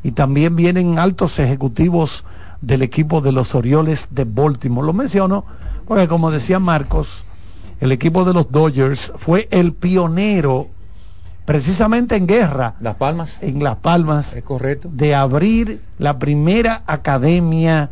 [0.03, 2.25] y también vienen altos ejecutivos
[2.61, 4.85] del equipo de los Orioles de Baltimore.
[4.85, 5.45] Lo menciono
[5.87, 7.25] porque, como decía Marcos,
[7.79, 10.67] el equipo de los Dodgers fue el pionero
[11.45, 12.75] precisamente en guerra.
[12.81, 13.37] Las Palmas.
[13.41, 14.33] En Las Palmas.
[14.33, 14.89] Es correcto.
[14.91, 17.89] De abrir la primera academia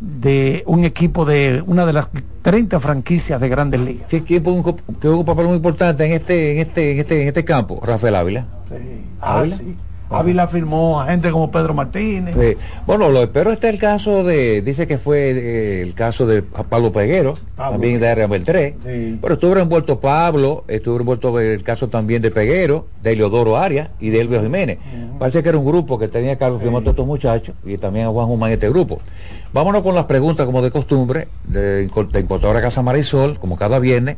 [0.00, 2.08] de un equipo de una de las
[2.42, 4.06] 30 franquicias de grandes ligas.
[4.10, 4.62] Sí, que un,
[5.00, 8.14] que un papel muy importante en este, en este, en este, en este campo, Rafael
[8.14, 8.46] Ávila.
[9.20, 9.56] Ah, Ávila.
[9.56, 9.76] sí.
[10.10, 12.34] Ávila firmó a gente como Pedro Martínez.
[12.38, 12.56] Sí.
[12.86, 16.42] Bueno, lo pero este es el caso de, dice que fue eh, el caso de
[16.42, 18.76] Pablo Peguero, Pablo también de Área Beltré.
[18.84, 19.18] Sí.
[19.20, 24.10] Pero estuvo envuelto Pablo, estuvo envuelto el caso también de Peguero, de Eleodoro Arias y
[24.10, 24.78] de Elvio Jiménez.
[25.18, 28.06] Parece que era un grupo que tenía Carlos Firmó a todos estos muchachos y también
[28.06, 29.00] a Juan Humán en este grupo.
[29.52, 34.16] Vámonos con las preguntas como de costumbre, de, de importadora Casa Marisol, como cada viernes.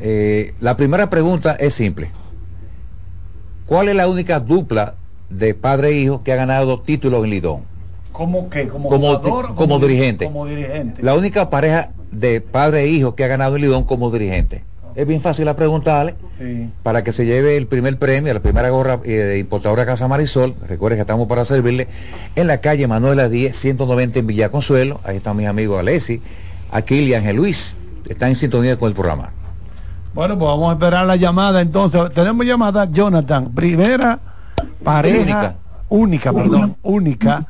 [0.00, 2.10] Eh, la primera pregunta es simple.
[3.66, 4.96] ¿Cuál es la única dupla
[5.36, 7.60] de padre e hijo que ha ganado dos títulos en Lidón.
[8.12, 8.68] ¿Cómo que?
[8.68, 10.26] ¿Como, Como, jugador como dirigente.
[10.26, 11.02] Como dirigente.
[11.02, 14.64] La única pareja de padre e hijo que ha ganado en Lidón como dirigente.
[14.94, 16.68] Es bien fácil a preguntarle Sí.
[16.82, 20.54] para que se lleve el primer premio, la primera gorra eh, de importadora Casa Marisol.
[20.68, 21.88] Recuerde que estamos para servirle
[22.36, 25.00] en la calle Manuela 10, 190 en Villa Consuelo.
[25.04, 26.20] Ahí están mis amigos Alessi,
[26.70, 27.76] Aquil y Ángel Luis.
[28.06, 29.30] Están en sintonía con el programa.
[30.12, 32.12] Bueno, pues vamos a esperar la llamada entonces.
[32.12, 33.50] Tenemos llamada, Jonathan.
[33.54, 34.20] Primera
[34.82, 35.54] pareja
[35.88, 37.46] única, perdón, única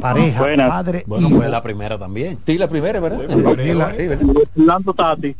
[0.00, 0.68] pareja, Buenas.
[0.70, 1.36] padre Bueno, hijo.
[1.38, 2.38] fue la primera también.
[2.46, 3.20] Sí, la primera, ¿verdad?
[3.28, 3.94] Sí, la-
[4.54, 5.34] Lando Tati.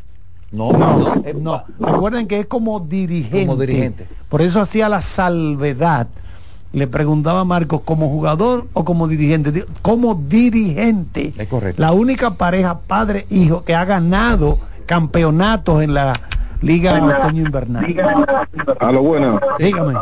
[0.52, 1.64] No, no, no.
[1.80, 3.46] Recuerden que es como dirigente.
[3.46, 4.06] Como dirigente.
[4.28, 6.06] Por eso hacía la salvedad.
[6.72, 9.50] Le preguntaba a Marcos, ¿como jugador o como dirigente?
[9.50, 11.32] Di- Como dirigente.
[11.36, 11.80] Es correcto.
[11.80, 16.20] La única pareja padre-hijo que ha ganado campeonatos en la
[16.62, 17.84] Liga Otoño Invernal.
[18.80, 19.38] A lo bueno.
[19.58, 19.94] Dígame.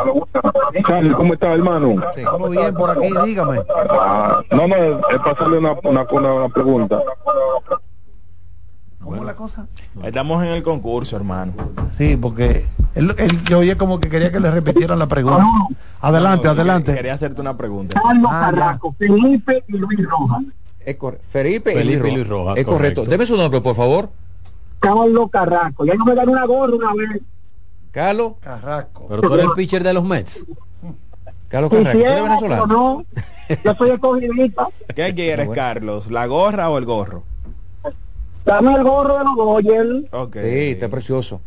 [0.86, 1.96] Carlos, ¿cómo está, hermano?
[2.24, 3.60] Todo bien por aquí, dígame.
[3.90, 7.00] Ah, no, no, es para hacerle una, una, una, una pregunta.
[9.02, 9.66] ¿Cómo es la cosa?
[10.02, 11.52] Estamos en el concurso, hermano.
[11.96, 15.44] Sí, porque él, él- yo oía como que quería que le repitieran la pregunta.
[16.00, 16.94] Adelante, No, no, adelante.
[16.94, 18.00] Quería hacerte una pregunta.
[18.02, 20.44] Carlos Ah, Felipe y Luis Rojas.
[20.86, 20.96] Es
[21.28, 23.00] Felipe, y Felipe Luis y Luis Rojas, Es correcto.
[23.02, 23.10] correcto.
[23.10, 24.10] Deme su nombre, por favor.
[24.86, 25.84] Carlos Carrasco.
[25.84, 27.22] Ya no me dan una gorra una vez.
[27.90, 28.34] Carlos.
[28.40, 29.06] Carrasco.
[29.08, 30.44] Pero tú eres el pitcher de los Mets.
[31.48, 31.98] Carlos Carrasco.
[31.98, 32.66] ¿Tú eres venezolano?
[32.66, 33.04] no.
[33.64, 34.68] Yo soy escogidista.
[34.94, 36.10] ¿Qué quieres, Carlos?
[36.10, 37.22] ¿La gorra o el gorro?
[38.44, 40.04] Dame el gorro de los Dodgers.
[40.12, 40.36] Ok.
[40.42, 41.40] Sí, está precioso.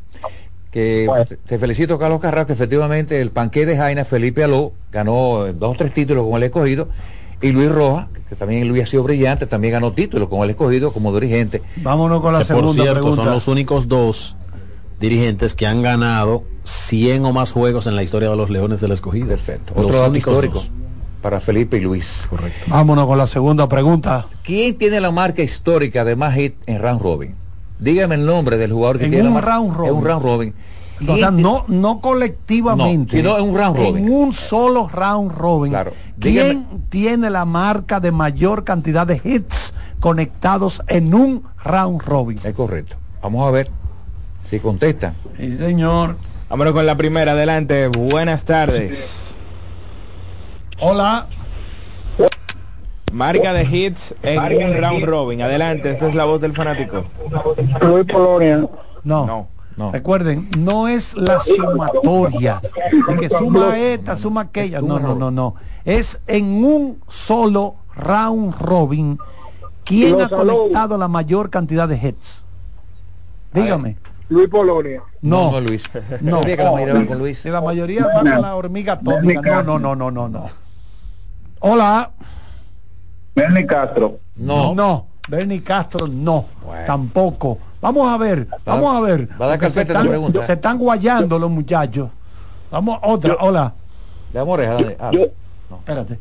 [0.72, 2.54] Que te- te felicito, Carlos Carrasco.
[2.54, 6.90] Efectivamente, el panque de Jaina, Felipe Aló, ganó dos o tres títulos con el escogido.
[7.42, 10.92] Y Luis Rojas, que también Luis ha sido brillante, también ganó títulos con el escogido
[10.92, 11.62] como dirigente.
[11.78, 13.24] Vámonos con la Que por segunda cierto, pregunta.
[13.24, 14.36] son los únicos dos
[15.00, 18.92] dirigentes que han ganado 100 o más juegos en la historia de los Leones del
[18.92, 19.28] Escogido.
[19.28, 19.74] Perfecto.
[19.76, 20.72] Los Otro dato histórico dos.
[21.22, 22.24] para Felipe y Luis.
[22.30, 22.66] Correcto.
[22.68, 24.28] Vámonos con la segunda pregunta.
[24.44, 27.36] ¿Quién tiene la marca histórica de más hit en round robin?
[27.80, 29.90] Dígame el nombre del jugador que En tiene un la marca round robin.
[29.92, 30.54] En un round robin.
[31.02, 33.22] O sea, ¿Quién ti- no, no colectivamente.
[33.22, 33.98] No, sino en un round robin.
[34.08, 35.72] En un solo round robin.
[35.72, 35.94] Claro.
[36.20, 42.40] ¿Quién tiene la marca de mayor cantidad de hits conectados en un round robin?
[42.44, 42.96] Es correcto.
[43.22, 43.70] Vamos a ver
[44.46, 45.14] si contesta.
[45.38, 46.18] Sí, señor.
[46.50, 47.34] Vámonos con la primera.
[47.34, 47.88] Adelante.
[47.90, 49.40] Buenas tardes.
[50.80, 51.28] Hola.
[53.12, 55.42] Marca de hits en un round robin.
[55.42, 55.92] Adelante.
[55.92, 57.06] Esta es la voz del fanático.
[57.82, 58.68] Luis Polonia.
[59.04, 59.26] No.
[59.26, 59.48] No.
[59.78, 59.92] No.
[59.92, 62.60] Recuerden, no es la sumatoria.
[63.08, 64.82] De que suma esta, suma aquella.
[64.82, 65.54] No, no, no, no.
[65.86, 69.20] Es en un solo round robin.
[69.84, 72.44] ¿Quién ha conectado la mayor cantidad de hits?
[73.54, 73.98] Dígame.
[74.30, 75.04] Luis Polonia.
[75.22, 75.52] No.
[75.52, 75.84] no, Luis.
[76.22, 76.40] No.
[76.40, 77.46] Sabía que la mayoría va con Luis.
[77.46, 79.64] La mayoría van a la hormiga atómica.
[79.64, 80.50] No, no, no, no, no, no.
[81.60, 82.12] Hola.
[83.36, 84.20] Bernie Castro.
[84.36, 84.74] No.
[84.74, 85.08] No.
[85.30, 86.46] Bernie Castro, no.
[86.66, 86.86] Bueno.
[86.88, 87.60] Tampoco.
[87.88, 89.30] Vamos a ver, Va- vamos a ver.
[89.42, 90.44] va a dar se están, pregunta.
[90.44, 92.10] se están guayando los muchachos.
[92.70, 93.74] Vamos, otra, hola.
[94.34, 94.98] Le damos oreja, dale.
[95.00, 95.28] Ah, Yo-
[95.80, 96.20] Espérate.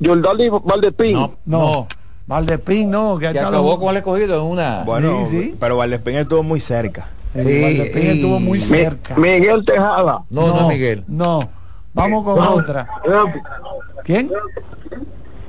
[0.00, 1.14] Jordani Valdespín.
[1.14, 1.58] no, No.
[1.58, 1.86] no.
[2.28, 3.18] Valdepín, no.
[3.18, 4.84] Que, Que acabó con el escogido en una.
[4.84, 5.56] Bueno, Sí, sí.
[5.58, 7.08] pero Valdespín estuvo muy cerca.
[7.34, 9.16] Eh, Sí, Valdepín y- estuvo muy Mi- cerca.
[9.16, 10.22] Miguel Tejada.
[10.30, 11.02] No, no, es Miguel.
[11.08, 11.40] No.
[11.94, 12.86] Vamos con otra.
[14.04, 14.30] ¿Quién?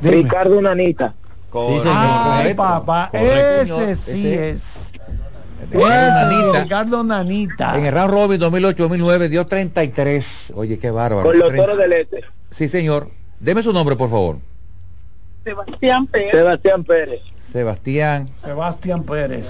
[0.01, 0.15] Dime.
[0.15, 1.13] Ricardo Nanita.
[1.53, 1.95] Sí, señor.
[1.97, 4.78] Ay, papá, ese sí Ese- es.
[5.71, 6.63] Nanita.
[6.63, 7.77] Ricardo Nanita.
[7.77, 10.53] En el round robin 2008-2009 dio 33.
[10.55, 11.23] Oye, qué bárbaro.
[11.23, 11.65] Con los 30.
[11.65, 12.23] toros del este.
[12.51, 13.09] Sí, señor.
[13.39, 14.37] Deme su nombre, por favor.
[15.43, 16.31] Sebastián Pérez.
[16.31, 17.21] Sebastián Pérez.
[17.37, 18.29] Sebastián.
[18.37, 19.47] Sebastián Pérez.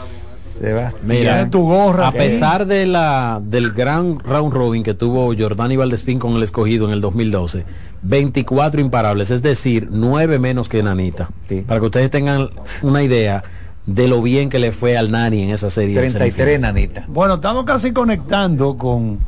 [0.59, 1.07] Sebastián.
[1.07, 2.07] Mira, tu gorra.
[2.09, 6.85] A pesar de la del gran round robin que tuvo Jordani Valdespín con el escogido
[6.85, 7.63] en el 2012,
[8.01, 11.29] 24 imparables, es decir, 9 menos que Nanita.
[11.47, 11.61] Sí.
[11.61, 12.49] Para que ustedes tengan
[12.81, 13.43] una idea
[13.85, 15.95] de lo bien que le fue al Nani en esa serie.
[15.95, 16.61] de 33, semifinal.
[16.61, 17.05] nanita.
[17.07, 19.19] Bueno, estamos casi conectando con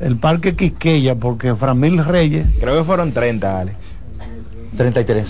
[0.00, 3.96] el Parque Quisqueya porque Framil Reyes Creo que fueron 30, Alex.
[4.76, 5.26] 33.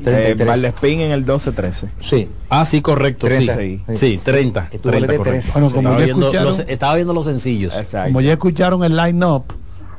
[0.00, 0.46] Eh, 33.
[0.46, 1.88] Valdespín en el 12-13.
[2.00, 2.28] Sí.
[2.50, 3.26] Ah, sí, correcto.
[3.26, 3.56] 30.
[3.56, 4.68] Sí, sí, 30.
[4.70, 5.40] Que tuvo 30 de correcto.
[5.42, 5.52] tres.
[5.54, 7.76] Bueno, Sí, como estaba, ya viendo escucharon- los, estaba viendo los sencillos.
[7.76, 8.08] Exacto.
[8.08, 9.44] Como ya escucharon el line-up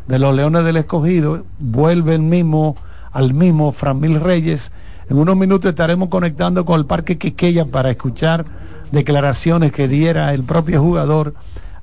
[0.08, 2.76] de los Leones del Escogido, vuelve el mismo,
[3.12, 4.72] al mismo Framil Reyes.
[5.10, 8.46] En unos minutos estaremos conectando con el Parque Quisqueya para escuchar
[8.92, 11.34] declaraciones que diera el propio jugador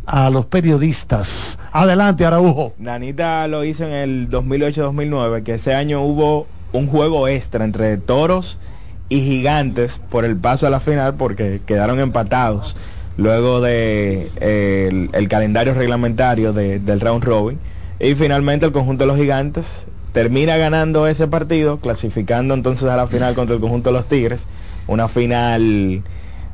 [0.06, 1.58] a los periodistas.
[1.72, 2.72] Adelante, Araujo.
[2.78, 8.58] Nanita lo hizo en el 2008-2009, que ese año hubo un juego extra entre toros
[9.08, 12.76] y gigantes por el paso a la final porque quedaron empatados
[13.16, 17.58] luego de eh, el, calendario reglamentario de- del round robin
[17.98, 19.86] y finalmente el conjunto de los gigantes
[20.16, 24.48] termina ganando ese partido, clasificando entonces a la final contra el conjunto de los Tigres,
[24.86, 26.02] una final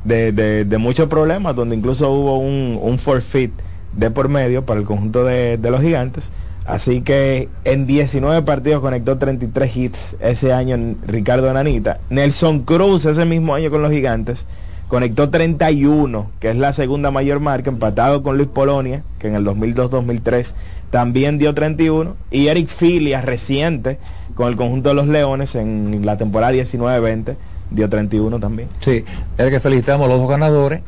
[0.03, 3.53] de, de, muchos problemas, donde incluso hubo un, un forfeit
[3.93, 6.33] de por medio para el conjunto de, de los gigantes.
[6.65, 12.01] Así que en 19 partidos conectó 33 hits ese año Ricardo Nanita.
[12.11, 14.45] Nelson Cruz ese mismo año con los gigantes
[14.93, 19.47] conectó 31, que es la segunda mayor marca, empatado con Luis Polonia, que en el
[19.47, 20.53] 2002-2003
[20.91, 23.97] también dio 31, y Eric Filia, reciente,
[24.35, 27.37] con el conjunto de los Leones en la temporada 19-20,
[27.71, 28.69] dio 31 también.
[28.81, 29.03] Sí,
[29.39, 30.83] es que felicitamos a los dos ganadores,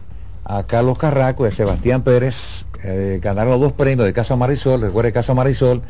[0.45, 4.83] a Carlos Carraco y a Sebastián Pérez, eh, ganaron los dos premios de Casa Marisol,
[4.83, 5.81] recuerde Casa Marisol,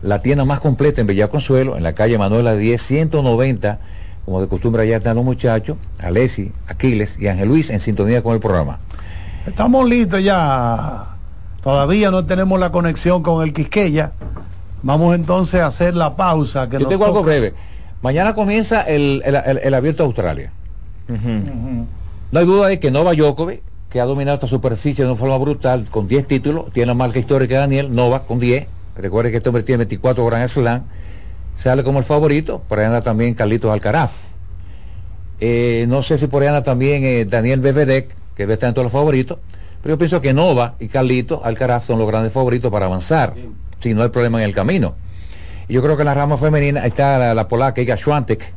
[0.00, 3.80] la tienda más completa en Villa Consuelo, en la calle Manuela 10, 190,
[4.24, 8.34] como de costumbre allá están los muchachos, Alessi, Aquiles y Ángel Luis en sintonía con
[8.34, 8.78] el programa.
[9.46, 11.04] Estamos listos ya.
[11.62, 14.12] Todavía no tenemos la conexión con el Quisqueya.
[14.82, 16.68] Vamos entonces a hacer la pausa.
[16.68, 17.54] Que Yo tengo algo breve.
[18.02, 20.52] Mañana comienza el, el- el- el abierto de Australia.
[21.08, 23.60] No hay duda de que Nova Djokovic,
[23.90, 27.18] que ha dominado esta superficie de una forma brutal, con 10 títulos, tiene la marca
[27.18, 28.66] histórica de Daniel, Nova con 10.
[28.96, 30.82] Recuerde que este hombre tiene 24 Grand Slam.
[31.56, 34.32] Sale como el favorito, por ahí anda también Carlitos Alcaraz.
[35.40, 38.92] Eh, no sé si por ahí anda también eh, Daniel Bebedec, que estar entre los
[38.92, 39.38] favoritos.
[39.82, 43.34] Pero yo pienso que Nova y Carlitos Alcaraz son los grandes favoritos para avanzar,
[43.80, 44.94] si no hay problema en el camino.
[45.68, 48.52] Y yo creo que en la rama femenina está la, la polaca Iga Swiatek,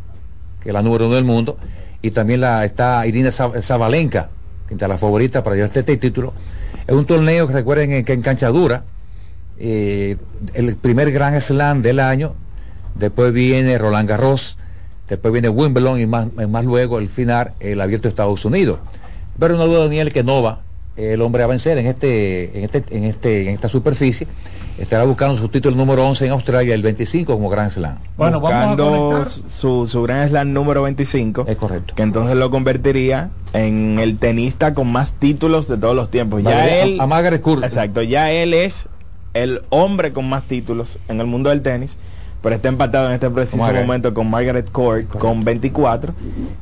[0.61, 1.57] que es la número uno del mundo,
[2.01, 4.29] y también la, está Irina Zab- Zabalenka,
[4.67, 6.33] que está la favorita para llevar este título.
[6.85, 8.83] Es un torneo que recuerden que en cancha dura,
[9.59, 10.17] eh,
[10.53, 12.35] el primer gran slam del año,
[12.99, 14.57] después viene Roland Garros,
[15.09, 18.79] después viene Wimbledon y más, más luego el final, el abierto de Estados Unidos.
[19.39, 20.61] Pero no duda, Daniel, que Nova,
[20.95, 24.25] el hombre a vencer en este, en este, en este, en esta superficie,
[24.79, 27.99] estará buscando su título número 11 en Australia, el 25 como Grand Slam.
[28.17, 29.27] Bueno, vamos a buscando conectar.
[29.47, 31.45] su, su Grand Slam número 25.
[31.47, 31.93] Es correcto.
[31.95, 36.41] Que entonces lo convertiría en el tenista con más títulos de todos los tiempos.
[36.41, 37.63] Ya Vale, a- él, a Margaret Court.
[37.63, 38.89] Exacto, ya él es
[39.35, 41.99] el hombre con más títulos en el mundo del tenis.
[42.47, 43.85] Pero está empatado en este preciso Margaret.
[43.85, 46.13] momento con Margaret Court con 24.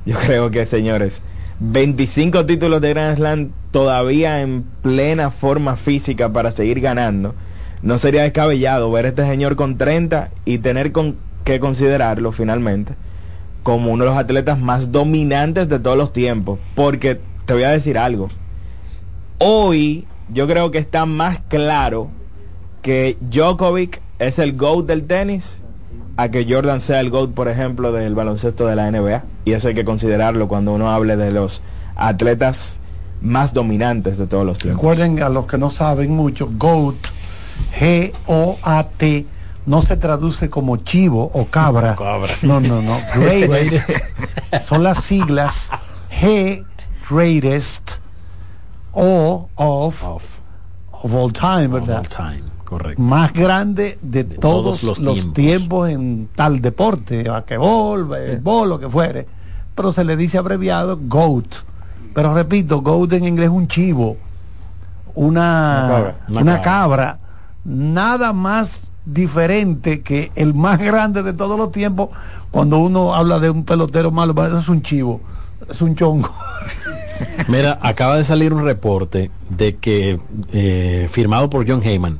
[0.07, 1.21] Yo creo que, señores,
[1.59, 7.35] 25 títulos de Grand Slam todavía en plena forma física para seguir ganando.
[7.83, 12.95] No sería descabellado ver a este señor con 30 y tener con, que considerarlo finalmente
[13.61, 16.57] como uno de los atletas más dominantes de todos los tiempos.
[16.73, 18.29] Porque te voy a decir algo.
[19.37, 22.09] Hoy yo creo que está más claro
[22.81, 25.61] que Djokovic es el GOAT del tenis
[26.17, 29.23] a que Jordan sea el GOAT, por ejemplo, del baloncesto de la NBA.
[29.45, 31.61] Y eso hay que considerarlo cuando uno hable de los
[31.95, 32.79] atletas
[33.21, 34.81] más dominantes de todos los tiempos.
[34.81, 36.95] Recuerden a los que no saben mucho, GOAT,
[37.79, 39.25] G-O-A-T,
[39.65, 41.95] no se traduce como chivo o cabra.
[42.43, 42.97] No, no, no.
[43.15, 43.89] Greatest.
[44.61, 45.71] son las siglas
[46.21, 46.63] G,
[47.09, 47.99] greatest,
[48.93, 50.41] O, of, of,
[51.13, 51.99] all time, ¿verdad?
[51.99, 53.01] All time, correcto.
[53.01, 55.33] Más grande de, todos, todos los los, tiempos.
[55.33, 55.89] tiempos.
[55.89, 59.27] en tal deporte, basquetbol, béisbol, lo que fuere.
[59.75, 61.45] Pero se le dice abreviado GOAT.
[62.13, 64.17] Pero repito, GOAT en inglés es un chivo,
[65.13, 66.15] una, Una cabra.
[66.27, 67.19] una Una cabra.
[67.63, 72.09] Nada más diferente que el más grande de todos los tiempos.
[72.51, 75.21] Cuando uno habla de un pelotero malo, eso es un chivo,
[75.69, 76.29] es un chongo.
[77.47, 80.19] Mira, acaba de salir un reporte de que,
[80.51, 82.19] eh, firmado por John Heyman,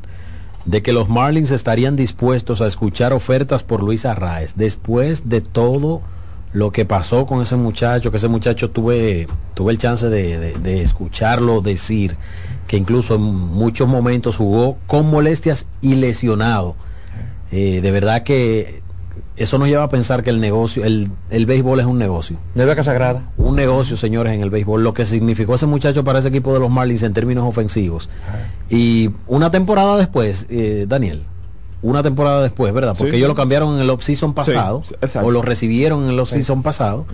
[0.66, 6.02] de que los Marlins estarían dispuestos a escuchar ofertas por Luis Arraez después de todo
[6.54, 10.82] lo que pasó con ese muchacho, que ese muchacho tuve, tuve el chance de, de-
[10.82, 12.16] escucharlo decir
[12.68, 16.76] que incluso en muchos momentos jugó con molestias y lesionado.
[17.52, 18.82] Eh, de verdad que
[19.38, 22.38] eso nos lleva a pensar que el negocio, el, el béisbol es un negocio.
[22.54, 23.24] De vaca sagrada.
[23.38, 24.84] Un negocio, señores, en el béisbol.
[24.84, 28.10] Lo que significó ese muchacho para ese equipo de los Marlins en términos ofensivos.
[28.70, 31.24] Y una temporada después, eh, Daniel,
[31.82, 32.96] una temporada después, ¿verdad?
[32.98, 35.28] Porque Sí, ellos lo cambiaron en el off-season pasado, Sí, exacto.
[35.28, 37.06] o lo recibieron en el off-season pasado,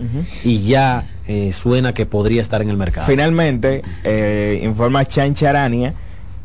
[0.44, 3.06] y ya eh, suena que podría estar en el mercado.
[3.06, 5.92] Finalmente, eh, informa Chan Charania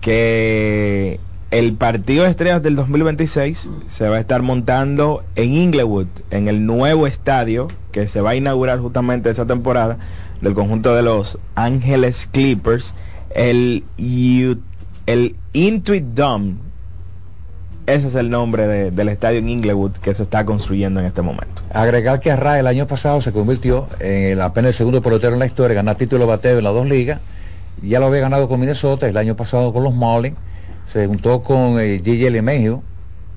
[0.01, 6.47] que el partido de estrellas del 2026 se va a estar montando en Inglewood, en
[6.47, 9.97] el nuevo estadio que se va a inaugurar justamente esa temporada
[10.41, 12.93] del conjunto de los Ángeles Clippers,
[13.33, 14.59] el, U-
[15.05, 16.55] el Intuit Dome.
[17.85, 21.21] Ese es el nombre de- del estadio en Inglewood que se está construyendo en este
[21.21, 21.61] momento.
[21.73, 25.39] Agregar que Arrae el año pasado se convirtió en el apenas el segundo pelotero en
[25.39, 27.21] la historia, ganar título de bateo en las dos ligas.
[27.81, 30.35] Ya lo había ganado con Minnesota, el año pasado con los Marlins.
[30.87, 32.81] Se juntó con eh, Gigi LeMahieu,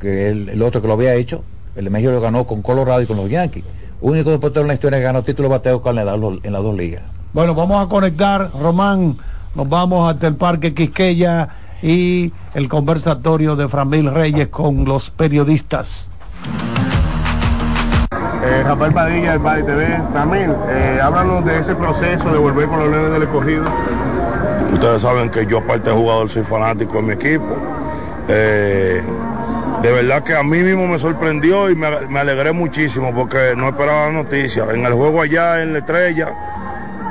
[0.00, 1.42] que es el, el otro que lo había hecho.
[1.76, 3.64] El de México lo ganó con Colorado y con los Yankees.
[4.00, 6.52] Único pelotero en la historia que ganó título de bateo con en las dos- en
[6.52, 7.02] las dos ligas.
[7.32, 9.18] Bueno, vamos a conectar, Román,
[9.54, 11.48] nos vamos hasta el Parque Quisqueya
[11.82, 16.10] y el conversatorio de Framil Reyes con los periodistas.
[18.42, 20.00] Eh, Rafael Padilla del Padre TV.
[20.12, 23.64] También, eh, háblanos de ese proceso de volver con los Leones del Escogido.
[24.72, 27.56] Ustedes saben que yo aparte de jugador soy fanático de mi equipo.
[28.28, 29.02] Eh,
[29.82, 33.68] de verdad que a mí mismo me sorprendió y me, me alegré muchísimo porque no
[33.68, 34.66] esperaba la noticia.
[34.72, 36.28] En el juego allá en la estrella,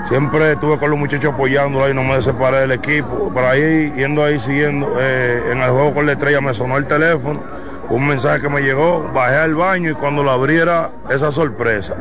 [0.07, 3.31] siempre estuve con los muchachos apoyándolo ahí, no me separé del equipo.
[3.33, 6.85] Por ahí, yendo ahí, siguiendo, eh, en el juego con la estrella me sonó el
[6.85, 7.41] teléfono,
[7.89, 11.95] un mensaje que me llegó, bajé al baño y cuando lo abrí era esa sorpresa.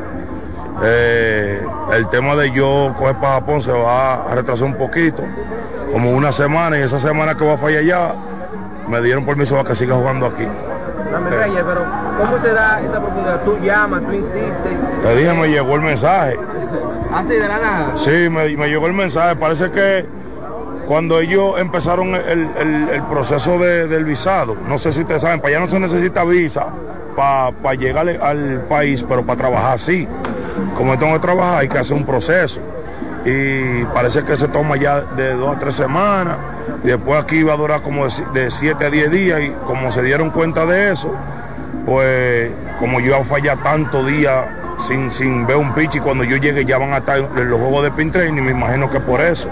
[0.81, 5.23] Eh, el tema de yo coger para Japón se va a retrasar un poquito,
[5.91, 8.13] como una semana, y esa semana que voy a fallar allá,
[8.87, 10.47] me dieron permiso para que siga jugando aquí.
[11.11, 11.85] Dame Reyes, pero
[12.19, 13.41] ¿cómo se da esa oportunidad?
[13.43, 15.01] Tú llamas, tú insistes.
[15.01, 16.37] Te dije, me llegó el mensaje.
[17.13, 17.91] Así de la nada.
[17.97, 19.35] Sí, me, me llegó el mensaje.
[19.35, 20.05] Parece que
[20.87, 25.39] cuando ellos empezaron el, el- el proceso de- del visado, no sé si ustedes saben,
[25.39, 26.67] para allá no se necesita visa
[27.19, 30.07] para llegar al país, pero para trabajar sí.
[30.77, 32.61] Como tengo que trabajar, hay que hacer un proceso.
[33.25, 36.37] Y parece que se toma ya de dos a tres semanas.
[36.83, 39.41] Y después aquí iba a durar como de, si- de siete a diez días.
[39.41, 41.13] Y como se dieron cuenta de eso,
[41.85, 44.45] pues como yo iba a fallar tantos días
[44.87, 47.91] sin, sin ver un pitch cuando yo llegue ya van a estar los juegos de
[47.91, 49.49] pin training, me imagino que por eso.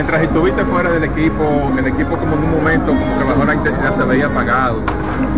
[0.00, 1.44] Mientras estuviste fuera del equipo,
[1.78, 4.80] el equipo como en un momento, como que bajó la intensidad, se veía apagado.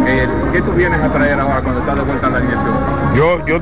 [0.07, 2.73] Eh, ¿Qué tú vienes a traer ahora cuando estás de vuelta a la alineación?
[3.17, 3.59] Yo, yo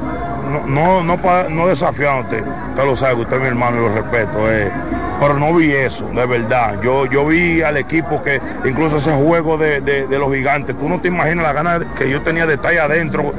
[0.66, 4.52] no, no, no, no desafiándote, usted lo sabe, usted es mi hermano y lo respeto,
[4.52, 4.70] eh,
[5.18, 6.78] pero no vi eso, de verdad.
[6.82, 11.00] Yo, yo vi al equipo que, incluso ese juego de, de- los gigantes, tú no
[11.00, 13.32] te imaginas la ganas que yo tenía de estar ahí adentro.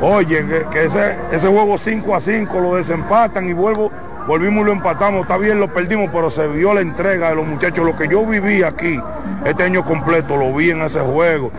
[0.00, 3.92] Oye, que, que ese, ese juego 5 a 5 lo desempatan y vuelvo,
[4.26, 7.46] volvimos y lo empatamos, está bien, lo perdimos, pero se vio la entrega de los
[7.46, 9.00] muchachos, lo que yo viví aquí,
[9.44, 11.50] este año completo, lo vi en ese juego.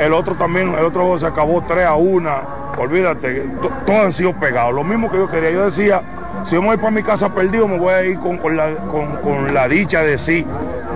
[0.00, 2.30] El otro también, el otro juego se acabó 3 a 1.
[2.78, 4.74] Olvídate, to- todos han sido pegados.
[4.74, 5.50] Lo mismo que yo quería.
[5.50, 6.02] Yo decía,
[6.44, 8.70] si yo me voy para mi casa perdido, me voy a ir con, con la,
[8.74, 10.44] con- con la dicha de sí.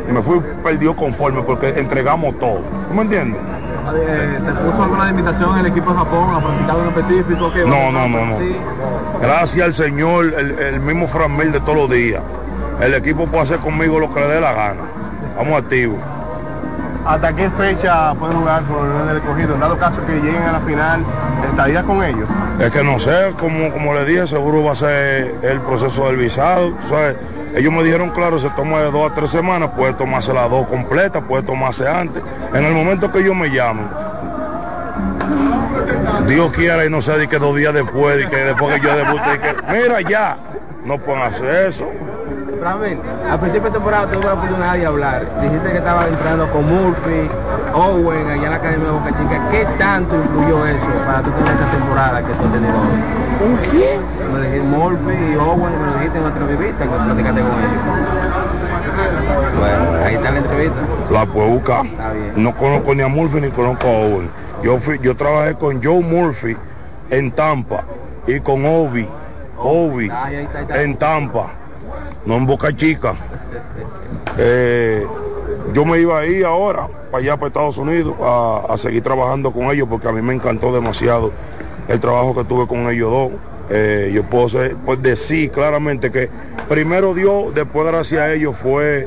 [0.08, 2.60] Y me fui perdido conforme porque entregamos todo.
[2.88, 3.40] ¿Tú me entiendes?
[3.94, 7.52] Eh, ¿Te puso alguna invitación el equipo de Japón a practicar un específico?
[7.52, 7.64] ¿Qué?
[7.64, 8.36] No, no, no, no.
[9.20, 12.22] Gracias al Señor, el, el mismo Framil de todos los días.
[12.80, 14.82] El equipo puede hacer conmigo lo que le dé la gana.
[15.36, 15.98] Vamos activos.
[17.04, 19.54] ¿Hasta qué fecha pueden jugar con Escogido?
[19.54, 21.04] En dado caso que lleguen a la final,
[21.50, 22.28] ¿estarías con ellos?
[22.60, 26.16] Es que no sé, como, como le dije, seguro va a ser el proceso del
[26.16, 26.72] visado.
[26.88, 27.16] ¿sabes?
[27.54, 30.66] Ellos me dijeron, claro, se toma de dos a tres semanas, puede tomarse las dos
[30.66, 32.22] completas, puede tomarse antes.
[32.54, 33.86] En el momento que ellos me llamen,
[36.26, 38.96] Dios quiera y no sé de que dos días después, de que después que yo
[38.96, 40.38] debute, de que, mira ya,
[40.84, 41.88] no pueden hacer eso.
[42.62, 42.98] Ramel,
[43.28, 45.26] al principio de temporada tuve la oportunidad de hablar.
[45.42, 47.28] Dijiste que estaba entrando con Murphy,
[47.74, 49.48] Owen, allá en la Academia de Boca Chica.
[49.50, 53.48] ¿Qué tanto influyó eso para tú tener esta temporada que tú has tenido hoy?
[53.48, 54.00] ¿Un quién?
[54.32, 57.82] Me dijiste Murphy y Owen, me lo dijiste en otra entrevista que platicaste con ellos.
[59.58, 60.76] Bueno, ahí está la entrevista.
[61.10, 61.84] La puedo buscar.
[62.36, 64.30] No conozco ni a Murphy ni conozco a Owen.
[64.62, 66.56] Yo, fui, yo trabajé con Joe Murphy
[67.10, 67.84] en Tampa
[68.26, 69.08] y con Obi,
[69.58, 70.10] Obi
[70.74, 71.48] en Tampa,
[72.24, 73.14] no en Boca Chica.
[74.38, 75.06] Eh,
[75.72, 79.64] yo me iba ahí ahora para allá para Estados Unidos a, a seguir trabajando con
[79.66, 81.32] ellos porque a mí me encantó demasiado
[81.88, 83.30] el trabajo que tuve con ellos dos.
[83.70, 84.48] Eh, yo puedo
[84.84, 86.28] pues decir claramente que
[86.68, 89.04] primero Dios, después gracias a ellos fue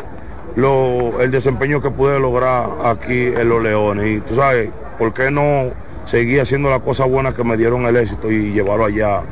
[0.55, 4.05] lo, el desempeño que pude lograr aquí en Los Leones.
[4.07, 5.71] Y tú sabes, ¿por qué no
[6.05, 9.23] seguir haciendo las cosas buenas que me dieron el éxito y llevarlo allá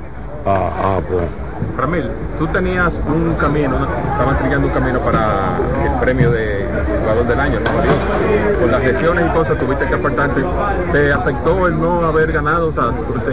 [0.45, 1.27] a, a Japón?
[1.77, 3.85] Ramil, tú tenías un camino, ¿no?
[3.85, 6.52] estabas trillando un camino para el premio de
[7.03, 7.59] jugador del año.
[8.59, 10.41] Con las lesiones y cosas tuviste que apartarte.
[10.91, 12.69] ¿Te afectó el no haber ganado?
[12.69, 12.91] O sea,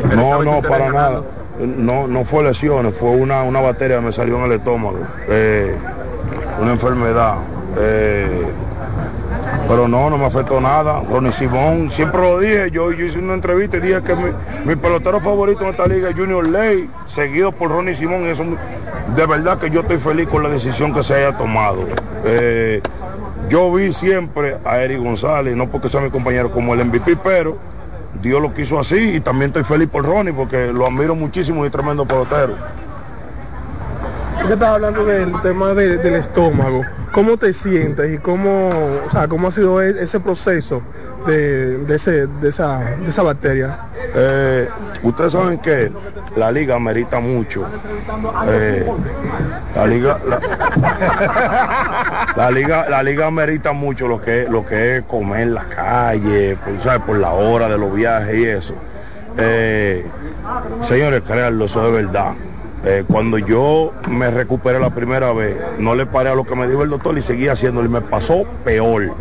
[0.09, 1.23] ¿te No, no, para nada.
[1.59, 4.99] No, no fue lesiones, fue una, una bacteria que me salió en el estómago.
[5.29, 5.75] Eh,
[6.61, 7.35] una enfermedad.
[7.79, 8.45] Eh,
[9.69, 11.03] pero no, no me afectó nada.
[11.09, 14.31] Ronnie Simón, siempre lo dije, yo, yo hice una entrevista y dije que mi,
[14.65, 18.23] mi pelotero favorito en esta liga es Junior Ley, seguido por Ronnie Simón.
[18.23, 18.43] Y eso,
[19.15, 21.87] de verdad que yo estoy feliz con la decisión que se haya tomado.
[22.25, 22.81] Eh,
[23.51, 27.59] yo vi siempre a Eric González, no porque sea mi compañero como el MVP, pero
[28.23, 31.67] Dios lo quiso así y también estoy feliz por Ronnie porque lo admiro muchísimo y
[31.67, 32.55] es tremendo pelotero.
[34.43, 36.83] Usted estaba hablando del tema de- del estómago.
[37.13, 38.71] ¿Cómo te sientes y cómo,
[39.07, 40.81] o sea, cómo ha sido e- ese proceso
[41.27, 43.79] de, ese, de, esa, de esa bacteria?
[44.15, 44.69] Eh,
[45.03, 45.91] ustedes saben que
[46.37, 47.65] la liga merita mucho.
[48.49, 48.87] Eh,
[49.75, 50.19] la liga,
[52.37, 56.57] la, liga, la liga merita mucho lo que, lo que es comer en la calle,
[56.57, 57.03] por, ¿sabes?
[57.03, 58.75] por la hora de los viajes y eso.
[59.37, 60.05] Eh,
[60.83, 62.35] señores, créanlo, eso es verdad.
[63.09, 66.83] Cuando yo me recuperé la primera vez, no le paré a lo que me dijo
[66.83, 69.15] el doctor y seguía haciéndolo y me pasó peor.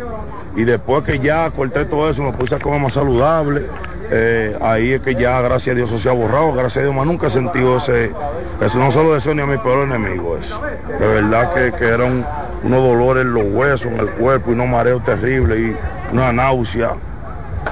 [0.56, 3.66] Y después que ya corté todo eso, me puse a comer más saludable.
[4.10, 6.52] eh, ahí es que ya, gracias a Dios, eso se ha borrado.
[6.52, 8.12] Gracias a Dios, más nunca he sentido ese.
[8.60, 10.36] Eso no se lo deseo ni a mi peor enemigo.
[10.36, 10.60] Eso.
[10.98, 12.26] De verdad que, que eran
[12.62, 15.76] unos dolores en los huesos, en el cuerpo, y unos mareos terribles y
[16.12, 16.94] una náusea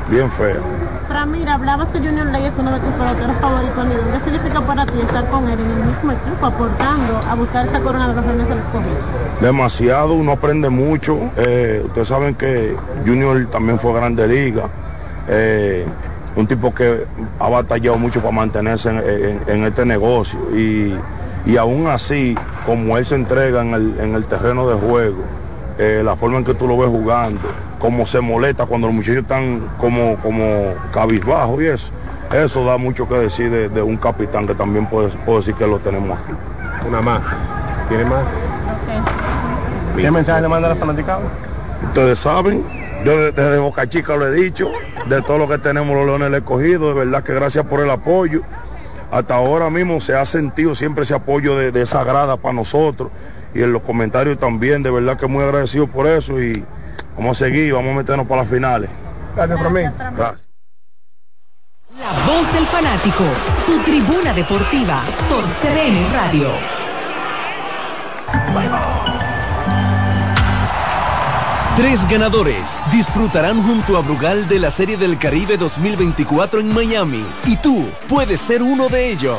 [0.08, 0.60] bien fea.
[1.08, 3.86] Ramiro, hablabas que Junior Ley es uno de tus peloteros favoritos.
[3.86, 7.66] ¿Y ¿Qué significa para ti estar con él en el mismo equipo, aportando a buscar
[7.66, 8.96] esta corona de los Reyes del Escogido?
[9.40, 11.18] demasiado, uno aprende mucho.
[11.36, 12.76] Eh, ustedes saben que
[13.06, 14.64] Junior también fue grande liga.
[15.28, 15.86] Eh,
[16.36, 17.06] un tipo que
[17.40, 20.38] ha batallado mucho para mantenerse en, en- en este negocio.
[20.54, 20.94] Y,
[21.46, 22.36] y aún así,
[22.66, 25.22] como él se entrega en el, en el terreno de juego,
[25.78, 27.40] eh, la forma en que tú lo ves jugando,
[27.78, 31.92] cómo se molesta cuando los muchachos están como, como cabizbajos y eso.
[32.32, 35.66] Eso da mucho que decir de, de un capitán que también puedo, puedo decir que
[35.66, 36.32] lo tenemos aquí.
[36.86, 37.20] Una más.
[37.88, 38.24] ¿Tiene más?
[39.96, 41.20] ¿Qué mensaje le manda a la fanaticada?
[41.84, 42.64] Ustedes saben,
[43.04, 44.70] yo de- desde Boca Chica lo he dicho,
[45.08, 47.90] de todo lo que tenemos los Leones del Escogido, de verdad que gracias por el
[47.90, 48.42] apoyo.
[49.10, 53.10] Hasta ahora mismo se ha sentido siempre ese apoyo de, de esa grada para nosotros
[53.54, 56.64] y en los comentarios también, de verdad que muy agradecido por eso y
[57.16, 58.90] vamos a seguir, vamos a meternos para las finales.
[59.34, 59.80] Gracias por mí.
[60.16, 60.48] Gracias.
[61.98, 63.24] La voz del fanático,
[63.66, 66.48] tu tribuna deportiva por CDN Radio.
[71.76, 77.56] Tres ganadores disfrutarán junto a Brugal de la Serie del Caribe 2024 en Miami y
[77.56, 79.38] tú puedes ser uno de ellos.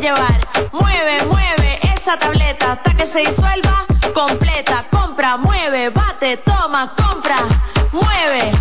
[0.00, 0.48] Llevar.
[0.72, 4.86] Mueve, mueve esa tableta hasta que se disuelva completa.
[4.90, 7.36] Compra, mueve, bate, toma, compra,
[7.92, 8.52] mueve,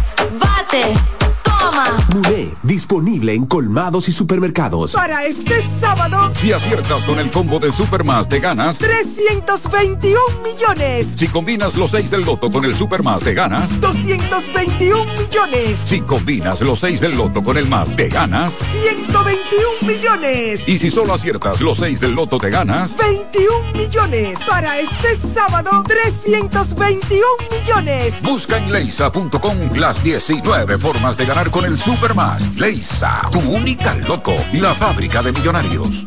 [2.77, 3.33] disponible.
[3.33, 4.91] En colmados y supermercados.
[4.91, 8.77] Para este sábado, Si aciertas con el combo de Supermas, te ganas.
[8.77, 11.07] 321 millones.
[11.15, 13.81] Si combinas los 6 del loto con el Supermas, te ganas.
[13.81, 15.79] 221 millones.
[15.85, 18.53] Si combinas los 6 del loto con el más, te ganas.
[18.83, 20.69] 121 millones.
[20.69, 22.95] Y si solo aciertas los 6 del loto, te ganas.
[22.95, 24.37] 21 millones.
[24.47, 28.13] Para este sábado, 321 millones.
[28.21, 32.55] Busca en leisa.com las 19 formas de ganar con el Supermas.
[32.67, 36.05] Leisa, tu única loto, la fábrica de millonarios.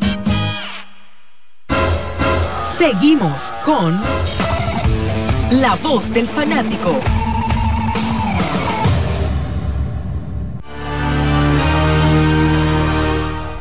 [2.62, 3.98] Seguimos con
[5.52, 7.00] La Voz del Fanático.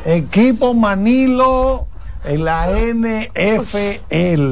[0.03, 1.87] Equipo Manilo
[2.25, 4.51] en la NFL.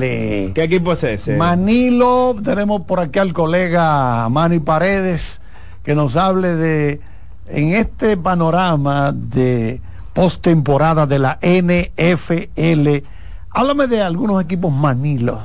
[0.53, 1.36] ¿Qué equipo es ese?
[1.36, 5.41] Manilo, tenemos por aquí al colega Manny Paredes
[5.84, 7.02] que nos hable de
[7.49, 9.82] en este panorama de
[10.14, 13.06] postemporada de la NFL.
[13.52, 15.40] Háblame de algunos equipos Manilo.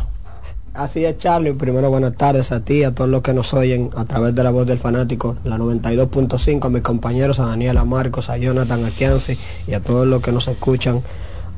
[0.74, 1.52] Así es, Charlie.
[1.52, 4.50] Primero, buenas tardes a ti, a todos los que nos oyen a través de la
[4.50, 9.74] voz del fanático, la 92.5, a mis compañeros, a Daniela Marcos, a Jonathan Arquianzi y
[9.74, 11.02] a todos los que nos escuchan.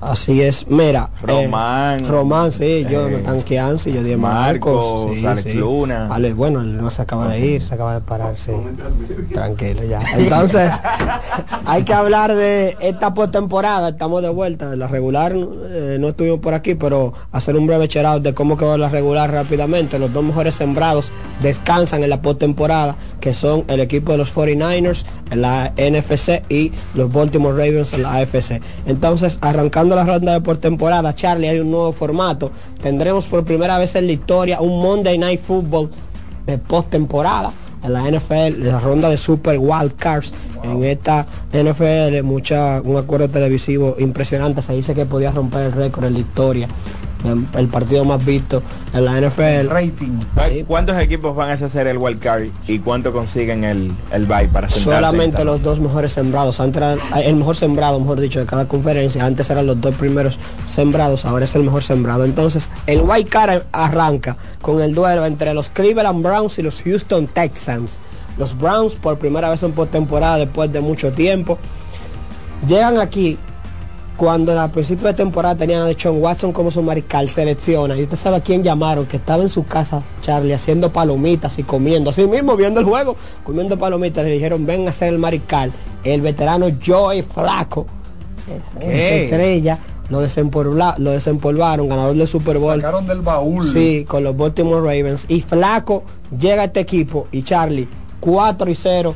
[0.04, 1.08] Así es, mira.
[1.22, 2.04] Román.
[2.04, 5.06] eh, Román, sí, Eh, Jonathan Arquianzi, yo dije Marcos.
[5.06, 5.56] Marcos, sí, Alex sí.
[5.56, 6.08] Luna.
[6.10, 8.52] Ale, bueno, él no se acaba de ir, se acaba de parar, sí.
[9.32, 10.00] Tranquilo ya.
[10.16, 10.70] Entonces,
[11.64, 16.54] hay que hablar de esta postemporada, estamos de vuelta, la regular eh, no estuvimos por
[16.54, 19.98] aquí, pero hacer un breve check de cómo quedó la regular rápidamente.
[19.98, 21.10] Los dos mejores sembrados
[21.42, 26.72] descansan en la postemporada, que son el equipo de los 49ers en la NFC y
[26.94, 28.60] los Baltimore Ravens en la AFC.
[28.86, 32.50] Entonces, arrancando la ronda de postemporada, Charlie, hay un nuevo formato.
[32.82, 35.90] Tendremos por primera vez en la historia un Monday Night Football
[36.46, 37.52] de postemporada
[37.84, 40.32] en la NFL, la ronda de Super Wild Cards
[40.62, 46.06] en esta NFL, mucha, un acuerdo televisivo impresionante, se dice que podía romper el récord
[46.06, 46.68] en la historia,
[47.24, 49.68] el partido más visto en la NFL.
[49.68, 50.20] rating.
[50.66, 54.68] ¿Cuántos equipos van a hacer el wild card y cuánto consiguen el, el bye para
[54.68, 54.80] sentarse?
[54.82, 58.68] Solamente en los dos mejores sembrados, antes era el mejor sembrado, mejor dicho, de cada
[58.68, 62.24] conferencia, antes eran los dos primeros sembrados, ahora es el mejor sembrado.
[62.24, 67.26] Entonces, el White Card arranca con el duelo entre los Cleveland Browns y los Houston
[67.26, 67.98] Texans.
[68.36, 71.58] Los Browns por primera vez en postemporada después de mucho tiempo.
[72.66, 73.38] Llegan aquí
[74.16, 77.96] cuando a principio de temporada tenían a Deshaun Watson como su mariscal, selecciona.
[77.96, 81.64] Y usted sabe a quién llamaron, que estaba en su casa, Charlie, haciendo palomitas y
[81.64, 82.10] comiendo.
[82.10, 84.24] Así mismo, viendo el juego, comiendo palomitas.
[84.24, 85.72] Le dijeron, ven a ser el mariscal.
[86.04, 87.86] El veterano Joey Flaco,
[88.46, 89.24] esa ¿Qué?
[89.24, 89.78] estrella,
[90.10, 92.76] lo, lo desempolvaron, ganador del Super Bowl.
[92.76, 93.68] Sacaron del baúl.
[93.68, 95.24] Sí, con los Baltimore Ravens.
[95.28, 96.04] Y Flaco
[96.38, 97.88] llega a este equipo y Charlie
[98.20, 99.14] 4 y 0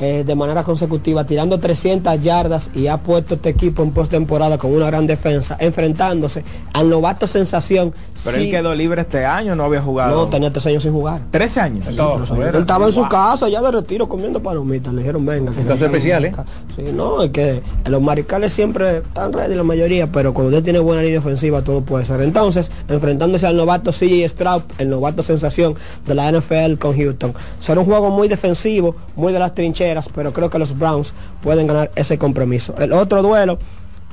[0.00, 4.72] eh, de manera consecutiva, tirando 300 yardas y ha puesto este equipo en postemporada con
[4.72, 7.92] una gran defensa, enfrentándose al novato sensación.
[8.24, 10.14] Pero sí, él quedó libre este año, no había jugado.
[10.14, 11.22] no, tenía tres años sin jugar.
[11.30, 11.86] ¿Tres años?
[11.86, 14.92] Sí, él estaba en su casa ya de retiro comiendo palomitas.
[14.92, 15.52] Le dijeron, venga.
[15.52, 16.32] que Caso especial, ¿eh?
[16.76, 20.78] Sí, no, es que los maricales siempre están ready la mayoría, pero cuando usted tiene
[20.78, 22.20] buena línea ofensiva todo puede ser.
[22.20, 25.74] Entonces, enfrentándose al novato CJ Stroud, el novato sensación
[26.06, 27.34] de la NFL con Houston.
[27.60, 31.66] Será un juego muy defensivo, muy de las trincheras, pero creo que los Browns pueden
[31.66, 32.74] ganar ese compromiso.
[32.78, 33.58] El otro duelo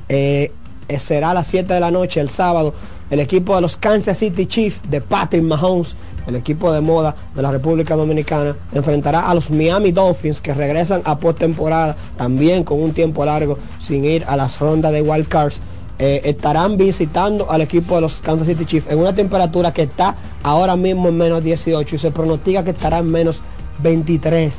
[0.08, 0.52] eh,
[0.98, 2.74] será a las 7 de la noche el sábado.
[3.10, 5.94] El equipo de los Kansas City Chiefs de Patrick Mahomes,
[6.26, 11.02] el equipo de moda de la República Dominicana, enfrentará a los Miami Dolphins que regresan
[11.04, 15.60] a postemporada también con un tiempo largo sin ir a las rondas de wild cards.
[15.98, 20.16] Eh, estarán visitando al equipo de los Kansas City Chiefs en una temperatura que está
[20.42, 23.40] ahora mismo en menos 18 y se pronostica que estará en menos
[23.82, 24.52] 23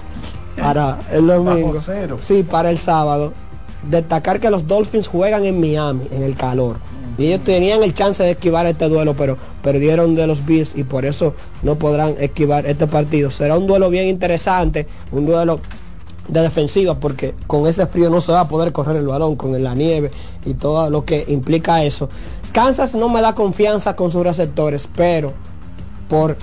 [0.60, 1.80] para el domingo.
[2.22, 3.34] Sí, para el sábado.
[3.90, 6.78] Destacar que los Dolphins juegan en Miami, en el calor.
[7.18, 10.84] Y ellos tenían el chance de esquivar este duelo, pero perdieron de los Bills y
[10.84, 13.32] por eso no podrán esquivar este partido.
[13.32, 15.60] Será un duelo bien interesante, un duelo
[16.28, 19.64] de defensiva, porque con ese frío no se va a poder correr el balón, con
[19.64, 20.12] la nieve
[20.46, 22.10] y todo lo que implica eso.
[22.52, 25.34] Kansas no me da confianza con sus receptores, pero
[26.10, 26.38] por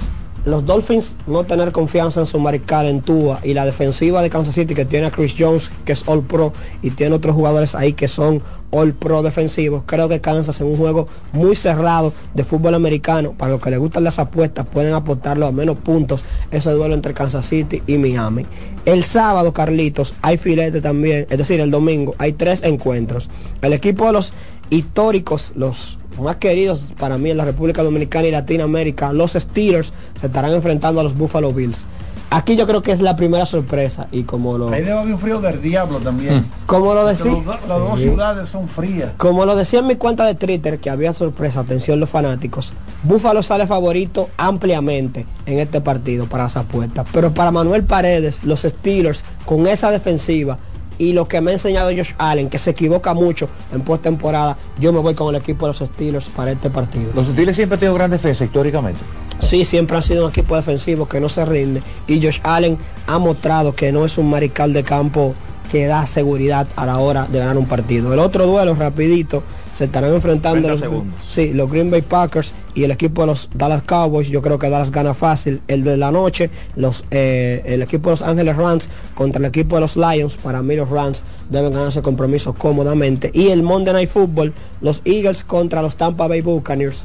[0.44, 4.54] los Dolphins no tener confianza en su mariscal en Tua y la defensiva de Kansas
[4.54, 6.52] City que tiene a Chris Jones que es All Pro
[6.82, 9.84] y tiene otros jugadores ahí que son All Pro defensivos.
[9.86, 13.78] Creo que Kansas en un juego muy cerrado de fútbol americano, para los que les
[13.78, 18.44] gustan las apuestas, pueden aportarlo a menos puntos ese duelo entre Kansas City y Miami.
[18.84, 23.30] El sábado, Carlitos, hay filete también, es decir, el domingo hay tres encuentros.
[23.62, 24.32] El equipo de los
[24.70, 30.26] históricos, los más queridos para mí en la República Dominicana y Latinoamérica, los Steelers se
[30.26, 31.86] estarán enfrentando a los Buffalo Bills.
[32.30, 35.20] Aquí yo creo que es la primera sorpresa y como lo Ahí debe haber un
[35.20, 36.46] frío del diablo también.
[36.66, 37.30] como lo decía
[37.68, 39.10] Las dos ciudades son frías.
[39.18, 42.72] como lo decía en mi cuenta de Twitter que había sorpresa, atención los fanáticos.
[43.04, 48.62] Búfalo sale favorito ampliamente en este partido para las apuestas, pero para Manuel Paredes, los
[48.62, 50.58] Steelers con esa defensiva
[50.98, 54.92] y lo que me ha enseñado Josh Allen, que se equivoca mucho en postemporada, yo
[54.92, 57.10] me voy con el equipo de los Steelers para este partido.
[57.14, 59.00] Los Steelers siempre han tenido gran defensa históricamente.
[59.40, 63.18] Sí, siempre ha sido un equipo defensivo que no se rinde y Josh Allen ha
[63.18, 65.34] mostrado que no es un mariscal de campo
[65.70, 68.12] que da seguridad a la hora de ganar un partido.
[68.12, 69.42] El otro duelo rapidito
[69.72, 73.48] se estarán enfrentando 30 los, sí, los Green Bay Packers y el equipo de los
[73.54, 74.28] Dallas Cowboys.
[74.28, 75.62] Yo creo que Dallas gana fácil.
[75.68, 79.76] El de la noche, los, eh, el equipo de los Ángeles Rams contra el equipo
[79.76, 80.36] de los Lions.
[80.36, 83.30] Para mí los Rams deben ganar ese compromiso cómodamente.
[83.32, 87.04] Y el Monday Night Football, los Eagles contra los Tampa Bay Buccaneers.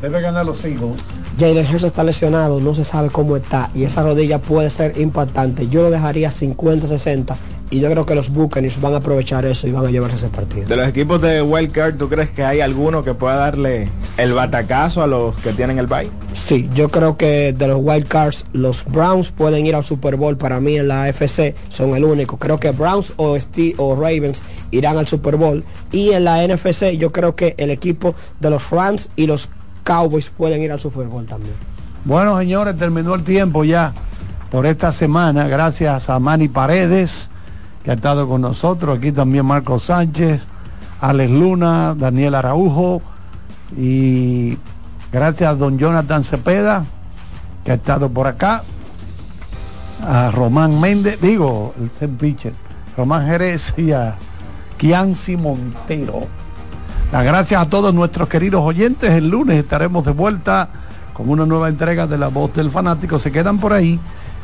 [0.00, 1.02] Debe ganar los Eagles.
[1.38, 5.68] Jalen Hurts está lesionado, no se sabe cómo está y esa rodilla puede ser impactante.
[5.68, 7.36] Yo lo dejaría 50-60
[7.72, 10.28] y yo creo que los Buccaneers van a aprovechar eso y van a llevarse ese
[10.28, 10.66] partido.
[10.68, 13.88] De los equipos de Wildcard, ¿tú crees que hay alguno que pueda darle
[14.18, 16.08] el batacazo a los que tienen el bye?
[16.34, 20.36] Sí, yo creo que de los wild cards los Browns pueden ir al Super Bowl
[20.36, 22.36] para mí en la AFC son el único.
[22.36, 26.92] Creo que Browns o, Ste- o Ravens irán al Super Bowl y en la NFC
[26.98, 29.48] yo creo que el equipo de los Rams y los
[29.82, 31.54] Cowboys pueden ir al Super Bowl también.
[32.04, 33.94] Bueno, señores, terminó el tiempo ya
[34.50, 35.48] por esta semana.
[35.48, 37.30] Gracias a Manny Paredes,
[37.84, 38.98] que ha estado con nosotros.
[38.98, 40.40] Aquí también Marco Sánchez,
[41.00, 43.02] Alex Luna, Daniel Araujo.
[43.76, 44.58] Y
[45.12, 46.84] gracias a don Jonathan Cepeda,
[47.64, 48.62] que ha estado por acá.
[50.04, 52.52] A Román Méndez, digo, el set pitcher,
[52.96, 54.16] Román Jerez y a
[54.76, 56.26] Kianci Montero.
[57.12, 59.10] Las gracias a todos nuestros queridos oyentes.
[59.10, 60.68] El lunes estaremos de vuelta
[61.12, 63.18] con una nueva entrega de La Voz del Fanático.
[63.18, 64.00] Se quedan por ahí.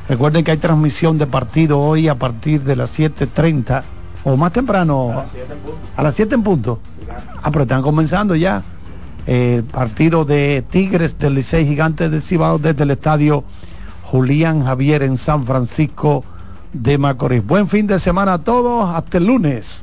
[0.09, 3.83] Recuerden que hay transmisión de partido hoy a partir de las 7.30
[4.25, 5.25] o más temprano.
[5.97, 6.81] A las 7 en punto.
[7.43, 8.63] Ah, pero están comenzando ya.
[9.27, 13.45] El partido de Tigres del Licey Gigantes del Cibao desde el estadio
[14.05, 16.25] Julián Javier en San Francisco
[16.73, 17.47] de Macorís.
[17.47, 18.95] Buen fin de semana a todos.
[18.95, 19.83] Hasta el lunes.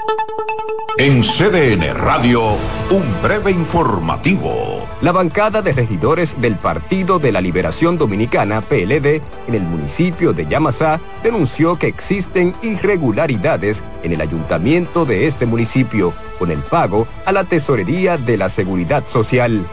[1.01, 2.57] En CDN Radio,
[2.91, 4.87] un breve informativo.
[5.01, 10.45] La bancada de regidores del Partido de la Liberación Dominicana, PLD, en el municipio de
[10.45, 17.31] Yamasá, denunció que existen irregularidades en el ayuntamiento de este municipio con el pago a
[17.31, 19.65] la Tesorería de la Seguridad Social.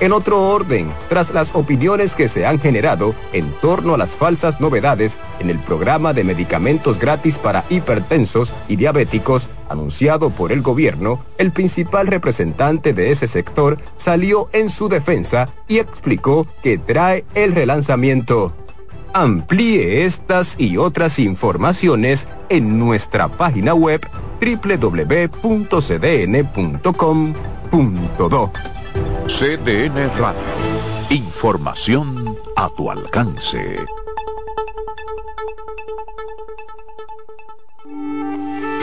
[0.00, 4.60] En otro orden, tras las opiniones que se han generado en torno a las falsas
[4.60, 11.24] novedades en el programa de medicamentos gratis para hipertensos y diabéticos anunciado por el gobierno,
[11.38, 17.54] el principal representante de ese sector salió en su defensa y explicó que trae el
[17.54, 18.52] relanzamiento.
[19.12, 24.04] Amplíe estas y otras informaciones en nuestra página web
[24.40, 25.64] www.cdn.com.do.
[29.26, 30.42] CDN Radio.
[31.10, 33.78] Información a tu alcance.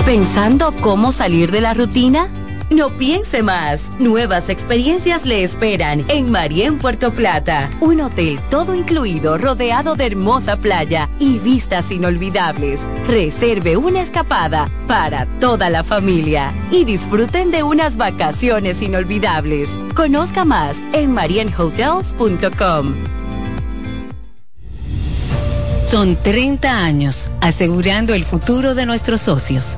[0.06, 2.30] ¿Pensando cómo salir de la rutina?
[2.72, 3.92] No piense más.
[4.00, 7.70] Nuevas experiencias le esperan en Marien Puerto Plata.
[7.82, 12.88] Un hotel todo incluido, rodeado de hermosa playa y vistas inolvidables.
[13.08, 19.76] Reserve una escapada para toda la familia y disfruten de unas vacaciones inolvidables.
[19.94, 22.96] Conozca más en marienhotels.com.
[25.86, 29.78] Son 30 años asegurando el futuro de nuestros socios.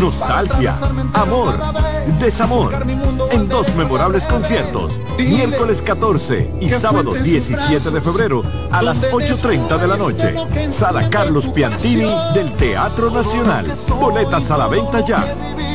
[0.00, 0.74] nostalgia,
[1.12, 1.54] amor,
[2.18, 2.74] desamor,
[3.30, 9.86] en dos memorables conciertos, miércoles 14 y sábado 17 de febrero a las 8.30 de
[9.86, 10.72] la noche.
[10.72, 13.66] Sala Carlos Piantini del Teatro Nacional.
[14.00, 15.22] Boletas a la venta ya.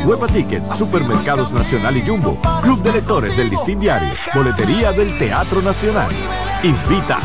[0.06, 5.61] Huepa Ticket, Supermercados Nacional y Jumbo, Club de Lectores del Listín Diario, Boletería del Teatro
[5.61, 6.10] Nacional.
[6.64, 7.19] Invita.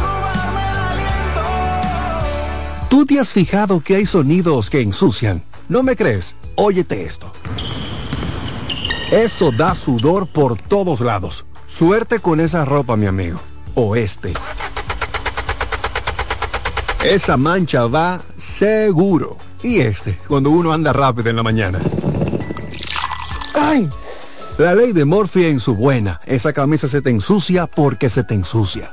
[2.91, 5.43] ¿Tú te has fijado que hay sonidos que ensucian?
[5.69, 6.35] ¿No me crees?
[6.63, 7.33] Óyete esto.
[9.11, 11.47] Eso da sudor por todos lados.
[11.67, 13.41] Suerte con esa ropa, mi amigo.
[13.75, 14.35] O este.
[17.03, 19.39] Esa mancha va seguro.
[19.63, 21.81] Y este, cuando uno anda rápido en la mañana.
[23.55, 23.89] ¡Ay!
[24.59, 26.21] La ley de Morphy en su buena.
[26.27, 28.93] Esa camisa se te ensucia porque se te ensucia.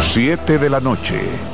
[0.00, 1.49] 7 de la noche.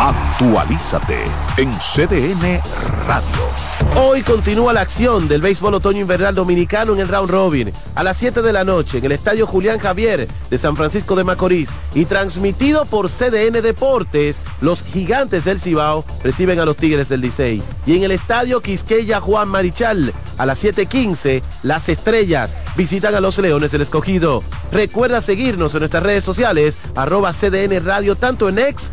[0.00, 1.24] Actualízate
[1.56, 2.60] en CDN
[3.08, 3.48] Radio.
[3.96, 8.16] Hoy continúa la acción del béisbol otoño invernal dominicano en el round robin a las
[8.18, 12.04] 7 de la noche en el estadio Julián Javier de San Francisco de Macorís y
[12.04, 17.60] transmitido por CDN Deportes, los gigantes del Cibao reciben a los Tigres del Licey.
[17.84, 23.36] Y en el estadio Quisqueya Juan Marichal a las 7:15 las estrellas visitan a los
[23.38, 24.44] Leones del Escogido.
[24.70, 28.92] Recuerda seguirnos en nuestras redes sociales arroba CDN Radio tanto en X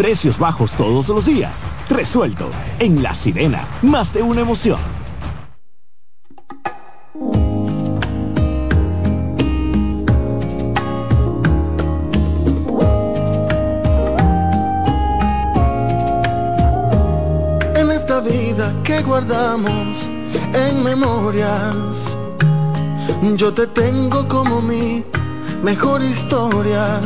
[0.00, 1.60] Precios bajos todos los días.
[1.90, 2.48] Resuelto.
[2.78, 4.80] En La Sirena, más de una emoción.
[17.74, 19.98] En esta vida que guardamos
[20.54, 21.76] en memorias,
[23.36, 25.04] yo te tengo como mi
[25.62, 26.98] mejor historia.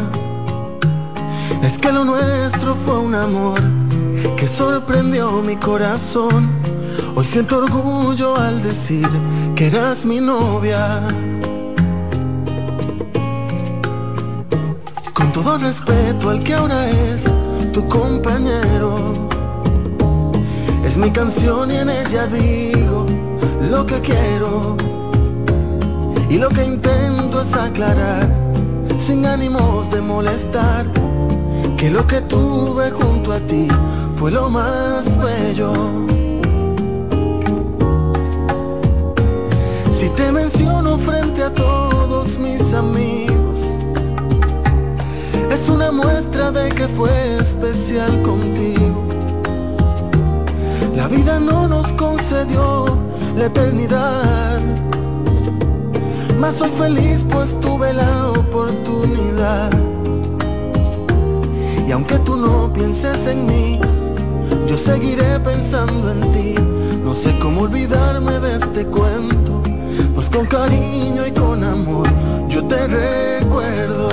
[1.64, 3.58] Es que lo nuestro fue un amor
[4.36, 6.50] que sorprendió mi corazón.
[7.16, 9.08] Hoy siento orgullo al decir
[9.56, 11.00] que eras mi novia.
[15.14, 17.24] Con todo respeto al que ahora es
[17.72, 19.14] tu compañero.
[20.84, 23.06] Es mi canción y en ella digo
[23.70, 24.76] lo que quiero.
[26.28, 28.28] Y lo que intento es aclarar,
[28.98, 30.84] sin ánimos de molestar,
[31.85, 33.69] que lo que tuve junto a ti
[34.16, 35.70] fue lo más bello.
[39.93, 43.59] Si te menciono frente a todos mis amigos,
[45.52, 49.05] es una muestra de que fue especial contigo.
[50.97, 52.97] La vida no nos concedió
[53.36, 54.59] la eternidad,
[56.40, 59.93] mas soy feliz pues tuve la oportunidad.
[61.86, 63.81] Y aunque tú no pienses en mí,
[64.66, 66.55] yo seguiré pensando en ti.
[67.05, 69.62] No sé cómo olvidarme de este cuento,
[70.15, 72.09] pues con cariño y con amor
[72.55, 74.09] yo te recuerdo.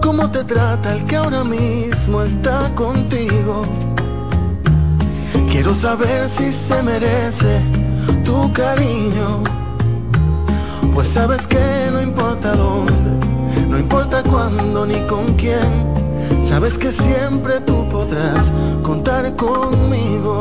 [0.00, 3.62] ¿Cómo te trata el que ahora mismo está contigo?
[5.50, 7.60] Quiero saber si se merece
[8.32, 9.42] tu cariño.
[10.94, 13.10] Pues sabes que no importa dónde,
[13.68, 15.70] no importa cuándo ni con quién.
[16.48, 18.50] Sabes que siempre tú podrás
[18.82, 20.34] contar conmigo.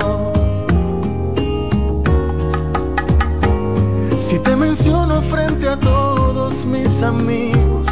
[4.27, 7.87] Si te menciono frente a todos mis amigos,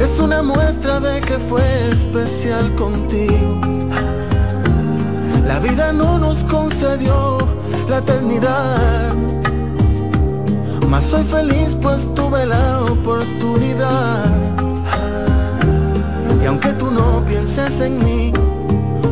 [0.00, 3.60] es una muestra de que fue especial contigo.
[5.46, 7.57] La vida no nos concedió
[7.88, 9.14] la eternidad,
[10.88, 14.24] mas soy feliz pues tuve la oportunidad.
[16.42, 18.32] Y aunque tú no pienses en mí,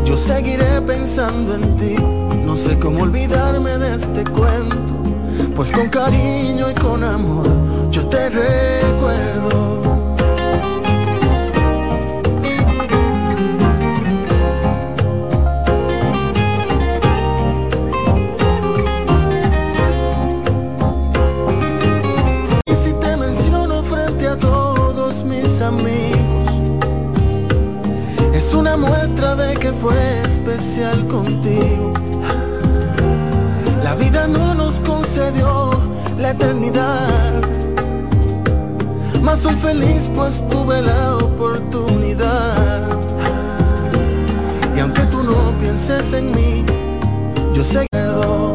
[0.04, 1.96] yo seguiré pensando en ti.
[2.44, 4.94] No sé cómo olvidarme de este cuento,
[5.54, 7.46] pues con cariño y con amor
[7.90, 9.85] yo te recuerdo.
[36.76, 37.40] olvidar.
[39.22, 42.98] Mas soy feliz pues tuve la oportunidad.
[44.76, 46.64] Y aunque tú no pienses en mí,
[47.54, 47.95] yo sé que...